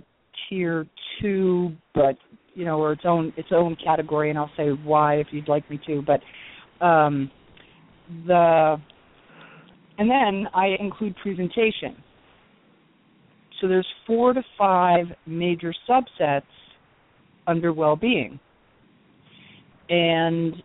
tier 0.49 0.85
two, 1.21 1.71
but 1.93 2.15
you 2.53 2.65
know, 2.65 2.79
or 2.79 2.93
its 2.93 3.03
own 3.05 3.33
its 3.38 3.49
own 3.51 3.75
category, 3.83 4.29
and 4.29 4.39
I'll 4.39 4.51
say 4.55 4.69
why 4.69 5.15
if 5.15 5.27
you'd 5.31 5.47
like 5.47 5.69
me 5.69 5.79
to. 5.88 6.01
But 6.01 6.85
um, 6.85 7.31
the 8.27 8.77
and 9.97 10.09
then 10.09 10.47
I 10.53 10.75
include 10.79 11.15
presentation. 11.17 11.95
So 13.61 13.67
there's 13.67 13.88
four 14.05 14.33
to 14.33 14.43
five 14.57 15.05
major 15.25 15.73
subsets 15.89 16.43
under 17.47 17.71
well-being, 17.71 18.39
and 19.89 20.61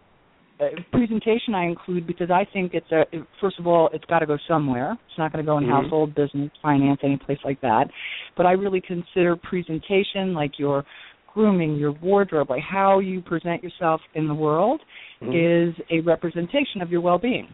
presentation 0.92 1.54
I 1.54 1.64
include 1.64 2.06
because 2.06 2.30
I 2.30 2.46
think 2.52 2.74
it's 2.74 2.90
a 2.92 3.04
first 3.40 3.58
of 3.58 3.66
all 3.66 3.88
it's 3.92 4.04
got 4.06 4.20
to 4.20 4.26
go 4.26 4.36
somewhere. 4.46 4.92
It's 4.92 5.18
not 5.18 5.32
going 5.32 5.44
to 5.44 5.48
go 5.48 5.58
in 5.58 5.64
Mhm. 5.64 5.70
household, 5.70 6.14
business, 6.14 6.50
finance, 6.62 7.00
any 7.02 7.16
place 7.16 7.38
like 7.44 7.60
that. 7.60 7.90
But 8.36 8.46
I 8.46 8.52
really 8.52 8.80
consider 8.80 9.36
presentation 9.36 10.34
like 10.34 10.58
your 10.58 10.84
grooming, 11.32 11.76
your 11.76 11.92
wardrobe, 11.92 12.50
like 12.50 12.62
how 12.62 12.98
you 12.98 13.20
present 13.20 13.62
yourself 13.62 14.00
in 14.14 14.26
the 14.26 14.34
world 14.34 14.82
Mhm. 15.22 15.34
is 15.34 15.74
a 15.90 16.00
representation 16.00 16.82
of 16.82 16.90
your 16.90 17.00
well-being. 17.00 17.52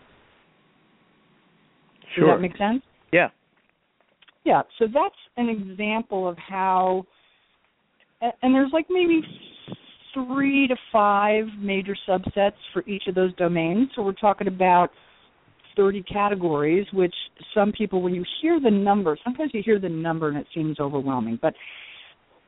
Sure. 2.14 2.26
Does 2.26 2.34
that 2.36 2.40
make 2.40 2.57
sense? 2.57 2.82
yeah. 3.12 3.30
Yeah, 4.44 4.62
so 4.78 4.86
that's 4.86 5.16
an 5.38 5.48
example 5.48 6.28
of 6.28 6.38
how, 6.38 7.04
and 8.20 8.54
there's 8.54 8.72
like 8.72 8.88
maybe 8.88 9.20
three 10.16 10.66
to 10.66 10.76
five 10.90 11.44
major 11.58 11.96
subsets 12.08 12.54
for 12.72 12.82
each 12.86 13.04
of 13.06 13.14
those 13.14 13.34
domains. 13.36 13.90
So 13.94 14.02
we're 14.02 14.12
talking 14.12 14.48
about 14.48 14.90
30 15.76 16.02
categories, 16.04 16.86
which 16.92 17.14
some 17.54 17.70
people, 17.70 18.00
when 18.00 18.14
you 18.14 18.24
hear 18.40 18.58
the 18.58 18.70
number, 18.70 19.18
sometimes 19.22 19.50
you 19.52 19.62
hear 19.62 19.78
the 19.78 19.88
number 19.88 20.28
and 20.28 20.38
it 20.38 20.46
seems 20.54 20.80
overwhelming. 20.80 21.38
But 21.40 21.54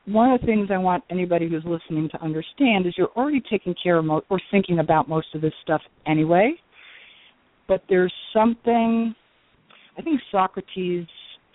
one 0.05 0.31
of 0.31 0.41
the 0.41 0.47
things 0.47 0.69
I 0.73 0.77
want 0.77 1.03
anybody 1.11 1.47
who's 1.47 1.63
listening 1.65 2.09
to 2.09 2.21
understand 2.23 2.87
is 2.87 2.95
you're 2.97 3.11
already 3.15 3.41
taking 3.49 3.75
care 3.81 3.97
of 3.97 4.05
mo- 4.05 4.23
or 4.29 4.41
thinking 4.49 4.79
about 4.79 5.07
most 5.07 5.27
of 5.35 5.41
this 5.41 5.53
stuff 5.61 5.81
anyway. 6.07 6.53
But 7.67 7.83
there's 7.87 8.13
something, 8.33 9.13
I 9.95 10.01
think 10.01 10.19
Socrates 10.31 11.05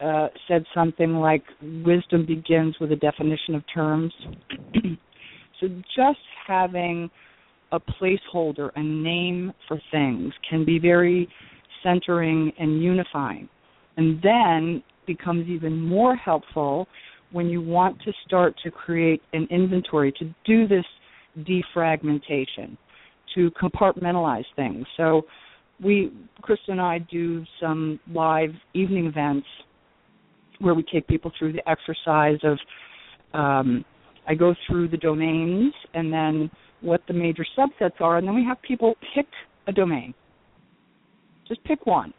uh, 0.00 0.28
said 0.46 0.64
something 0.72 1.14
like, 1.14 1.42
wisdom 1.84 2.24
begins 2.24 2.76
with 2.80 2.92
a 2.92 2.96
definition 2.96 3.56
of 3.56 3.64
terms. 3.74 4.12
so 5.68 5.82
just 5.96 6.20
having 6.46 7.10
a 7.72 7.80
placeholder, 7.80 8.70
a 8.76 8.82
name 8.82 9.52
for 9.66 9.80
things 9.90 10.32
can 10.48 10.64
be 10.64 10.78
very 10.78 11.28
centering 11.82 12.52
and 12.58 12.82
unifying. 12.82 13.48
And 13.96 14.20
then 14.22 14.82
becomes 15.06 15.48
even 15.48 15.80
more 15.80 16.16
helpful 16.16 16.88
when 17.32 17.48
you 17.48 17.60
want 17.60 18.00
to 18.02 18.12
start 18.26 18.54
to 18.64 18.70
create 18.70 19.22
an 19.32 19.46
inventory, 19.50 20.12
to 20.12 20.34
do 20.44 20.68
this 20.68 20.84
defragmentation, 21.40 22.76
to 23.34 23.50
compartmentalize 23.60 24.44
things. 24.56 24.86
So 24.96 25.22
we, 25.82 26.12
Christa 26.42 26.68
and 26.68 26.80
I, 26.80 26.98
do 26.98 27.44
some 27.60 27.98
live 28.12 28.50
evening 28.72 29.06
events 29.06 29.46
where 30.60 30.74
we 30.74 30.84
take 30.84 31.06
people 31.08 31.32
through 31.38 31.52
the 31.52 31.68
exercise 31.68 32.38
of 32.44 32.58
um, 33.38 33.84
I 34.26 34.34
go 34.34 34.54
through 34.66 34.88
the 34.88 34.96
domains 34.96 35.72
and 35.94 36.12
then 36.12 36.50
what 36.80 37.02
the 37.08 37.14
major 37.14 37.44
subsets 37.56 38.00
are, 38.00 38.18
and 38.18 38.26
then 38.26 38.34
we 38.34 38.44
have 38.44 38.60
people 38.62 38.94
pick 39.14 39.26
a 39.66 39.72
domain. 39.72 40.14
Just 41.48 41.62
pick 41.64 41.86
one. 41.86 42.12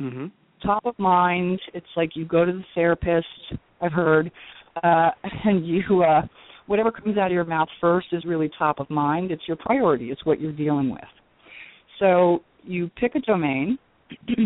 Mm-hmm. 0.00 0.26
Top 0.62 0.84
of 0.86 0.98
mind. 0.98 1.60
It's 1.74 1.86
like 1.96 2.10
you 2.14 2.24
go 2.24 2.44
to 2.44 2.52
the 2.52 2.64
therapist. 2.74 3.26
I've 3.80 3.92
heard, 3.92 4.30
uh, 4.82 5.10
and 5.44 5.66
you 5.66 6.02
uh, 6.02 6.22
whatever 6.66 6.90
comes 6.90 7.16
out 7.16 7.26
of 7.26 7.32
your 7.32 7.44
mouth 7.44 7.68
first 7.80 8.08
is 8.12 8.24
really 8.24 8.50
top 8.58 8.80
of 8.80 8.88
mind. 8.90 9.30
It's 9.30 9.42
your 9.46 9.56
priority. 9.56 10.10
It's 10.10 10.24
what 10.24 10.40
you're 10.40 10.52
dealing 10.52 10.90
with. 10.90 11.00
So 11.98 12.42
you 12.64 12.90
pick 12.96 13.14
a 13.14 13.20
domain. 13.20 13.78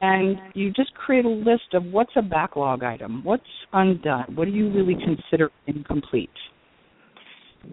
and 0.00 0.38
you 0.54 0.70
just 0.72 0.92
create 0.94 1.24
a 1.24 1.28
list 1.28 1.74
of 1.74 1.84
what's 1.84 2.12
a 2.16 2.22
backlog 2.22 2.82
item, 2.82 3.22
what's 3.22 3.42
undone, 3.72 4.24
what 4.34 4.46
do 4.46 4.50
you 4.50 4.70
really 4.72 4.94
consider 5.04 5.50
incomplete. 5.66 6.30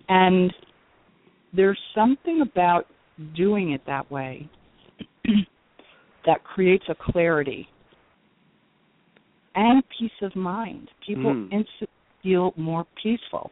And 0.09 0.53
there's 1.53 1.79
something 1.95 2.41
about 2.41 2.87
doing 3.35 3.71
it 3.71 3.81
that 3.87 4.09
way 4.11 4.49
that 6.25 6.43
creates 6.43 6.83
a 6.89 6.95
clarity 6.95 7.67
and 9.55 9.81
peace 9.97 10.11
of 10.21 10.35
mind. 10.35 10.89
People 11.05 11.31
Mm. 11.33 11.43
instantly 11.51 11.87
feel 12.21 12.53
more 12.57 12.85
peaceful. 13.01 13.51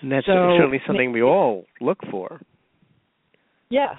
And 0.00 0.12
that's 0.12 0.26
So- 0.26 0.56
certainly 0.56 0.80
something 0.86 1.12
we 1.12 1.22
all 1.22 1.64
look 1.80 1.98
for. 2.10 2.40
Yes. 3.68 3.96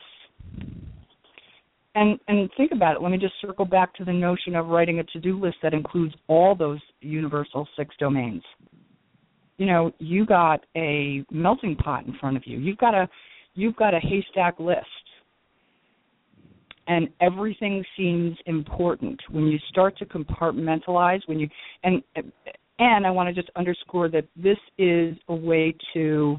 And 1.97 2.19
and 2.27 2.47
think 2.55 2.71
about 2.73 2.95
it. 2.95 3.01
Let 3.01 3.11
me 3.11 3.17
just 3.17 3.33
circle 3.41 3.65
back 3.65 3.91
to 3.95 4.05
the 4.05 4.13
notion 4.13 4.55
of 4.55 4.67
writing 4.67 4.99
a 4.99 5.03
to-do 5.05 5.39
list 5.39 5.57
that 5.63 5.73
includes 5.73 6.13
all 6.27 6.53
those 6.53 6.79
universal 7.01 7.67
six 7.75 7.95
domains. 7.97 8.43
You 9.57 9.65
know, 9.65 9.91
you 9.97 10.23
got 10.23 10.63
a 10.75 11.25
melting 11.31 11.75
pot 11.75 12.05
in 12.05 12.15
front 12.19 12.37
of 12.37 12.43
you. 12.45 12.59
You've 12.59 12.77
got 12.77 12.93
a 12.93 13.09
you've 13.55 13.75
got 13.77 13.95
a 13.95 13.99
haystack 13.99 14.59
list. 14.59 14.85
And 16.87 17.09
everything 17.19 17.83
seems 17.97 18.37
important 18.45 19.19
when 19.31 19.47
you 19.47 19.57
start 19.67 19.97
to 19.97 20.05
compartmentalize 20.05 21.21
when 21.25 21.39
you 21.39 21.49
and 21.83 22.03
and 22.77 23.07
I 23.07 23.09
want 23.09 23.27
to 23.27 23.33
just 23.33 23.49
underscore 23.55 24.07
that 24.09 24.25
this 24.35 24.59
is 24.77 25.17
a 25.29 25.35
way 25.35 25.75
to 25.95 26.37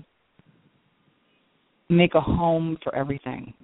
make 1.90 2.14
a 2.14 2.20
home 2.20 2.78
for 2.84 2.94
everything. 2.94 3.54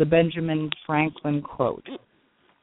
The 0.00 0.06
Benjamin 0.06 0.70
Franklin 0.86 1.42
quote 1.42 1.86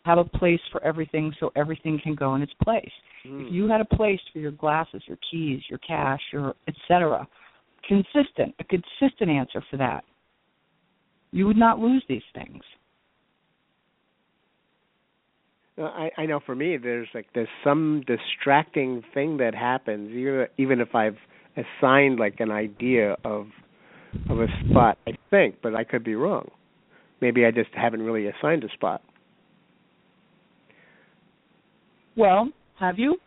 have 0.05 0.17
a 0.17 0.23
place 0.23 0.59
for 0.71 0.83
everything 0.83 1.31
so 1.39 1.51
everything 1.55 1.99
can 2.01 2.15
go 2.15 2.33
in 2.33 2.41
its 2.41 2.53
place. 2.63 2.89
If 3.23 3.29
hmm. 3.29 3.53
you 3.53 3.67
had 3.67 3.79
a 3.79 3.85
place 3.85 4.19
for 4.33 4.39
your 4.39 4.49
glasses, 4.49 5.03
your 5.05 5.19
keys, 5.29 5.61
your 5.69 5.77
cash, 5.77 6.19
your 6.33 6.55
etc., 6.67 7.27
consistent, 7.87 8.55
a 8.59 8.63
consistent 8.63 9.29
answer 9.29 9.63
for 9.69 9.77
that, 9.77 10.03
you 11.29 11.45
would 11.45 11.57
not 11.57 11.77
lose 11.77 12.03
these 12.09 12.23
things. 12.33 12.63
I, 15.77 16.09
I 16.17 16.25
know 16.25 16.39
for 16.43 16.55
me, 16.55 16.77
there's 16.77 17.09
like 17.13 17.27
there's 17.35 17.47
some 17.63 18.03
distracting 18.07 19.03
thing 19.13 19.37
that 19.37 19.53
happens, 19.53 20.09
even 20.09 20.47
even 20.57 20.81
if 20.81 20.95
I've 20.95 21.17
assigned 21.55 22.17
like 22.17 22.39
an 22.39 22.49
idea 22.49 23.15
of 23.23 23.45
of 24.27 24.39
a 24.39 24.47
spot. 24.67 24.97
I 25.05 25.11
think, 25.29 25.57
but 25.61 25.75
I 25.75 25.83
could 25.83 26.03
be 26.03 26.15
wrong. 26.15 26.49
Maybe 27.21 27.45
I 27.45 27.51
just 27.51 27.69
haven't 27.73 28.01
really 28.03 28.27
assigned 28.27 28.63
a 28.63 28.69
spot. 28.69 29.01
Well, 32.15 32.49
have 32.79 32.97
you? 32.97 33.17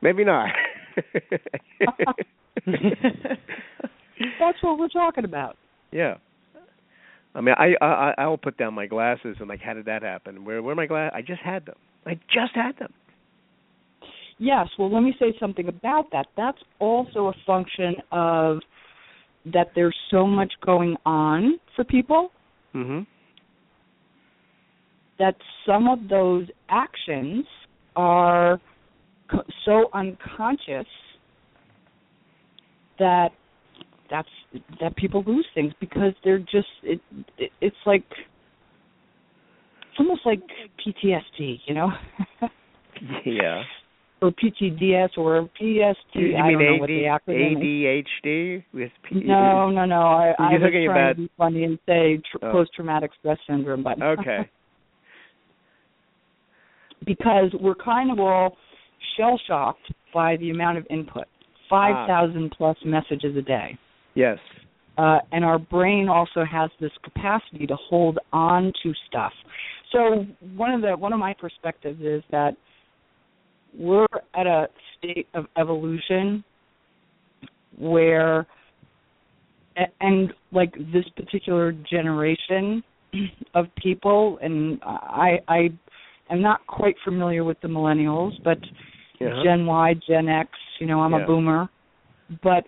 Maybe 0.00 0.24
not. 0.24 0.48
That's 2.66 4.58
what 4.60 4.78
we're 4.78 4.88
talking 4.88 5.24
about. 5.24 5.56
yeah. 5.92 6.16
I 7.34 7.40
mean, 7.40 7.54
I 7.56 7.74
I 7.80 8.14
I 8.18 8.26
will 8.26 8.36
put 8.36 8.58
down 8.58 8.74
my 8.74 8.86
glasses 8.86 9.36
and 9.40 9.48
like, 9.48 9.60
how 9.60 9.72
did 9.72 9.86
that 9.86 10.02
happen? 10.02 10.44
Where 10.44 10.62
where 10.62 10.72
are 10.72 10.76
my 10.76 10.86
glass? 10.86 11.12
I 11.14 11.22
just 11.22 11.40
had 11.40 11.64
them. 11.64 11.76
I 12.04 12.14
just 12.30 12.54
had 12.54 12.76
them. 12.78 12.92
Yes, 14.38 14.68
well, 14.78 14.92
let 14.92 15.02
me 15.02 15.14
say 15.18 15.32
something 15.40 15.68
about 15.68 16.10
that. 16.12 16.26
That's 16.36 16.58
also 16.78 17.28
a 17.28 17.32
function 17.46 17.94
of 18.10 18.58
that 19.46 19.70
there's 19.74 19.96
so 20.10 20.26
much 20.26 20.52
going 20.64 20.96
on 21.04 21.58
for 21.74 21.84
people 21.84 22.30
Mhm. 22.74 23.06
that 25.18 25.36
some 25.66 25.88
of 25.88 26.08
those 26.08 26.48
actions 26.68 27.46
are 27.96 28.60
co- 29.28 29.44
so 29.64 29.90
unconscious 29.92 30.86
that 32.98 33.32
that's 34.08 34.28
that 34.80 34.94
people 34.96 35.22
lose 35.26 35.46
things 35.54 35.72
because 35.80 36.12
they're 36.22 36.38
just 36.38 36.68
it, 36.82 37.00
it 37.38 37.50
it's 37.60 37.76
like 37.86 38.04
it's 39.90 39.98
almost 39.98 40.24
like 40.24 40.40
PTSD, 40.78 41.60
you 41.66 41.74
know, 41.74 41.92
Yeah. 43.24 43.64
Or 44.22 44.30
PTDS 44.30 45.10
or 45.18 45.42
PST. 45.58 46.14
You, 46.14 46.36
I 46.36 46.48
mean 46.48 46.58
don't 46.58 46.76
know 46.76 46.76
what 46.78 46.86
the 46.88 47.06
AD. 47.06 47.20
ADHD 47.26 48.64
with 48.72 48.90
P- 49.08 49.22
No, 49.24 49.68
no, 49.70 49.84
no. 49.84 49.96
I, 50.02 50.32
I 50.38 50.52
was 50.52 50.60
trying 50.60 50.86
about- 50.88 51.08
to 51.10 51.14
be 51.16 51.30
funny 51.36 51.64
and 51.64 51.78
say 51.86 52.18
tr- 52.30 52.38
Oh. 52.46 52.52
post-traumatic 52.52 53.10
stress 53.18 53.38
syndrome, 53.48 53.82
but 53.82 54.00
Okay. 54.20 54.48
because 57.04 57.50
we're 57.60 57.74
kind 57.74 58.10
of 58.10 58.18
all 58.20 58.56
shell 59.16 59.40
shocked 59.46 59.92
by 60.14 60.36
the 60.36 60.50
amount 60.50 60.78
of 60.78 60.86
input, 60.90 61.24
five 61.68 62.06
thousand 62.06 62.52
plus 62.56 62.76
messages 62.84 63.36
a 63.36 63.42
day, 63.42 63.76
Yes. 64.14 64.38
uh, 64.98 65.18
and 65.32 65.44
our 65.44 65.58
brain 65.58 66.08
also 66.08 66.44
has 66.44 66.70
this 66.80 66.92
capacity 67.02 67.66
to 67.66 67.74
hold 67.76 68.18
on 68.32 68.72
to 68.82 68.92
stuff. 69.08 69.32
So 69.90 70.26
one 70.56 70.70
of 70.72 70.80
the 70.80 70.96
one 70.96 71.12
of 71.12 71.18
my 71.18 71.34
perspectives 71.34 72.00
is 72.00 72.22
that 72.30 72.56
we're 73.76 74.06
at 74.34 74.46
a 74.46 74.68
state 74.98 75.26
of 75.34 75.46
evolution 75.56 76.44
where 77.78 78.46
and 80.00 80.32
like 80.52 80.72
this 80.92 81.04
particular 81.16 81.72
generation 81.72 82.82
of 83.54 83.66
people 83.82 84.38
and 84.42 84.78
I 84.84 85.38
I 85.48 85.70
am 86.30 86.42
not 86.42 86.66
quite 86.66 86.96
familiar 87.04 87.44
with 87.44 87.60
the 87.60 87.68
millennials 87.68 88.32
but 88.44 88.58
Yeah. 89.20 89.42
Gen 89.44 89.66
Y, 89.66 89.94
Gen 90.08 90.28
X, 90.28 90.50
you 90.80 90.86
know, 90.86 91.00
I'm 91.00 91.12
Yeah. 91.12 91.22
a 91.22 91.26
boomer. 91.26 91.68
But 92.42 92.64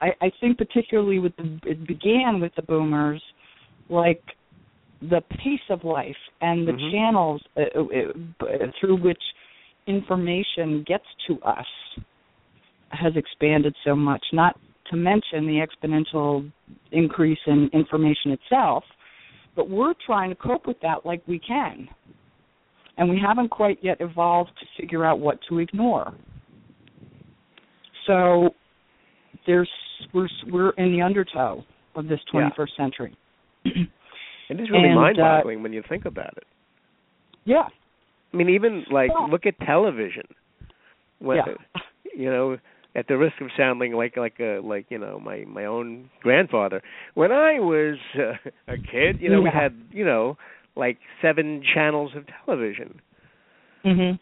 I, 0.00 0.08
I 0.20 0.30
think 0.40 0.58
particularly 0.58 1.18
with 1.18 1.36
the 1.36 1.58
it 1.64 1.86
began 1.86 2.40
with 2.40 2.54
the 2.54 2.62
boomers, 2.62 3.22
like 3.90 4.22
the 5.02 5.20
pace 5.30 5.60
of 5.68 5.84
life 5.84 6.16
and 6.40 6.66
the 6.66 6.72
Mhm. 6.72 6.90
channels 6.90 7.42
uh, 7.56 7.60
uh, 7.74 8.46
uh, 8.46 8.66
through 8.80 8.96
which 9.02 9.22
information 9.86 10.84
gets 10.86 11.04
to 11.28 11.40
us 11.42 11.66
has 12.90 13.12
expanded 13.16 13.74
so 13.84 13.94
much. 13.94 14.24
Not 14.32 14.58
to 14.90 14.96
mention 14.96 15.46
the 15.46 15.66
exponential 15.66 16.50
increase 16.92 17.38
in 17.46 17.68
information 17.72 18.32
itself, 18.32 18.84
but 19.54 19.68
we're 19.68 19.94
trying 20.04 20.30
to 20.30 20.36
cope 20.36 20.66
with 20.66 20.80
that 20.82 21.04
like 21.04 21.22
we 21.26 21.38
can. 21.38 21.88
And 22.98 23.10
we 23.10 23.20
haven't 23.24 23.50
quite 23.50 23.78
yet 23.82 23.98
evolved 24.00 24.50
to 24.60 24.80
figure 24.80 25.04
out 25.04 25.18
what 25.18 25.38
to 25.48 25.58
ignore. 25.58 26.14
So 28.06 28.50
there's 29.46 29.68
we're 30.14 30.28
we're 30.46 30.70
in 30.70 30.92
the 30.92 31.02
undertow 31.02 31.64
of 31.94 32.08
this 32.08 32.20
21st 32.32 32.76
century. 32.76 33.16
it 33.64 33.70
is 34.50 34.70
really 34.70 34.88
And, 34.88 34.92
uh, 34.92 35.00
mind-boggling 35.00 35.62
when 35.62 35.72
you 35.72 35.82
think 35.88 36.04
about 36.04 36.36
it. 36.36 36.44
Yeah. 37.44 37.68
I 38.32 38.36
mean, 38.36 38.48
even 38.50 38.84
like 38.90 39.12
Well- 39.12 39.30
look 39.30 39.46
at 39.46 39.58
television. 39.60 40.26
When, 41.18 41.36
Yeah. 41.38 41.54
You 42.16 42.30
know, 42.30 42.56
at 42.94 43.08
the 43.08 43.18
risk 43.18 43.38
of 43.42 43.48
sounding 43.58 43.92
like 43.92 44.16
like 44.16 44.40
a 44.40 44.58
like 44.60 44.86
you 44.88 44.96
know 44.98 45.20
my 45.20 45.44
my 45.44 45.66
own 45.66 46.08
grandfather. 46.22 46.82
When 47.12 47.30
I 47.30 47.60
was 47.60 47.98
uh, 48.18 48.38
a 48.68 48.78
kid, 48.78 49.20
you 49.20 49.28
know, 49.28 49.42
we 49.42 49.50
had 49.50 49.74
you 49.92 50.02
know 50.06 50.38
like 50.76 50.96
seven 51.20 51.62
channels 51.74 52.12
of 52.16 52.24
television, 52.46 53.00
Mhm. 53.84 54.18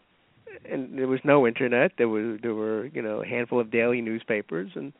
and 0.69 0.99
there 0.99 1.07
was 1.07 1.21
no 1.23 1.47
internet. 1.47 1.93
There 1.97 2.09
was 2.09 2.37
there 2.41 2.53
were 2.53 2.87
you 2.87 3.01
know 3.01 3.21
a 3.21 3.25
handful 3.25 3.61
of 3.61 3.71
daily 3.71 4.01
newspapers, 4.01 4.71
and 4.75 4.91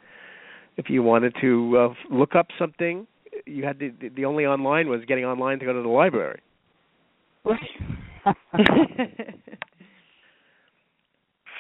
if 0.78 0.90
you 0.90 1.04
wanted 1.04 1.36
to 1.42 1.78
uh, 1.78 1.94
look 2.10 2.34
up 2.34 2.48
something, 2.58 3.06
you 3.46 3.66
had 3.66 3.78
to, 3.80 3.92
the 4.00 4.08
the 4.08 4.24
only 4.24 4.46
online 4.46 4.88
was 4.88 5.04
getting 5.04 5.26
online 5.26 5.60
to 5.60 5.66
go 5.66 5.74
to 5.74 5.82
the 5.82 5.90
library. 5.90 6.40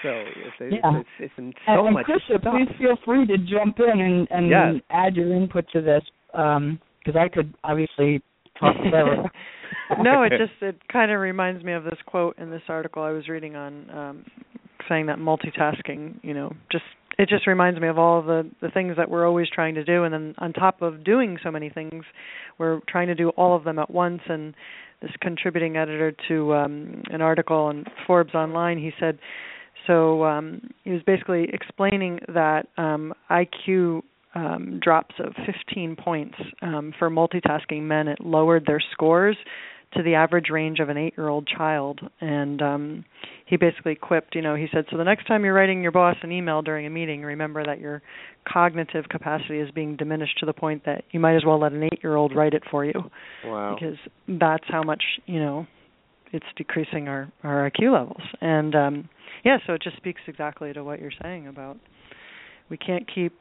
So 0.03 0.09
it's 0.11 0.55
it's, 0.59 0.75
Yeah. 0.83 0.99
it's, 0.99 1.33
it's, 1.37 1.57
so 1.65 1.85
and 1.87 1.93
much 1.95 2.05
please 2.05 2.67
feel 2.77 2.95
free 3.05 3.25
to 3.25 3.37
jump 3.39 3.79
in 3.79 3.99
and, 3.99 4.27
and 4.29 4.49
Yes. 4.49 4.83
add 4.91 5.15
your 5.15 5.33
input 5.33 5.67
to 5.69 5.81
this, 5.81 6.03
because 6.31 7.15
I 7.15 7.27
could 7.27 7.53
obviously 7.63 8.21
talk 8.59 8.75
forever. 8.77 9.23
no, 9.99 10.23
it 10.23 10.33
just 10.37 10.53
it 10.61 10.79
kind 10.91 11.11
of 11.11 11.19
reminds 11.19 11.63
me 11.63 11.73
of 11.73 11.83
this 11.83 11.97
quote 12.05 12.37
in 12.37 12.49
this 12.51 12.61
article 12.67 13.03
I 13.03 13.11
was 13.11 13.27
reading 13.27 13.55
on 13.55 13.89
um 13.89 14.25
saying 14.89 15.07
that 15.07 15.17
multitasking, 15.17 16.19
you 16.23 16.33
know, 16.33 16.51
just 16.71 16.83
it 17.17 17.29
just 17.29 17.47
reminds 17.47 17.79
me 17.79 17.87
of 17.87 17.97
all 17.97 18.21
the 18.21 18.49
the 18.61 18.69
things 18.69 18.97
that 18.97 19.09
we're 19.09 19.27
always 19.27 19.47
trying 19.49 19.75
to 19.75 19.83
do 19.83 20.03
and 20.03 20.13
then 20.13 20.35
on 20.37 20.53
top 20.53 20.81
of 20.81 21.03
doing 21.03 21.37
so 21.43 21.51
many 21.51 21.69
things, 21.69 22.03
we're 22.57 22.79
trying 22.87 23.07
to 23.07 23.15
do 23.15 23.29
all 23.29 23.55
of 23.55 23.63
them 23.63 23.79
at 23.79 23.89
once 23.89 24.21
and 24.27 24.55
this 25.01 25.11
contributing 25.21 25.77
editor 25.77 26.13
to 26.27 26.53
um 26.53 27.03
an 27.09 27.21
article 27.21 27.57
on 27.57 27.85
Forbes 28.05 28.33
online, 28.33 28.77
he 28.77 28.91
said 28.99 29.19
so 29.87 30.23
um 30.23 30.61
he 30.83 30.91
was 30.91 31.01
basically 31.03 31.47
explaining 31.53 32.19
that 32.27 32.67
um 32.77 33.13
IQ 33.29 34.01
um, 34.35 34.81
drops 34.83 35.15
of 35.19 35.33
15 35.45 35.95
points 35.95 36.35
um, 36.61 36.93
for 36.99 37.09
multitasking 37.09 37.83
men. 37.83 38.09
It 38.09 38.19
lowered 38.19 38.65
their 38.65 38.81
scores 38.91 39.37
to 39.95 40.03
the 40.03 40.15
average 40.15 40.49
range 40.49 40.79
of 40.79 40.89
an 40.89 40.97
eight-year-old 40.97 41.47
child. 41.47 42.01
And 42.21 42.61
um, 42.61 43.05
he 43.45 43.57
basically 43.57 43.95
quipped, 43.95 44.35
you 44.35 44.41
know, 44.41 44.55
he 44.55 44.67
said, 44.71 44.85
so 44.91 44.97
the 44.97 45.03
next 45.03 45.27
time 45.27 45.43
you're 45.43 45.53
writing 45.53 45.81
your 45.81 45.91
boss 45.91 46.15
an 46.21 46.31
email 46.31 46.61
during 46.61 46.85
a 46.85 46.89
meeting, 46.89 47.21
remember 47.23 47.65
that 47.65 47.79
your 47.79 48.01
cognitive 48.47 49.05
capacity 49.09 49.59
is 49.59 49.71
being 49.71 49.95
diminished 49.95 50.37
to 50.39 50.45
the 50.45 50.53
point 50.53 50.85
that 50.85 51.03
you 51.11 51.19
might 51.19 51.35
as 51.35 51.45
well 51.45 51.59
let 51.59 51.71
an 51.71 51.83
eight-year-old 51.83 52.35
write 52.35 52.53
it 52.53 52.63
for 52.69 52.85
you, 52.85 52.93
wow. 53.43 53.75
because 53.75 53.97
that's 54.27 54.65
how 54.67 54.83
much, 54.83 55.03
you 55.25 55.39
know, 55.39 55.67
it's 56.33 56.45
decreasing 56.57 57.07
our 57.07 57.31
our 57.43 57.69
IQ 57.69 57.93
levels. 57.93 58.21
And 58.41 58.75
um, 58.75 59.09
yeah, 59.45 59.57
so 59.65 59.73
it 59.73 59.81
just 59.81 59.95
speaks 59.95 60.21
exactly 60.27 60.73
to 60.73 60.83
what 60.83 60.99
you're 60.99 61.11
saying 61.21 61.47
about 61.47 61.77
we 62.69 62.77
can't 62.77 63.07
keep 63.13 63.33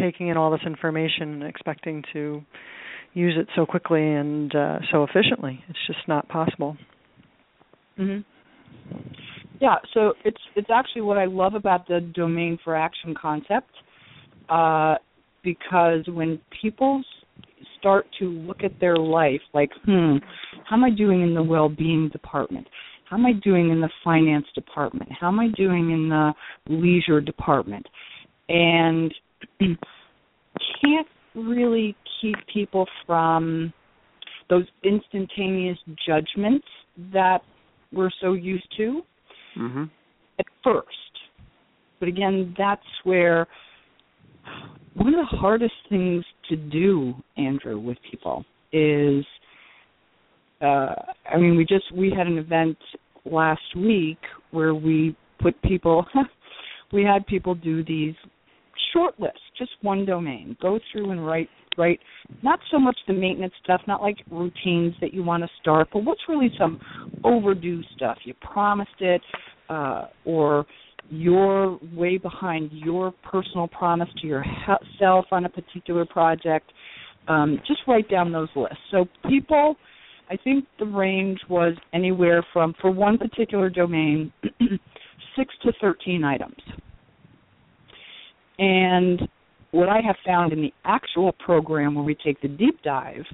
taking 0.00 0.28
in 0.28 0.36
all 0.36 0.50
this 0.50 0.62
information 0.66 1.34
and 1.34 1.44
expecting 1.44 2.02
to 2.12 2.42
use 3.14 3.34
it 3.38 3.48
so 3.56 3.64
quickly 3.64 4.02
and 4.02 4.54
uh, 4.54 4.78
so 4.92 5.04
efficiently. 5.04 5.62
It's 5.68 5.78
just 5.86 6.06
not 6.06 6.28
possible. 6.28 6.76
hmm 7.96 8.18
Yeah, 9.60 9.76
so 9.94 10.14
it's 10.24 10.40
it's 10.56 10.70
actually 10.72 11.02
what 11.02 11.16
I 11.16 11.24
love 11.24 11.54
about 11.54 11.86
the 11.88 12.00
domain 12.00 12.58
for 12.62 12.76
action 12.76 13.14
concept, 13.20 13.70
uh, 14.48 14.96
because 15.42 16.04
when 16.08 16.40
people 16.60 17.02
start 17.78 18.06
to 18.18 18.24
look 18.30 18.64
at 18.64 18.72
their 18.80 18.96
life, 18.96 19.40
like, 19.52 19.70
hmm, 19.84 20.16
how 20.64 20.76
am 20.76 20.84
I 20.84 20.90
doing 20.90 21.22
in 21.22 21.34
the 21.34 21.42
well-being 21.42 22.08
department? 22.10 22.66
How 23.08 23.18
am 23.18 23.26
I 23.26 23.32
doing 23.44 23.70
in 23.70 23.80
the 23.80 23.90
finance 24.02 24.46
department? 24.54 25.10
How 25.12 25.28
am 25.28 25.38
I 25.38 25.48
doing 25.56 25.90
in 25.90 26.08
the 26.08 26.32
leisure 26.68 27.20
department? 27.20 27.86
And 28.48 29.14
can't 29.60 31.06
really 31.34 31.94
keep 32.20 32.36
people 32.52 32.86
from 33.06 33.72
those 34.48 34.64
instantaneous 34.82 35.78
judgments 36.06 36.66
that 37.12 37.42
we're 37.92 38.10
so 38.20 38.32
used 38.34 38.70
to 38.76 39.04
Mhm. 39.56 39.90
at 40.38 40.46
first. 40.62 40.88
But 42.00 42.08
again, 42.08 42.54
that's 42.58 42.86
where 43.04 43.46
one 44.94 45.14
of 45.14 45.28
the 45.28 45.36
hardest 45.36 45.74
things 45.88 46.24
to 46.48 46.56
do, 46.56 47.14
Andrew, 47.36 47.78
with 47.78 48.00
people 48.02 48.44
is 48.72 49.24
uh 50.60 50.94
I 51.32 51.36
mean 51.36 51.56
we 51.56 51.64
just 51.64 51.90
we 51.92 52.10
had 52.10 52.26
an 52.26 52.38
event 52.38 52.78
last 53.24 53.74
week 53.76 54.18
where 54.50 54.74
we 54.74 55.14
put 55.38 55.60
people 55.62 56.06
we 56.92 57.02
had 57.02 57.26
people 57.26 57.54
do 57.54 57.82
these 57.84 58.14
short 58.92 59.18
lists, 59.18 59.40
just 59.58 59.72
one 59.82 60.04
domain. 60.04 60.56
Go 60.60 60.78
through 60.90 61.10
and 61.10 61.26
write 61.26 61.48
write 61.76 62.00
not 62.42 62.58
so 62.70 62.78
much 62.78 62.96
the 63.06 63.12
maintenance 63.12 63.54
stuff, 63.62 63.80
not 63.86 64.02
like 64.02 64.16
routines 64.30 64.94
that 65.00 65.12
you 65.12 65.22
want 65.22 65.42
to 65.42 65.48
start, 65.60 65.88
but 65.92 66.04
what's 66.04 66.22
really 66.28 66.50
some 66.58 66.80
overdue 67.22 67.82
stuff. 67.96 68.18
You 68.24 68.34
promised 68.40 69.00
it, 69.00 69.20
uh, 69.68 70.06
or 70.24 70.66
you're 71.10 71.78
way 71.94 72.18
behind 72.18 72.70
your 72.72 73.12
personal 73.30 73.68
promise 73.68 74.08
to 74.20 74.26
yourself 74.26 75.26
on 75.30 75.44
a 75.44 75.48
particular 75.48 76.04
project. 76.04 76.72
Um, 77.28 77.60
just 77.66 77.80
write 77.86 78.08
down 78.08 78.32
those 78.32 78.48
lists. 78.54 78.76
So 78.90 79.06
people, 79.28 79.76
I 80.30 80.36
think 80.36 80.64
the 80.78 80.86
range 80.86 81.40
was 81.48 81.74
anywhere 81.92 82.44
from 82.52 82.74
for 82.80 82.90
one 82.90 83.18
particular 83.18 83.70
domain, 83.70 84.32
six 85.36 85.54
to 85.62 85.72
thirteen 85.80 86.24
items. 86.24 86.56
And 88.58 89.28
what 89.74 89.88
I 89.88 90.00
have 90.06 90.16
found 90.24 90.52
in 90.52 90.62
the 90.62 90.72
actual 90.84 91.32
program 91.32 91.96
where 91.96 92.04
we 92.04 92.14
take 92.14 92.40
the 92.40 92.48
deep 92.48 92.80
dive, 92.82 93.24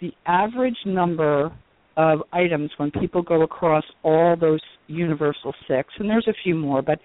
the 0.00 0.12
average 0.24 0.76
number 0.86 1.52
of 1.96 2.20
items 2.32 2.70
when 2.76 2.92
people 2.92 3.22
go 3.22 3.42
across 3.42 3.82
all 4.04 4.36
those 4.40 4.60
universal 4.86 5.52
six, 5.66 5.88
and 5.98 6.08
there's 6.08 6.28
a 6.28 6.34
few 6.44 6.54
more, 6.54 6.80
but 6.80 7.00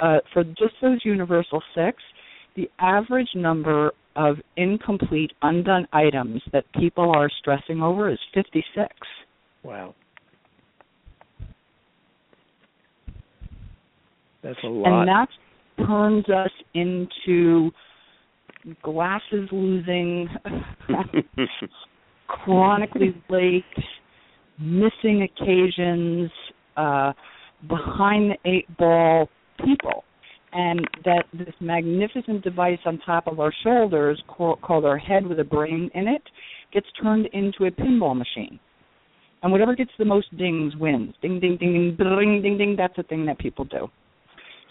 uh, 0.00 0.18
for 0.32 0.42
just 0.42 0.74
those 0.82 0.98
universal 1.04 1.62
six, 1.76 2.02
the 2.56 2.68
average 2.80 3.28
number 3.36 3.92
of 4.16 4.36
incomplete, 4.56 5.32
undone 5.42 5.86
items 5.92 6.42
that 6.52 6.64
people 6.78 7.12
are 7.14 7.30
stressing 7.38 7.82
over 7.82 8.10
is 8.10 8.18
56. 8.34 8.88
Wow. 9.62 9.94
That's 14.42 14.58
a 14.64 14.66
lot. 14.66 15.00
And 15.00 15.08
that 15.08 15.86
turns 15.86 16.28
us 16.28 16.50
into 16.74 17.70
glasses 18.82 19.48
losing, 19.52 20.28
chronically 22.26 23.14
late, 23.28 23.64
missing 24.58 25.22
occasions, 25.22 26.30
uh, 26.76 27.12
behind 27.68 28.30
the 28.30 28.50
eight 28.50 28.76
ball 28.76 29.28
people. 29.64 30.04
And 30.56 30.86
that 31.04 31.24
this 31.32 31.54
magnificent 31.60 32.44
device 32.44 32.78
on 32.86 32.98
top 33.04 33.26
of 33.26 33.40
our 33.40 33.52
shoulders, 33.64 34.22
called, 34.28 34.62
called 34.62 34.84
our 34.84 34.98
head 34.98 35.26
with 35.26 35.40
a 35.40 35.44
brain 35.44 35.90
in 35.94 36.06
it, 36.06 36.22
gets 36.72 36.86
turned 37.02 37.26
into 37.32 37.64
a 37.64 37.72
pinball 37.72 38.16
machine. 38.16 38.60
And 39.42 39.50
whatever 39.50 39.74
gets 39.74 39.90
the 39.98 40.04
most 40.04 40.34
dings 40.38 40.74
wins. 40.76 41.14
Ding, 41.20 41.40
ding, 41.40 41.56
ding, 41.58 41.72
ding, 41.72 41.96
ding, 41.98 42.42
ding, 42.42 42.58
ding. 42.58 42.76
That's 42.78 42.96
the 42.96 43.02
thing 43.02 43.26
that 43.26 43.38
people 43.38 43.64
do. 43.64 43.88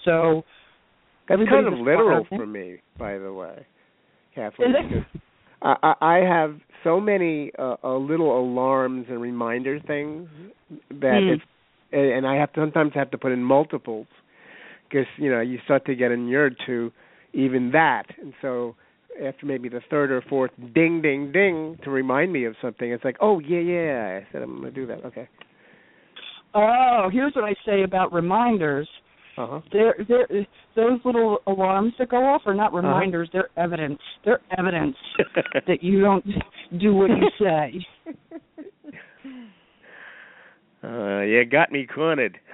So 0.06 0.44
That's 1.28 1.42
kind 1.50 1.68
of 1.68 1.74
literal 1.74 2.26
for 2.30 2.46
me, 2.46 2.78
by 2.98 3.18
the 3.18 3.32
way, 3.32 3.66
Kathleen. 4.36 4.70
Is 4.76 4.76
it? 4.92 5.04
I, 5.62 5.76
I 5.84 5.94
I 6.02 6.18
have 6.20 6.56
so 6.84 7.00
many 7.00 7.52
uh, 7.58 7.76
uh, 7.84 7.98
little 7.98 8.38
alarms 8.40 9.06
and 9.10 9.22
reminder 9.22 9.80
things 9.88 10.28
that 10.90 11.20
Hmm. 11.24 11.34
it's, 11.34 11.44
and 11.92 12.28
I 12.28 12.36
have 12.36 12.52
to 12.54 12.62
sometimes 12.62 12.92
have 12.96 13.12
to 13.12 13.18
put 13.18 13.32
in 13.32 13.44
multiples 13.44 14.08
because 14.90 15.06
you 15.18 15.30
know 15.30 15.42
you 15.42 15.60
start 15.66 15.86
to 15.86 15.96
get 15.96 16.12
inured 16.12 16.56
to 16.66 16.92
even 17.34 17.72
that, 17.72 18.06
and 18.22 18.34
so 18.42 18.76
after 19.24 19.46
maybe 19.46 19.70
the 19.70 19.82
third 19.90 20.12
or 20.12 20.22
fourth 20.28 20.52
ding 20.74 21.02
ding 21.02 21.32
ding 21.32 21.78
to 21.84 21.92
remind 21.92 22.34
me 22.34 22.46
of 22.46 22.56
something, 22.62 22.92
it's 22.92 23.04
like 23.04 23.18
oh 23.22 23.40
yeah 23.40 23.60
yeah 23.60 24.20
I 24.22 24.32
said 24.32 24.42
I'm 24.42 24.60
going 24.60 24.64
to 24.64 24.72
do 24.72 24.88
that 24.88 25.06
okay 25.06 25.30
Oh, 26.56 27.10
here's 27.12 27.34
what 27.36 27.46
I 27.46 27.56
say 27.66 27.84
about 27.84 28.14
reminders. 28.14 28.88
Uh 29.38 29.48
huh 29.48 29.62
They're, 29.72 29.96
they're, 30.08 30.28
those 30.76 31.00
little 31.06 31.40
alarms 31.48 31.94
that 32.00 32.10
go 32.10 32.18
off 32.18 32.42
are 32.46 32.54
Uh-huh. 32.54 32.64
not 32.64 32.74
reminders. 32.74 33.30
They're 33.34 33.50
evidence. 33.58 34.00
They're 34.26 34.42
evidence 34.58 34.96
that 35.68 35.82
you 35.84 36.02
don't 36.02 36.26
do 36.80 36.94
what 36.94 37.10
you 37.10 37.30
say. 37.40 37.86
uh, 40.84 41.22
you 41.22 41.46
got 41.46 41.72
me 41.72 41.86
cornered. 41.88 42.40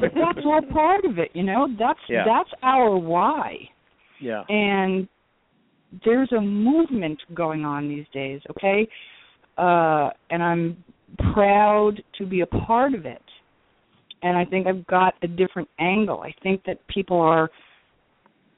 But 0.00 0.10
that's 0.14 0.44
all 0.44 0.62
part 0.72 1.04
of 1.04 1.18
it, 1.18 1.30
you 1.34 1.42
know. 1.44 1.68
That's 1.78 1.98
Yeah. 2.08 2.24
that's 2.24 2.50
our 2.62 2.96
why. 2.96 3.68
yeah 4.20 4.42
And 4.48 5.06
there's 6.04 6.32
a 6.32 6.40
movement 6.40 7.18
going 7.34 7.64
on 7.64 7.88
these 7.88 8.06
days. 8.12 8.40
Okay, 8.50 8.88
uh, 9.58 10.10
and 10.30 10.42
I'm 10.42 10.82
proud 11.32 12.02
to 12.18 12.26
be 12.26 12.40
a 12.40 12.46
part 12.46 12.94
of 12.94 13.06
it. 13.06 13.22
And 14.22 14.36
I 14.36 14.44
think 14.44 14.66
I've 14.66 14.86
got 14.86 15.14
a 15.22 15.28
different 15.28 15.68
angle. 15.78 16.20
I 16.20 16.34
think 16.42 16.62
that 16.66 16.86
people 16.88 17.20
are. 17.20 17.50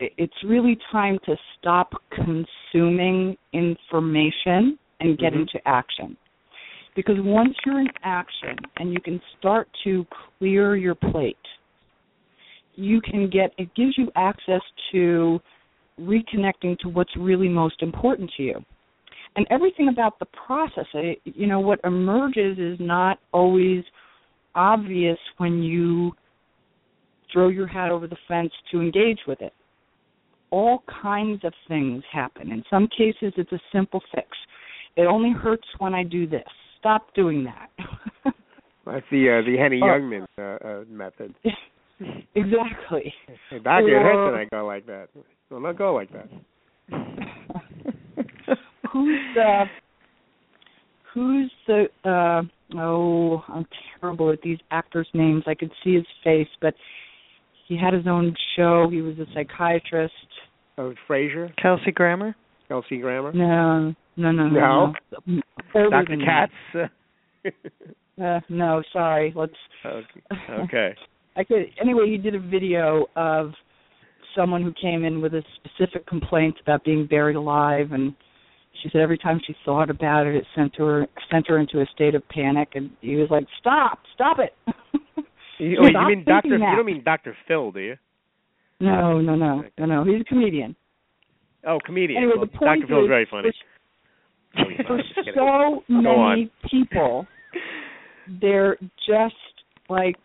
It's 0.01 0.45
really 0.45 0.79
time 0.93 1.19
to 1.27 1.37
stop 1.59 1.93
consuming 2.15 3.37
information 3.53 4.79
and 5.01 5.19
get 5.19 5.33
Mhm. 5.33 5.41
into 5.41 5.69
action. 5.69 6.17
Because 6.95 7.21
once 7.21 7.57
you're 7.65 7.81
in 7.81 7.91
action 8.05 8.57
and 8.77 8.93
you 8.93 9.01
can 9.01 9.21
start 9.39 9.69
to 9.85 10.07
clear 10.39 10.77
your 10.77 10.95
plate, 10.95 11.37
you 12.77 13.01
can 13.01 13.29
get 13.29 13.53
it 13.59 13.73
gives 13.75 13.99
you 13.99 14.11
access 14.15 14.63
to 14.93 15.41
reconnecting 16.01 16.79
to 16.79 16.89
what's 16.89 17.15
really 17.17 17.49
most 17.49 17.83
important 17.83 18.31
to 18.37 18.43
you 18.45 18.65
and 19.37 19.47
everything 19.51 19.89
about 19.89 20.19
the 20.19 20.27
process 20.27 20.87
you 21.25 21.47
know 21.47 21.61
what 21.61 21.81
emerges 21.85 22.59
is 22.59 22.79
not 22.81 23.19
always 23.33 23.85
obvious 24.59 25.19
when 25.37 25.63
you 25.63 26.11
throw 27.33 27.47
your 27.49 27.67
hat 27.69 27.91
over 27.91 28.07
the 28.09 28.17
fence 28.27 28.51
to 28.73 28.81
engage 28.81 29.21
with 29.27 29.41
it 29.41 29.53
all 30.51 30.83
kinds 31.03 31.45
of 31.45 31.53
things 31.69 32.03
happen 32.13 32.51
in 32.51 32.65
some 32.69 32.89
cases 32.89 33.33
it's 33.37 33.53
a 33.53 33.61
simple 33.73 34.03
fix 34.15 34.27
it 34.97 35.03
only 35.03 35.31
hurts 35.31 35.69
when 35.79 35.95
i 35.95 36.03
do 36.03 36.27
this 36.27 36.43
stop 36.79 37.15
doing 37.15 37.45
that 37.45 37.71
That's 38.87 39.05
the 39.11 39.29
uh, 39.29 39.43
the 39.45 39.57
Henny 39.59 39.81
Oh. 39.83 39.87
Youngman 39.87 40.27
uh, 40.39 40.67
uh, 40.67 40.85
method. 40.89 41.35
exactly 42.35 43.13
Hey, 43.51 43.59
doctor, 43.59 43.99
it 43.99 44.03
hurts 44.03 44.17
Or- 44.17 44.33
when 44.33 44.41
I 44.41 44.45
go 44.51 44.67
like 44.67 44.87
that. 44.87 45.09
Well, 45.51 45.61
not 45.61 45.77
go 45.77 45.93
like 45.93 46.09
that. 46.13 46.29
who's 48.91 49.21
the 49.35 49.65
who's 51.19 51.53
the 51.67 51.85
uh 52.09 52.43
oh 52.79 53.43
i'm 53.49 53.67
terrible 54.01 54.31
at 54.33 54.41
these 54.43 54.59
actors 54.71 55.09
names 55.15 55.43
i 55.47 55.55
could 55.55 55.71
see 55.83 55.95
his 55.95 56.07
face 56.23 56.49
but 56.61 56.75
he 57.67 57.77
had 57.77 57.93
his 57.93 58.07
own 58.07 58.35
show 58.57 58.89
he 58.91 59.01
was 59.03 59.17
a 59.19 59.27
psychiatrist 59.35 60.13
Oh, 60.81 60.95
frasier 61.11 61.51
Kelsey 61.61 61.91
Grammer. 61.93 62.37
Kelsey 62.69 62.99
Grammer, 62.99 63.33
no 63.33 63.95
no 64.17 64.31
no 64.31 64.49
no 64.49 64.95
no 65.27 65.41
Older 65.75 65.91
Doctor 65.91 66.17
Katz. 66.25 66.91
uh, 68.23 68.41
no 68.49 68.83
sorry 68.93 69.33
let's 69.35 69.53
okay. 69.85 70.05
okay. 70.63 70.95
I 71.37 71.45
could 71.45 71.67
anyway. 71.81 72.11
He 72.11 72.17
did 72.17 72.35
a 72.35 72.41
video 72.41 73.07
of 73.17 73.53
someone 74.37 74.63
who 74.63 74.73
came 74.81 75.05
in 75.05 75.21
with 75.21 75.35
a 75.35 75.43
specific 75.57 76.07
complaint 76.07 76.57
about 76.63 76.85
being 76.85 77.07
buried 77.07 77.37
alive, 77.37 77.93
and 77.93 78.15
she 78.83 78.89
said 78.91 79.01
every 79.01 79.19
time 79.19 79.41
she 79.47 79.55
thought 79.65 79.91
about 79.91 80.27
it, 80.27 80.35
it 80.37 80.45
sent 80.55 80.77
her 80.77 81.07
sent 81.31 81.49
her 81.49 81.59
into 81.59 81.81
a 81.81 81.87
state 81.95 82.15
of 82.15 82.27
panic. 82.29 82.71
And 82.75 82.91
he 83.01 83.17
was 83.17 83.29
like, 83.31 83.47
"Stop, 83.61 84.01
stop 84.15 84.39
it." 84.39 84.55
You, 85.59 85.79
oh, 85.83 85.87
you 85.87 86.07
mean 86.17 86.25
Doctor? 86.25 86.51
You 86.51 86.59
don't 86.59 86.87
mean 86.87 87.03
Doctor 87.05 87.37
Phil, 87.47 87.73
do 87.73 87.81
you? 87.81 87.97
no, 88.81 89.21
no, 89.21 89.35
no, 89.35 89.65
no, 89.79 89.87
no. 89.87 90.05
He's 90.05 90.21
a 90.21 90.25
comedian. 90.25 90.77
Oh, 91.67 91.79
comedian. 91.85 92.23
Anyway, 92.23 92.35
well, 92.37 92.47
the 92.47 92.59
point 92.59 92.81
Doctor 92.81 92.87
Phil's 92.87 93.05
is, 93.05 93.09
very 93.09 93.27
funny. 93.31 93.51
for, 94.55 94.85
for 94.87 94.97
not. 94.97 95.05
Just 95.05 95.15
kidding. 95.17 95.35
so 95.35 95.83
many 95.89 96.51
people, 96.71 97.27
they're 98.41 98.77
just 99.07 99.35
like 99.89 100.17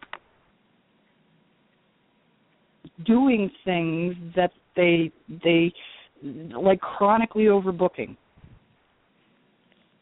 doing 3.06 3.50
things 3.66 4.16
that 4.36 4.52
they 4.76 5.12
they 5.44 5.74
like 6.24 6.80
chronically 6.80 7.46
overbooking. 7.46 8.16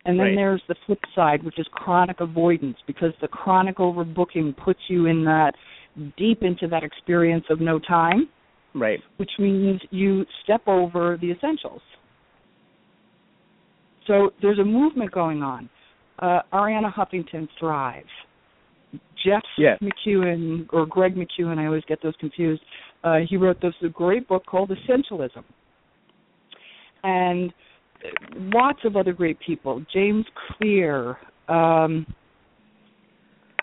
And 0.06 0.20
then 0.20 0.28
Right. 0.28 0.36
there's 0.36 0.64
the 0.68 0.76
flip 0.86 1.04
side, 1.14 1.44
which 1.44 1.60
is 1.60 1.68
chronic 1.70 2.22
avoidance, 2.22 2.78
because 2.88 3.14
the 3.22 3.28
chronic 3.28 3.78
overbooking 3.78 4.56
puts 4.58 4.80
you 4.90 5.06
in 5.06 5.24
that 5.26 5.56
deep 6.18 6.42
into 6.42 6.68
that 6.68 6.84
experience 6.84 7.46
of 7.50 7.62
no 7.62 7.78
time, 7.78 8.28
Right. 8.74 9.02
which 9.18 9.38
means 9.38 9.82
you 9.92 10.26
step 10.44 10.68
over 10.68 11.18
the 11.18 11.32
essentials. 11.32 11.82
So 14.08 14.34
there's 14.42 14.60
a 14.60 14.66
movement 14.66 15.12
going 15.12 15.44
on. 15.44 15.70
Uh, 16.20 16.42
Arianna 16.52 16.92
Huffington 16.92 17.48
Thrive. 17.60 18.08
Jeff 19.24 19.44
Yes. 19.58 19.80
McKeown 19.82 20.68
or 20.74 20.86
Greg 20.86 21.16
McKeown, 21.16 21.58
I 21.60 21.68
always 21.68 21.86
get 21.86 22.02
those 22.02 22.16
confused. 22.18 22.64
Uh, 23.04 23.20
he 23.20 23.38
wrote 23.38 23.62
this 23.62 23.76
great 23.94 24.28
book 24.28 24.46
called 24.46 24.70
Essentialism, 24.70 25.44
and 27.04 27.54
lots 28.36 28.80
of 28.84 28.96
other 28.96 29.14
great 29.14 29.40
people. 29.40 29.84
James 29.94 30.26
Clear, 30.58 31.18
um, 31.48 32.06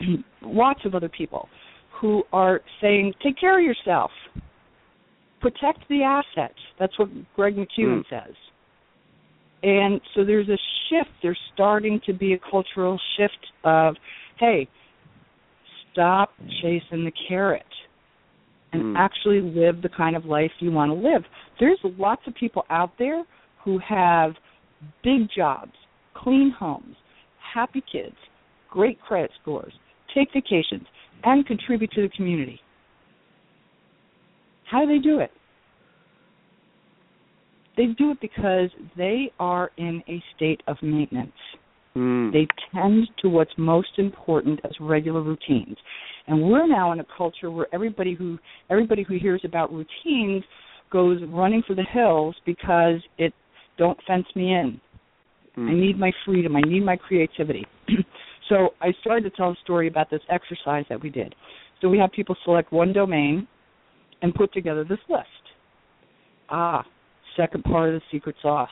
lots 0.43 0.81
of 0.85 0.95
other 0.95 1.09
people 1.09 1.49
who 2.01 2.23
are 2.33 2.61
saying, 2.81 3.13
take 3.23 3.39
care 3.39 3.59
of 3.59 3.65
yourself, 3.65 4.11
protect 5.41 5.81
the 5.89 6.03
assets. 6.03 6.59
That's 6.79 6.97
what 6.99 7.09
Greg 7.35 7.57
McKeown 7.57 8.05
Mm. 8.05 8.09
says. 8.09 8.35
And 9.65 10.01
so 10.15 10.25
there's 10.25 10.49
a 10.49 10.59
shift. 10.89 11.11
There's 11.21 11.39
starting 11.53 12.01
to 12.07 12.13
be 12.13 12.35
a 12.35 12.39
cultural 12.39 13.01
shift 13.17 13.53
of, 13.65 13.97
hey, 14.39 14.69
stop 15.91 16.33
chasing 16.63 17.05
the 17.05 17.13
carrot 17.27 17.67
and 18.73 18.83
Mm. 18.83 18.97
actually 18.97 19.41
live 19.41 19.83
the 19.83 19.89
kind 19.89 20.15
of 20.15 20.27
life 20.27 20.53
you 20.61 20.71
want 20.71 20.91
to 20.91 20.95
live. 20.95 21.25
There's 21.59 21.83
lots 21.83 22.25
of 22.29 22.35
people 22.35 22.67
out 22.71 22.97
there 22.99 23.25
who 23.65 23.79
have 23.87 24.33
big 25.03 25.29
jobs, 25.35 25.73
clean 26.15 26.55
homes, 26.57 26.97
happy 27.55 27.83
kids, 27.91 28.17
great 28.71 29.01
credit 29.01 29.31
scores, 29.41 29.73
take 30.15 30.29
vacations, 30.33 30.87
and 31.25 31.47
contribute 31.47 31.91
to 31.93 32.03
the 32.03 32.09
community. 32.11 32.61
How 34.71 34.85
do 34.85 34.87
they 34.87 34.99
do 34.99 35.21
it? 35.21 35.31
They 37.77 37.87
do 37.87 38.11
it 38.11 38.21
because 38.21 38.71
they 38.97 39.33
are 39.39 39.71
in 39.77 40.03
a 40.09 40.23
state 40.35 40.63
of 40.67 40.77
maintenance. 40.83 41.33
Mm. 41.97 42.33
They 42.33 42.47
tend 42.75 43.09
to 43.23 43.29
what's 43.29 43.53
most 43.57 43.99
important 43.99 44.61
as 44.65 44.73
regular 44.81 45.23
routines. 45.23 45.77
And 46.27 46.43
we're 46.43 46.67
now 46.67 46.93
in 46.93 47.01
a 47.01 47.07
culture 47.17 47.51
where 47.51 47.67
everybody 47.73 48.15
who 48.15 48.39
everybody 48.69 49.03
who 49.03 49.19
hears 49.19 49.41
about 49.45 49.73
routines 49.73 50.45
goes 50.91 51.21
running 51.29 51.63
for 51.67 51.75
the 51.75 51.85
hills 51.85 52.35
because 52.45 53.01
it 53.17 53.33
don't 53.79 53.99
fence 54.07 54.27
me 54.35 54.53
in. 54.53 54.81
Mm. 55.57 55.71
I 55.71 55.75
need 55.75 55.99
my 55.99 56.13
freedom. 56.25 56.57
I 56.57 56.61
need 56.61 56.85
my 56.85 56.97
creativity. 56.97 57.65
so 58.49 58.71
I 58.81 58.93
started 59.01 59.31
to 59.31 59.37
tell 59.37 59.51
a 59.51 59.57
story 59.63 59.89
about 59.89 60.11
this 60.11 60.21
exercise 60.29 60.85
that 60.89 61.03
we 61.03 61.11
did. 61.11 61.35
So 61.81 61.89
we 61.89 61.99
have 61.99 62.13
people 62.13 62.37
select 62.45 62.73
one 62.73 62.93
domain 62.93 63.47
and 64.23 64.35
put 64.35 64.53
together 64.53 64.85
this 64.85 64.99
list. 65.09 65.27
Ah, 66.51 66.85
second 67.37 67.65
part 67.65 67.95
of 67.95 68.01
the 68.01 68.03
secret 68.11 68.37
sauce. 68.43 68.69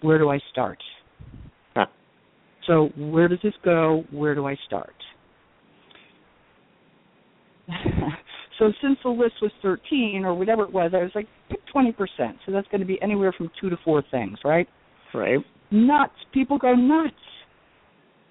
Where 0.00 0.18
do 0.18 0.30
I 0.30 0.40
start? 0.50 0.78
Huh. 1.74 1.86
So 2.66 2.90
where 2.96 3.28
does 3.28 3.38
this 3.42 3.54
go? 3.64 4.04
Where 4.10 4.34
do 4.34 4.46
I 4.46 4.56
start? 4.66 4.94
So 8.60 8.70
since 8.82 8.98
the 9.02 9.08
list 9.10 9.34
was 9.42 9.50
13 9.62 10.22
or 10.24 10.34
whatever 10.34 10.62
it 10.62 10.72
was, 10.72 10.92
I 10.94 10.98
was 10.98 11.10
like, 11.14 11.26
pick 11.48 11.60
20%. 11.74 11.94
So 12.46 12.52
that's 12.52 12.68
going 12.68 12.80
to 12.82 12.86
be 12.86 13.00
anywhere 13.02 13.32
from 13.36 13.50
two 13.60 13.70
to 13.70 13.76
four 13.84 14.04
things, 14.10 14.38
right? 14.44 14.68
Right. 15.12 15.38
nuts. 15.72 16.12
People 16.32 16.58
go 16.58 16.74
nuts. 16.74 17.14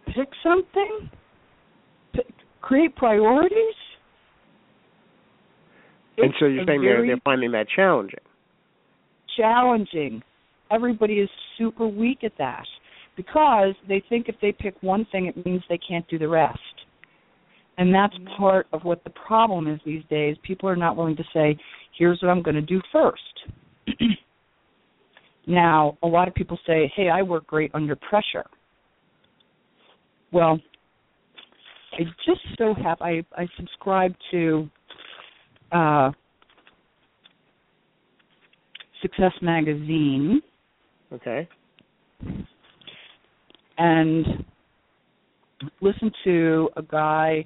Pick 0.05 0.29
something. 0.43 1.09
Pick, 2.13 2.27
create 2.61 2.95
priorities. 2.95 3.75
And 6.17 6.27
It's 6.29 6.35
so 6.39 6.45
you're 6.45 6.65
saying 6.65 6.81
they're 6.81 7.05
they're 7.05 7.17
finding 7.25 7.51
that 7.53 7.67
challenging. 7.75 8.19
challenging. 9.37 10.21
Everybody 10.71 11.15
is 11.15 11.29
super 11.57 11.87
weak 11.87 12.23
at 12.23 12.33
that 12.37 12.65
because 13.17 13.73
they 13.87 14.03
think 14.09 14.29
if 14.29 14.35
they 14.41 14.51
pick 14.51 14.75
one 14.81 15.05
thing, 15.11 15.25
it 15.25 15.45
means 15.45 15.63
they 15.69 15.79
can't 15.79 16.07
do 16.07 16.19
the 16.19 16.27
rest. 16.27 16.59
And 17.79 17.95
that's 17.95 18.13
part 18.37 18.67
of 18.73 18.83
what 18.83 19.03
the 19.05 19.09
problem 19.11 19.67
is 19.67 19.79
these 19.85 20.03
days. 20.09 20.35
People 20.43 20.69
are 20.69 20.75
not 20.75 20.97
willing 20.97 21.15
to 21.15 21.23
say, 21.33 21.57
here's 21.97 22.21
what 22.21 22.29
I'm 22.29 22.43
going 22.43 22.55
to 22.55 22.61
do 22.61 22.81
first. 22.91 23.23
now, 25.47 25.97
a 26.03 26.07
lot 26.07 26.27
of 26.27 26.35
people 26.35 26.59
say, 26.67 26.91
hey, 26.95 27.09
I 27.09 27.21
work 27.21 27.47
great 27.47 27.71
under 27.73 27.95
pressure. 27.95 28.45
Well, 30.31 30.59
I 31.93 32.03
just 32.25 32.41
so 32.57 32.75
have 32.83 33.01
I 33.01 33.23
I 33.35 33.47
subscribe 33.57 34.13
to 34.31 34.69
uh, 35.71 36.11
Success 39.01 39.31
Magazine 39.41 40.41
Okay. 41.11 41.47
and 43.79 44.45
listen 45.81 46.11
to 46.23 46.69
a 46.75 46.83
guy, 46.83 47.45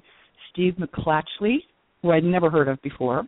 Steve 0.54 0.76
McClatchy, 0.78 1.56
who 2.00 2.12
I'd 2.12 2.24
never 2.24 2.48
heard 2.48 2.68
of 2.68 2.80
before. 2.82 3.24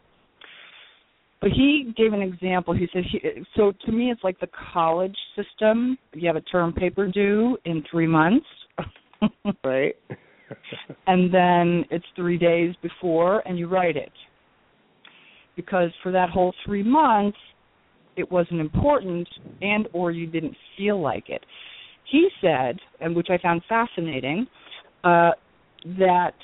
but 1.40 1.50
he 1.50 1.92
gave 1.96 2.12
an 2.12 2.22
example. 2.22 2.72
He 2.72 2.88
said, 2.92 3.02
he, 3.10 3.20
so 3.56 3.72
to 3.84 3.92
me, 3.92 4.10
it's 4.10 4.24
like 4.24 4.40
the 4.40 4.48
college 4.72 5.16
system. 5.34 5.98
You 6.14 6.26
have 6.28 6.36
a 6.36 6.40
term 6.40 6.72
paper 6.72 7.08
due 7.08 7.58
in 7.64 7.84
three 7.90 8.06
months. 8.06 8.46
right. 9.64 9.94
and 11.06 11.34
then 11.34 11.84
it's 11.90 12.04
three 12.14 12.38
days 12.38 12.74
before, 12.80 13.46
and 13.46 13.58
you 13.58 13.68
write 13.68 13.96
it. 13.96 14.12
Because 15.56 15.90
for 16.02 16.12
that 16.12 16.30
whole 16.30 16.54
three 16.64 16.82
months, 16.82 17.38
it 18.16 18.30
wasn't 18.30 18.60
important, 18.60 19.28
and 19.60 19.88
or 19.92 20.10
you 20.10 20.26
didn't 20.26 20.56
feel 20.78 21.00
like 21.00 21.28
it. 21.28 21.44
He 22.10 22.28
said, 22.40 22.78
and 23.00 23.16
which 23.16 23.28
I 23.30 23.38
found 23.38 23.62
fascinating, 23.68 24.46
uh, 25.04 25.32
that 25.98 26.34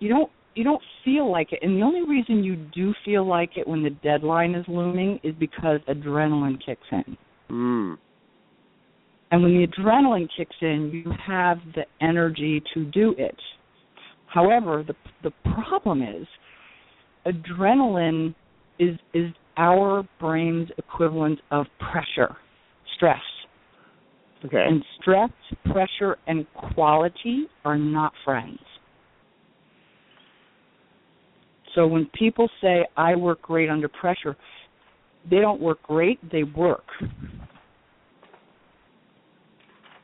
you 0.00 0.08
don't 0.08 0.30
you 0.54 0.64
don't 0.64 0.82
feel 1.04 1.30
like 1.30 1.52
it. 1.52 1.60
And 1.62 1.76
the 1.76 1.82
only 1.82 2.02
reason 2.02 2.42
you 2.42 2.56
do 2.56 2.92
feel 3.04 3.24
like 3.26 3.50
it 3.56 3.68
when 3.68 3.84
the 3.84 3.90
deadline 3.90 4.54
is 4.54 4.64
looming 4.66 5.20
is 5.22 5.34
because 5.38 5.80
adrenaline 5.88 6.58
kicks 6.64 6.82
in. 6.90 7.16
Mm. 7.50 7.98
and 9.32 9.42
when 9.42 9.52
the 9.52 9.66
adrenaline 9.66 10.28
kicks 10.36 10.54
in 10.60 10.90
you 10.92 11.12
have 11.26 11.58
the 11.74 11.84
energy 12.00 12.62
to 12.74 12.84
do 12.84 13.14
it. 13.18 13.36
However 14.26 14.84
the 14.86 14.94
the 15.22 15.32
problem 15.54 16.02
is 16.02 16.26
adrenaline 17.26 18.34
is 18.78 18.96
is 19.14 19.32
our 19.56 20.04
brain's 20.20 20.68
equivalent 20.78 21.40
of 21.50 21.66
pressure 21.80 22.36
stress. 22.96 23.18
Okay. 24.44 24.64
And 24.64 24.82
stress 25.00 25.30
pressure 25.72 26.16
and 26.26 26.46
quality 26.54 27.46
are 27.64 27.76
not 27.76 28.12
friends 28.24 28.60
so 31.74 31.86
when 31.86 32.06
people 32.14 32.48
say 32.60 32.86
I 32.96 33.14
work 33.16 33.42
great 33.42 33.68
under 33.68 33.88
pressure, 33.88 34.36
they 35.30 35.38
don't 35.38 35.60
work 35.60 35.82
great, 35.82 36.18
they 36.30 36.42
work. 36.42 36.84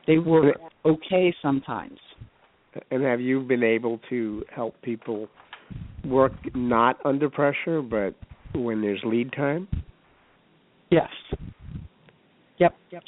They 0.06 0.18
work 0.18 0.56
okay 0.84 1.34
sometimes. 1.42 1.98
And 2.90 3.02
have 3.02 3.20
you 3.20 3.40
been 3.40 3.62
able 3.62 3.98
to 4.10 4.44
help 4.54 4.80
people 4.82 5.28
work 6.04 6.32
not 6.54 6.98
under 7.04 7.28
pressure, 7.28 7.82
but 7.82 8.14
when 8.54 8.80
there's 8.80 9.00
lead 9.04 9.32
time? 9.32 9.66
Yes. 10.90 11.08
Yep. 12.58 12.74
Yep. 12.92 13.02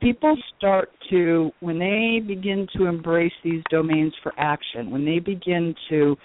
People 0.00 0.36
start 0.58 0.90
to, 1.10 1.52
when 1.60 1.78
they 1.78 2.20
begin 2.26 2.66
to 2.76 2.86
embrace 2.86 3.32
these 3.44 3.62
domains 3.70 4.12
for 4.22 4.32
action, 4.36 4.90
when 4.90 5.04
they 5.04 5.20
begin 5.20 5.74
to 5.90 6.16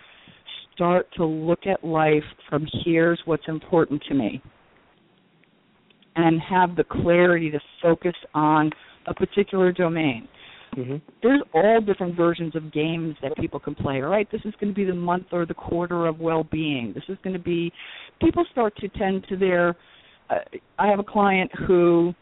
start 0.78 1.08
to 1.16 1.26
look 1.26 1.66
at 1.66 1.84
life 1.84 2.24
from 2.50 2.66
here's 2.86 3.20
what's 3.26 3.48
important 3.48 4.02
to 4.08 4.14
me 4.14 4.42
and 6.16 6.40
have 6.42 6.76
the 6.76 6.84
clarity 6.84 7.50
to 7.50 7.60
focus 7.82 8.14
on 8.34 8.70
a 9.08 9.14
particular 9.14 9.72
domain. 9.72 10.28
Mm-hmm. 10.76 10.98
There's 11.24 11.42
all 11.54 11.82
different 11.82 12.16
versions 12.16 12.56
of 12.56 12.72
games 12.72 13.16
that 13.24 13.36
people 13.38 13.60
can 13.60 13.74
play. 13.74 14.02
All 14.04 14.10
right, 14.10 14.30
this 14.32 14.42
is 14.46 14.54
going 14.60 14.74
to 14.74 14.76
be 14.76 14.86
the 14.86 14.94
month 14.94 15.28
or 15.32 15.46
the 15.46 15.54
quarter 15.54 16.06
of 16.06 16.20
well-being. 16.20 16.92
This 16.94 17.04
is 17.10 17.18
going 17.24 17.34
to 17.34 17.42
be. 17.42 17.72
People 18.22 18.46
start 18.52 18.76
to 18.78 18.88
tend 18.90 19.26
to 19.30 19.38
their. 19.38 19.76
Uh, 20.30 20.40
I 20.78 20.88
have 20.88 21.00
a 21.00 21.04
client 21.04 21.50
who 21.68 22.14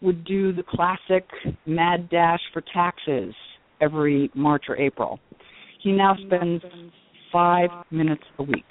would 0.00 0.24
do 0.24 0.52
the 0.52 0.64
classic 0.68 1.28
mad 1.66 2.08
dash 2.10 2.40
for 2.52 2.62
taxes 2.72 3.34
every 3.80 4.30
March 4.34 4.64
or 4.68 4.76
April. 4.76 5.20
He 5.82 5.92
now 5.92 6.16
spends 6.26 6.62
five 7.32 7.70
minutes 7.90 8.22
a 8.38 8.42
week. 8.42 8.64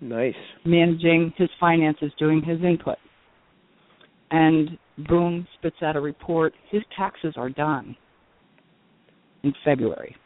Nice. 0.00 0.34
Managing 0.64 1.32
his 1.36 1.48
finances, 1.58 2.12
doing 2.18 2.42
his 2.42 2.60
input. 2.62 2.98
And 4.30 4.78
boom, 5.08 5.46
spits 5.58 5.76
out 5.82 5.96
a 5.96 6.00
report. 6.00 6.54
His 6.70 6.82
taxes 6.96 7.34
are 7.36 7.50
done 7.50 7.96
in 9.42 9.52
February. 9.64 10.16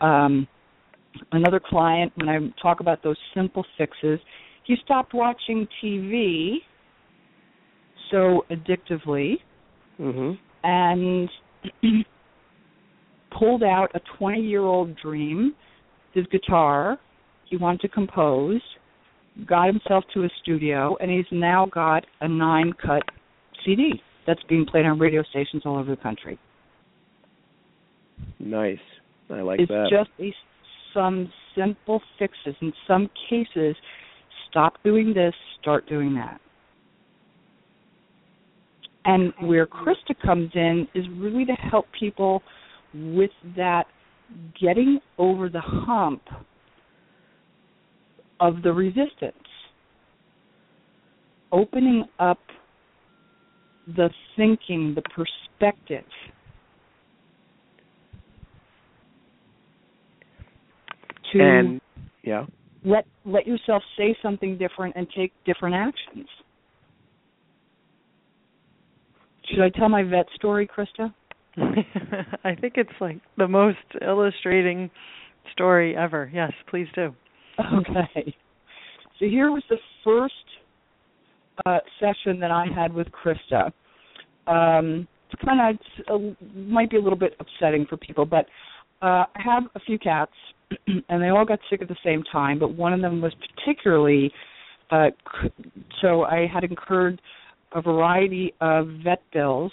Um, 0.00 0.46
another 1.32 1.60
client, 1.60 2.12
when 2.16 2.28
I 2.28 2.38
talk 2.62 2.80
about 2.80 3.02
those 3.02 3.16
simple 3.34 3.64
fixes, 3.76 4.18
he 4.64 4.76
stopped 4.84 5.14
watching 5.14 5.66
TV 5.82 6.58
so 8.10 8.44
addictively 8.50 9.36
hmm 9.96 10.32
and 10.62 11.28
pulled 13.36 13.62
out 13.62 13.90
a 13.94 14.00
20 14.18 14.40
year 14.40 14.62
old 14.62 14.96
dream, 14.96 15.54
his 16.12 16.26
guitar. 16.26 16.98
He 17.44 17.56
wanted 17.56 17.80
to 17.80 17.88
compose, 17.88 18.60
got 19.46 19.66
himself 19.66 20.04
to 20.14 20.24
a 20.24 20.28
studio, 20.42 20.96
and 21.00 21.10
he's 21.10 21.26
now 21.32 21.66
got 21.66 22.06
a 22.20 22.28
nine 22.28 22.72
cut 22.74 23.02
CD 23.64 24.00
that's 24.26 24.42
being 24.48 24.64
played 24.64 24.86
on 24.86 24.98
radio 24.98 25.22
stations 25.30 25.62
all 25.64 25.76
over 25.76 25.90
the 25.90 26.00
country. 26.00 26.38
Nice. 28.38 28.78
I 29.30 29.40
like 29.40 29.60
it's 29.60 29.68
that. 29.68 29.88
It's 29.90 29.90
just 29.90 30.10
a, 30.20 30.32
some 30.94 31.32
simple 31.56 32.00
fixes. 32.18 32.54
In 32.60 32.72
some 32.86 33.10
cases, 33.28 33.76
stop 34.48 34.74
doing 34.84 35.14
this, 35.14 35.34
start 35.60 35.88
doing 35.88 36.14
that. 36.14 36.40
And 39.04 39.32
where 39.40 39.66
Christa 39.66 40.14
comes 40.24 40.50
in 40.54 40.86
is 40.94 41.04
really 41.16 41.44
to 41.46 41.52
help 41.52 41.86
people 41.98 42.42
with 42.94 43.30
that 43.56 43.84
getting 44.60 45.00
over 45.18 45.48
the 45.48 45.60
hump 45.60 46.22
of 48.40 48.62
the 48.62 48.72
resistance, 48.72 49.34
opening 51.52 52.04
up 52.18 52.38
the 53.86 54.08
thinking, 54.36 54.94
the 54.94 55.02
perspective. 55.02 56.04
To 61.32 61.40
and 61.40 61.80
yeah. 62.24 62.46
let 62.84 63.06
let 63.24 63.46
yourself 63.46 63.82
say 63.96 64.16
something 64.22 64.58
different 64.58 64.96
and 64.96 65.06
take 65.16 65.32
different 65.44 65.74
actions. 65.76 66.26
Should 69.48 69.60
I 69.60 69.68
tell 69.70 69.88
my 69.88 70.02
vet 70.02 70.26
story, 70.34 70.68
Christa? 70.68 71.12
I 72.44 72.54
think 72.54 72.74
it's 72.76 72.90
like 73.00 73.18
the 73.36 73.48
most 73.48 73.78
illustrating 74.06 74.90
story 75.52 75.96
ever. 75.96 76.30
Yes, 76.32 76.52
please 76.68 76.86
do. 76.94 77.14
Okay. 77.58 78.34
So 79.18 79.26
here 79.26 79.50
was 79.50 79.62
the 79.68 79.76
first 80.02 80.34
uh, 81.66 81.78
session 81.98 82.40
that 82.40 82.50
I 82.50 82.66
had 82.74 82.92
with 82.92 83.08
Christa. 83.08 83.66
Um, 84.46 85.06
kind 85.44 85.78
of 86.08 86.12
uh, 86.12 86.34
might 86.54 86.90
be 86.90 86.96
a 86.96 87.00
little 87.00 87.18
bit 87.18 87.34
upsetting 87.38 87.86
for 87.86 87.96
people, 87.96 88.24
but 88.24 88.46
uh, 89.02 89.24
I 89.34 89.42
have 89.44 89.64
a 89.74 89.80
few 89.80 89.98
cats, 89.98 90.32
and 90.86 91.22
they 91.22 91.28
all 91.28 91.44
got 91.44 91.58
sick 91.68 91.82
at 91.82 91.88
the 91.88 91.96
same 92.04 92.22
time. 92.32 92.58
But 92.58 92.74
one 92.74 92.94
of 92.94 93.00
them 93.00 93.20
was 93.20 93.34
particularly 93.56 94.32
uh, 94.90 95.10
so 96.02 96.22
I 96.22 96.46
had 96.52 96.64
incurred 96.64 97.20
a 97.74 97.80
variety 97.80 98.52
of 98.60 98.88
vet 99.04 99.22
bills, 99.32 99.72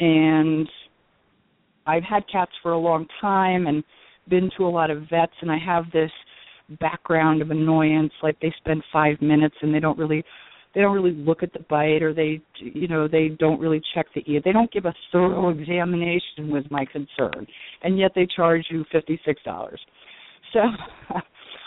and 0.00 0.68
I've 1.86 2.02
had 2.02 2.24
cats 2.30 2.52
for 2.62 2.72
a 2.72 2.78
long 2.78 3.06
time 3.20 3.66
and 3.66 3.84
been 4.28 4.50
to 4.56 4.66
a 4.66 4.68
lot 4.68 4.90
of 4.90 5.02
vets, 5.08 5.32
and 5.40 5.50
I 5.50 5.58
have 5.58 5.84
this 5.92 6.10
background 6.80 7.42
of 7.42 7.50
annoyance 7.50 8.12
like 8.22 8.38
they 8.40 8.52
spend 8.58 8.82
five 8.92 9.20
minutes 9.22 9.54
and 9.62 9.72
they 9.72 9.78
don't 9.78 9.96
really 9.96 10.24
they 10.74 10.80
don't 10.80 10.94
really 10.94 11.14
look 11.14 11.44
at 11.44 11.52
the 11.52 11.60
bite 11.70 12.02
or 12.02 12.12
they 12.12 12.40
you 12.58 12.88
know 12.88 13.06
they 13.06 13.28
don't 13.38 13.60
really 13.60 13.80
check 13.94 14.06
the 14.14 14.24
ear. 14.26 14.40
They 14.44 14.52
don't 14.52 14.70
give 14.72 14.84
a 14.84 14.94
thorough 15.12 15.50
examination 15.50 16.50
was 16.50 16.64
my 16.70 16.84
concern. 16.84 17.46
And 17.82 17.98
yet 17.98 18.12
they 18.14 18.26
charge 18.26 18.66
you 18.68 18.84
fifty 18.90 19.20
six 19.24 19.40
dollars. 19.44 19.80
So 20.52 20.60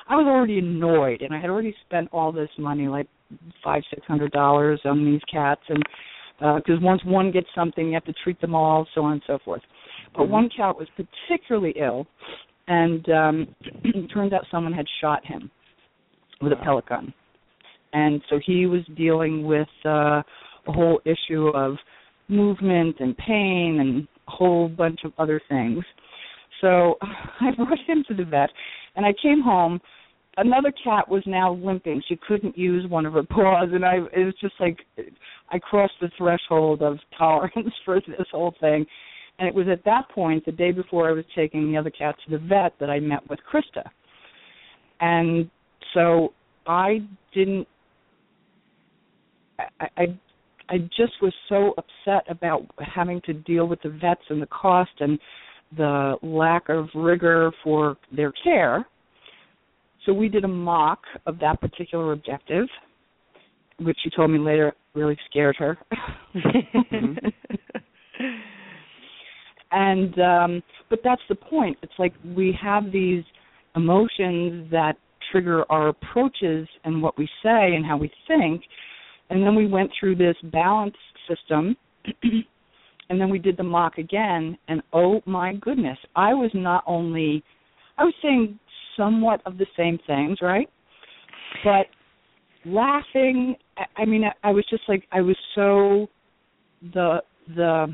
i 0.10 0.16
was 0.16 0.26
already 0.26 0.58
annoyed 0.58 1.22
and 1.22 1.34
i 1.34 1.40
had 1.40 1.50
already 1.50 1.76
spent 1.86 2.10
all 2.12 2.32
this 2.32 2.50
money 2.58 2.88
like 2.88 3.08
five 3.64 3.84
six 3.90 4.06
hundred 4.08 4.32
dollars 4.32 4.82
on 4.84 5.06
these 5.06 5.22
cats 5.32 5.62
and 5.70 5.84
because 6.40 6.78
uh, 6.78 6.82
once 6.82 7.04
one 7.06 7.32
gets 7.32 7.48
something 7.54 7.88
you 7.88 7.94
have 7.94 8.06
to 8.06 8.14
treat 8.24 8.40
them 8.42 8.56
all 8.56 8.88
so 8.96 9.04
on 9.04 9.14
and 9.14 9.22
so 9.28 9.38
forth 9.44 9.62
but 10.16 10.24
Mm-hmm. 10.24 10.32
one 10.32 10.50
cat 10.56 10.76
was 10.76 10.88
particularly 10.96 11.74
ill 11.80 12.08
and 12.68 13.08
um 13.10 13.48
it 13.84 14.08
turns 14.08 14.34
out 14.34 14.46
someone 14.50 14.74
had 14.74 14.86
shot 15.02 15.26
him 15.26 15.52
with 16.42 16.54
a 16.54 16.56
Wow. 16.56 16.64
pellet 16.64 16.86
gun 16.88 17.14
and 17.94 18.22
so 18.30 18.40
he 18.46 18.66
was 18.66 18.82
dealing 18.96 19.46
with 19.46 19.68
uh 19.86 20.22
a 20.68 20.72
whole 20.72 21.02
issue 21.06 21.48
of 21.50 21.76
movement 22.28 22.96
and 23.00 23.18
pain 23.18 23.78
and 23.80 24.08
a 24.28 24.32
whole 24.32 24.70
bunch 24.70 25.00
of 25.04 25.12
other 25.18 25.42
things 25.50 25.84
so 26.62 26.96
i 27.02 27.52
brought 27.56 27.80
him 27.88 28.04
to 28.08 28.14
the 28.14 28.24
vet 28.26 28.50
and 28.96 29.06
i 29.06 29.14
came 29.22 29.42
home 29.42 29.80
another 30.40 30.74
cat 30.84 31.08
was 31.08 31.24
now 31.26 31.54
limping 31.54 32.02
she 32.08 32.18
couldn't 32.28 32.58
use 32.58 32.90
one 32.90 33.06
of 33.06 33.14
her 33.14 33.24
paws 33.24 33.70
and 33.72 33.86
i 33.86 33.96
it 34.16 34.26
was 34.26 34.34
just 34.42 34.56
like 34.60 34.78
i 35.52 35.60
crossed 35.60 35.94
the 36.02 36.10
threshold 36.18 36.82
of 36.82 36.98
tolerance 37.18 37.74
for 37.86 38.00
this 38.02 38.28
whole 38.32 38.54
thing 38.60 38.86
And 39.40 39.48
it 39.48 39.56
was 39.56 39.68
at 39.72 39.84
that 39.86 40.10
point, 40.10 40.46
the 40.46 40.52
day 40.52 40.72
before 40.72 41.08
I 41.08 41.14
was 41.14 41.24
taking 41.34 41.72
the 41.72 41.78
other 41.78 41.90
cat 41.90 42.16
to 42.26 42.32
the 42.32 42.46
vet, 42.46 42.74
that 42.80 42.90
I 42.90 43.00
met 43.00 43.28
with 43.30 43.40
Christa. 43.52 43.90
And 45.00 45.50
so 45.94 46.34
I 46.68 47.00
didn't. 47.34 47.68
I, 49.58 49.88
I 49.98 50.20
I 50.70 50.78
just 50.96 51.14
was 51.22 51.34
so 51.48 51.74
upset 51.78 52.30
about 52.30 52.66
having 52.80 53.22
to 53.22 53.34
deal 53.34 53.66
with 53.66 53.82
the 53.82 53.90
vets 53.90 54.22
and 54.30 54.42
the 54.42 54.48
cost 54.48 54.92
and 55.00 55.18
the 55.78 56.16
lack 56.22 56.70
of 56.70 56.88
rigor 56.94 57.52
for 57.64 57.98
their 58.16 58.34
care. 58.44 58.86
So 60.06 60.14
we 60.14 60.30
did 60.30 60.44
a 60.44 60.48
mock 60.48 61.02
of 61.26 61.40
that 61.40 61.60
particular 61.62 62.14
objective, 62.14 62.68
which 63.80 63.98
she 64.04 64.10
told 64.16 64.32
me 64.32 64.40
later 64.40 64.74
really 64.94 65.18
scared 65.30 65.56
her. 65.58 65.78
and 69.72 70.20
um 70.20 70.64
but 70.90 71.00
that's 71.04 71.22
the 71.30 71.36
point. 71.36 71.78
It's 71.84 71.94
like 72.00 72.14
we 72.36 72.58
have 72.62 72.92
these 72.92 73.24
emotions 73.76 74.70
that 74.72 74.94
trigger 75.32 75.64
our 75.70 75.90
approaches 75.90 76.68
and 76.84 77.02
what 77.02 77.18
we 77.18 77.26
say 77.44 77.76
and 77.76 77.86
how 77.86 77.98
we 77.98 78.12
think 78.28 78.64
and 79.30 79.44
then 79.44 79.56
we 79.56 79.68
went 79.68 79.92
through 80.00 80.16
this 80.16 80.36
balance 80.52 80.96
system 81.28 81.76
and 83.10 83.20
then 83.20 83.30
we 83.30 83.40
did 83.40 83.58
the 83.58 83.64
mock 83.64 83.98
again 83.98 84.58
and 84.68 84.82
oh 84.94 85.22
my 85.26 85.54
goodness 85.56 85.98
i 86.16 86.34
was 86.34 86.52
not 86.54 86.84
only 86.88 87.44
i 87.98 88.04
was 88.04 88.14
saying 88.22 88.58
somewhat 89.00 89.42
of 89.46 89.58
the 89.58 89.66
same 89.78 89.98
things 90.06 90.38
right 90.42 90.70
but 91.64 91.88
laughing 92.66 93.56
i, 93.78 94.02
I 94.02 94.06
mean 94.06 94.24
I, 94.26 94.50
I 94.50 94.52
was 94.52 94.66
just 94.70 94.84
like 94.88 95.04
i 95.12 95.22
was 95.22 95.38
so 95.56 96.08
the 96.94 97.20
the 97.56 97.88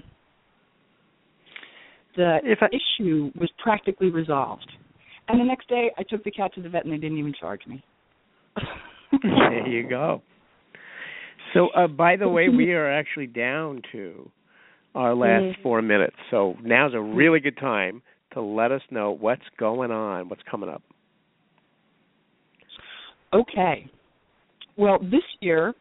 the 2.18 2.38
If 2.43 2.60
I- 2.62 2.70
issue 2.82 3.32
was 3.39 3.51
practically 3.64 4.10
resolved 4.10 4.70
and 5.28 5.39
the 5.39 5.45
next 5.45 5.70
day 5.70 5.91
i 5.97 6.03
took 6.03 6.24
the 6.24 6.32
cat 6.32 6.53
to 6.56 6.62
the 6.62 6.70
vet 6.70 6.84
and 6.86 6.93
they 6.93 6.97
didn't 6.97 7.20
even 7.20 7.34
charge 7.39 7.62
me 7.68 7.84
there 9.24 9.68
you 9.68 9.88
go. 9.88 10.22
So, 11.53 11.68
uh, 11.70 11.88
by 11.88 12.16
the 12.16 12.28
way, 12.28 12.49
we 12.49 12.74
are 12.74 12.91
actually 12.91 13.28
down 13.28 13.82
to 13.91 14.30
our 14.93 15.14
last 15.16 15.58
four 15.64 15.82
minutes. 15.82 16.16
So 16.32 16.56
now's 16.64 16.93
a 16.93 17.01
really 17.01 17.39
good 17.39 17.58
time 17.58 18.01
to 18.34 18.41
let 18.41 18.72
us 18.72 18.82
know 18.91 19.12
what's 19.12 19.43
going 19.58 19.91
on, 19.91 20.30
what's 20.30 20.41
coming 20.49 20.70
up. 20.70 20.84
Okay. 23.34 23.90
Well, 24.78 25.00
this 25.00 25.24
year 25.40 25.74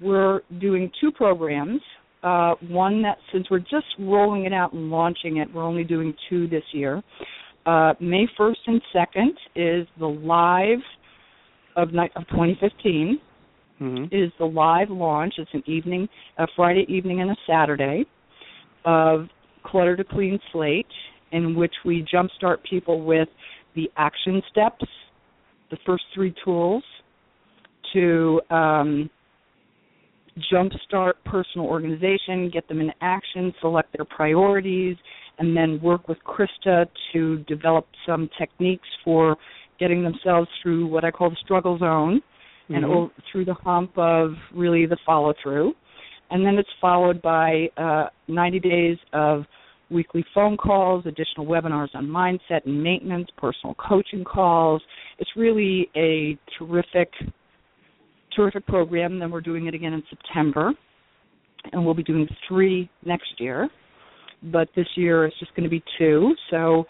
we're 0.00 0.40
doing 0.60 0.90
two 1.00 1.10
programs. 1.10 1.80
Uh, 2.22 2.54
one 2.68 3.02
that, 3.02 3.18
since 3.32 3.46
we're 3.50 3.58
just 3.58 3.86
rolling 3.98 4.44
it 4.44 4.52
out 4.52 4.72
and 4.72 4.90
launching 4.90 5.36
it, 5.38 5.48
we're 5.52 5.62
only 5.62 5.84
doing 5.84 6.14
two 6.30 6.48
this 6.48 6.64
year. 6.72 7.02
Uh, 7.66 7.94
May 8.00 8.26
1st 8.38 8.56
and 8.66 8.82
2nd 8.94 9.28
is 9.54 9.86
the 9.98 10.06
live 10.06 10.78
of 11.76 11.92
night 11.92 12.12
of 12.16 12.26
2015 12.28 13.20
Mm-hmm. 13.80 14.04
is 14.14 14.30
the 14.38 14.44
live 14.44 14.88
launch. 14.88 15.34
It's 15.36 15.50
an 15.52 15.64
evening, 15.66 16.08
a 16.38 16.46
Friday 16.54 16.86
evening 16.88 17.22
and 17.22 17.32
a 17.32 17.36
Saturday 17.44 18.04
of 18.84 19.26
Clutter 19.64 19.96
to 19.96 20.04
Clean 20.04 20.38
Slate, 20.52 20.86
in 21.32 21.56
which 21.56 21.74
we 21.84 22.06
jumpstart 22.14 22.58
people 22.68 23.04
with 23.04 23.28
the 23.74 23.90
action 23.96 24.40
steps, 24.48 24.84
the 25.74 25.80
first 25.84 26.04
three 26.14 26.32
tools 26.44 26.84
to 27.92 28.40
um, 28.50 29.10
jumpstart 30.52 31.14
personal 31.24 31.66
organization, 31.66 32.50
get 32.52 32.66
them 32.68 32.80
in 32.80 32.90
action, 33.00 33.52
select 33.60 33.94
their 33.96 34.04
priorities, 34.04 34.96
and 35.38 35.56
then 35.56 35.80
work 35.82 36.06
with 36.08 36.18
Christa 36.24 36.86
to 37.12 37.38
develop 37.48 37.86
some 38.06 38.28
techniques 38.38 38.86
for 39.04 39.36
getting 39.80 40.04
themselves 40.04 40.48
through 40.62 40.86
what 40.86 41.04
I 41.04 41.10
call 41.10 41.30
the 41.30 41.36
struggle 41.44 41.76
zone 41.78 42.22
and 42.68 42.84
Mhm. 42.84 42.94
o- 42.94 43.10
through 43.30 43.44
the 43.44 43.54
hump 43.54 43.98
of 43.98 44.36
really 44.52 44.86
the 44.86 44.96
follow 45.04 45.32
through. 45.42 45.74
And 46.30 46.46
then 46.46 46.56
it's 46.56 46.72
followed 46.80 47.20
by 47.20 47.68
uh, 47.76 48.08
90 48.28 48.60
days 48.60 48.98
of 49.12 49.46
weekly 49.90 50.24
phone 50.34 50.56
calls, 50.56 51.04
additional 51.06 51.46
webinars 51.46 51.88
on 51.94 52.06
mindset 52.06 52.64
and 52.64 52.82
maintenance, 52.82 53.28
personal 53.36 53.74
coaching 53.74 54.24
calls. 54.24 54.82
It's 55.18 55.30
really 55.36 55.88
a 55.96 56.38
terrific, 56.58 57.10
terrific 58.34 58.66
program. 58.66 59.18
Then 59.18 59.30
we're 59.30 59.40
doing 59.40 59.66
it 59.66 59.74
again 59.74 59.92
in 59.92 60.02
September, 60.10 60.72
and 61.72 61.84
we'll 61.84 61.94
be 61.94 62.02
doing 62.02 62.28
three 62.48 62.90
next 63.04 63.38
year. 63.38 63.68
But 64.44 64.68
this 64.76 64.88
year 64.96 65.24
it's 65.26 65.38
just 65.38 65.54
going 65.54 65.64
to 65.64 65.70
be 65.70 65.82
two. 65.98 66.34
So. 66.50 66.84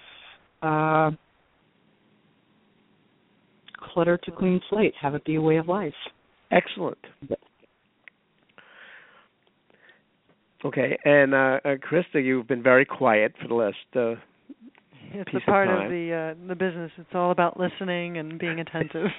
Uh, 0.63 1.11
clutter 3.93 4.19
to 4.19 4.31
clean 4.31 4.61
slate. 4.71 4.95
Have 5.01 5.15
it 5.15 5.25
be 5.25 5.37
a 5.37 5.41
way 5.41 5.57
of 5.57 5.69
life. 5.69 5.93
Excellent. 6.51 6.99
Okay, 10.65 10.99
and 11.05 11.35
uh, 11.35 11.61
uh, 11.65 11.75
Christa, 11.77 12.25
you've 12.25 12.49
been 12.49 12.63
very 12.63 12.85
quiet 12.85 13.35
for 13.41 13.49
the 13.49 13.55
last. 13.55 13.77
Uh, 13.95 14.15
It's 15.13 15.31
a 15.35 15.51
part 15.51 15.69
of, 15.69 15.91
the 15.91 16.35
uh, 16.35 16.49
the 16.49 16.55
business. 16.55 16.91
It's 16.97 17.15
all 17.15 17.31
about 17.31 17.61
listening 17.61 18.17
and 18.17 18.39
being 18.39 18.61
attentive. 18.61 19.09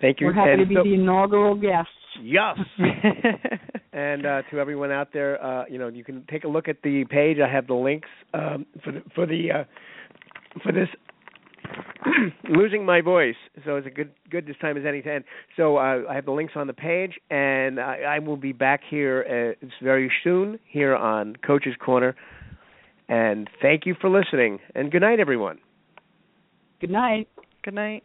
Thank 0.01 0.21
you. 0.21 0.27
We're 0.27 0.35
happy 0.35 0.51
and 0.53 0.61
to 0.61 0.67
be 0.67 0.75
so- 0.75 0.85
the 0.85 0.93
inaugural 0.95 1.55
guests. 1.55 1.91
Yes. 2.23 2.59
and 3.93 4.27
uh, 4.27 4.43
to 4.51 4.59
everyone 4.59 4.91
out 4.91 5.13
there, 5.13 5.43
uh, 5.43 5.65
you 5.69 5.79
know, 5.79 5.89
you 5.89 6.05
can 6.05 6.25
take 6.31 6.45
a 6.45 6.49
look 6.49 6.69
at 6.69 6.83
the 6.83 7.05
page. 7.09 7.39
I 7.39 7.51
have 7.53 7.67
the 7.67 7.75
links 7.75 8.09
um, 8.35 8.67
for 8.85 8.93
the 8.93 9.03
for 9.15 9.27
the 9.27 9.51
uh, 9.53 9.65
for 10.63 10.73
this 10.73 10.89
losing 12.49 12.85
my 12.85 13.01
voice. 13.01 13.37
So 13.65 13.77
it's 13.77 13.87
a 13.87 13.91
good 13.91 14.11
good 14.31 14.47
this 14.47 14.57
time 14.61 14.77
as 14.77 14.85
any 14.87 15.03
time. 15.03 15.25
So 15.57 15.77
uh, 15.77 16.03
I 16.09 16.15
have 16.15 16.25
the 16.25 16.33
links 16.33 16.55
on 16.57 16.67
the 16.67 16.73
page, 16.73 17.15
and 17.31 17.81
I, 17.81 18.01
I 18.09 18.19
will 18.19 18.37
be 18.37 18.53
back 18.53 18.81
here 18.89 19.57
uh, 19.63 19.67
very 19.83 20.11
soon 20.25 20.59
here 20.69 20.95
on 20.95 21.37
Coach's 21.37 21.77
Corner. 21.79 22.15
And 23.09 23.49
thank 23.63 23.87
you 23.87 23.95
for 24.01 24.11
listening. 24.11 24.59
And 24.75 24.91
good 24.91 25.03
night, 25.03 25.21
everyone. 25.21 25.59
Good 26.81 26.91
night. 26.91 27.29
Good 27.63 27.75
night. 27.75 28.03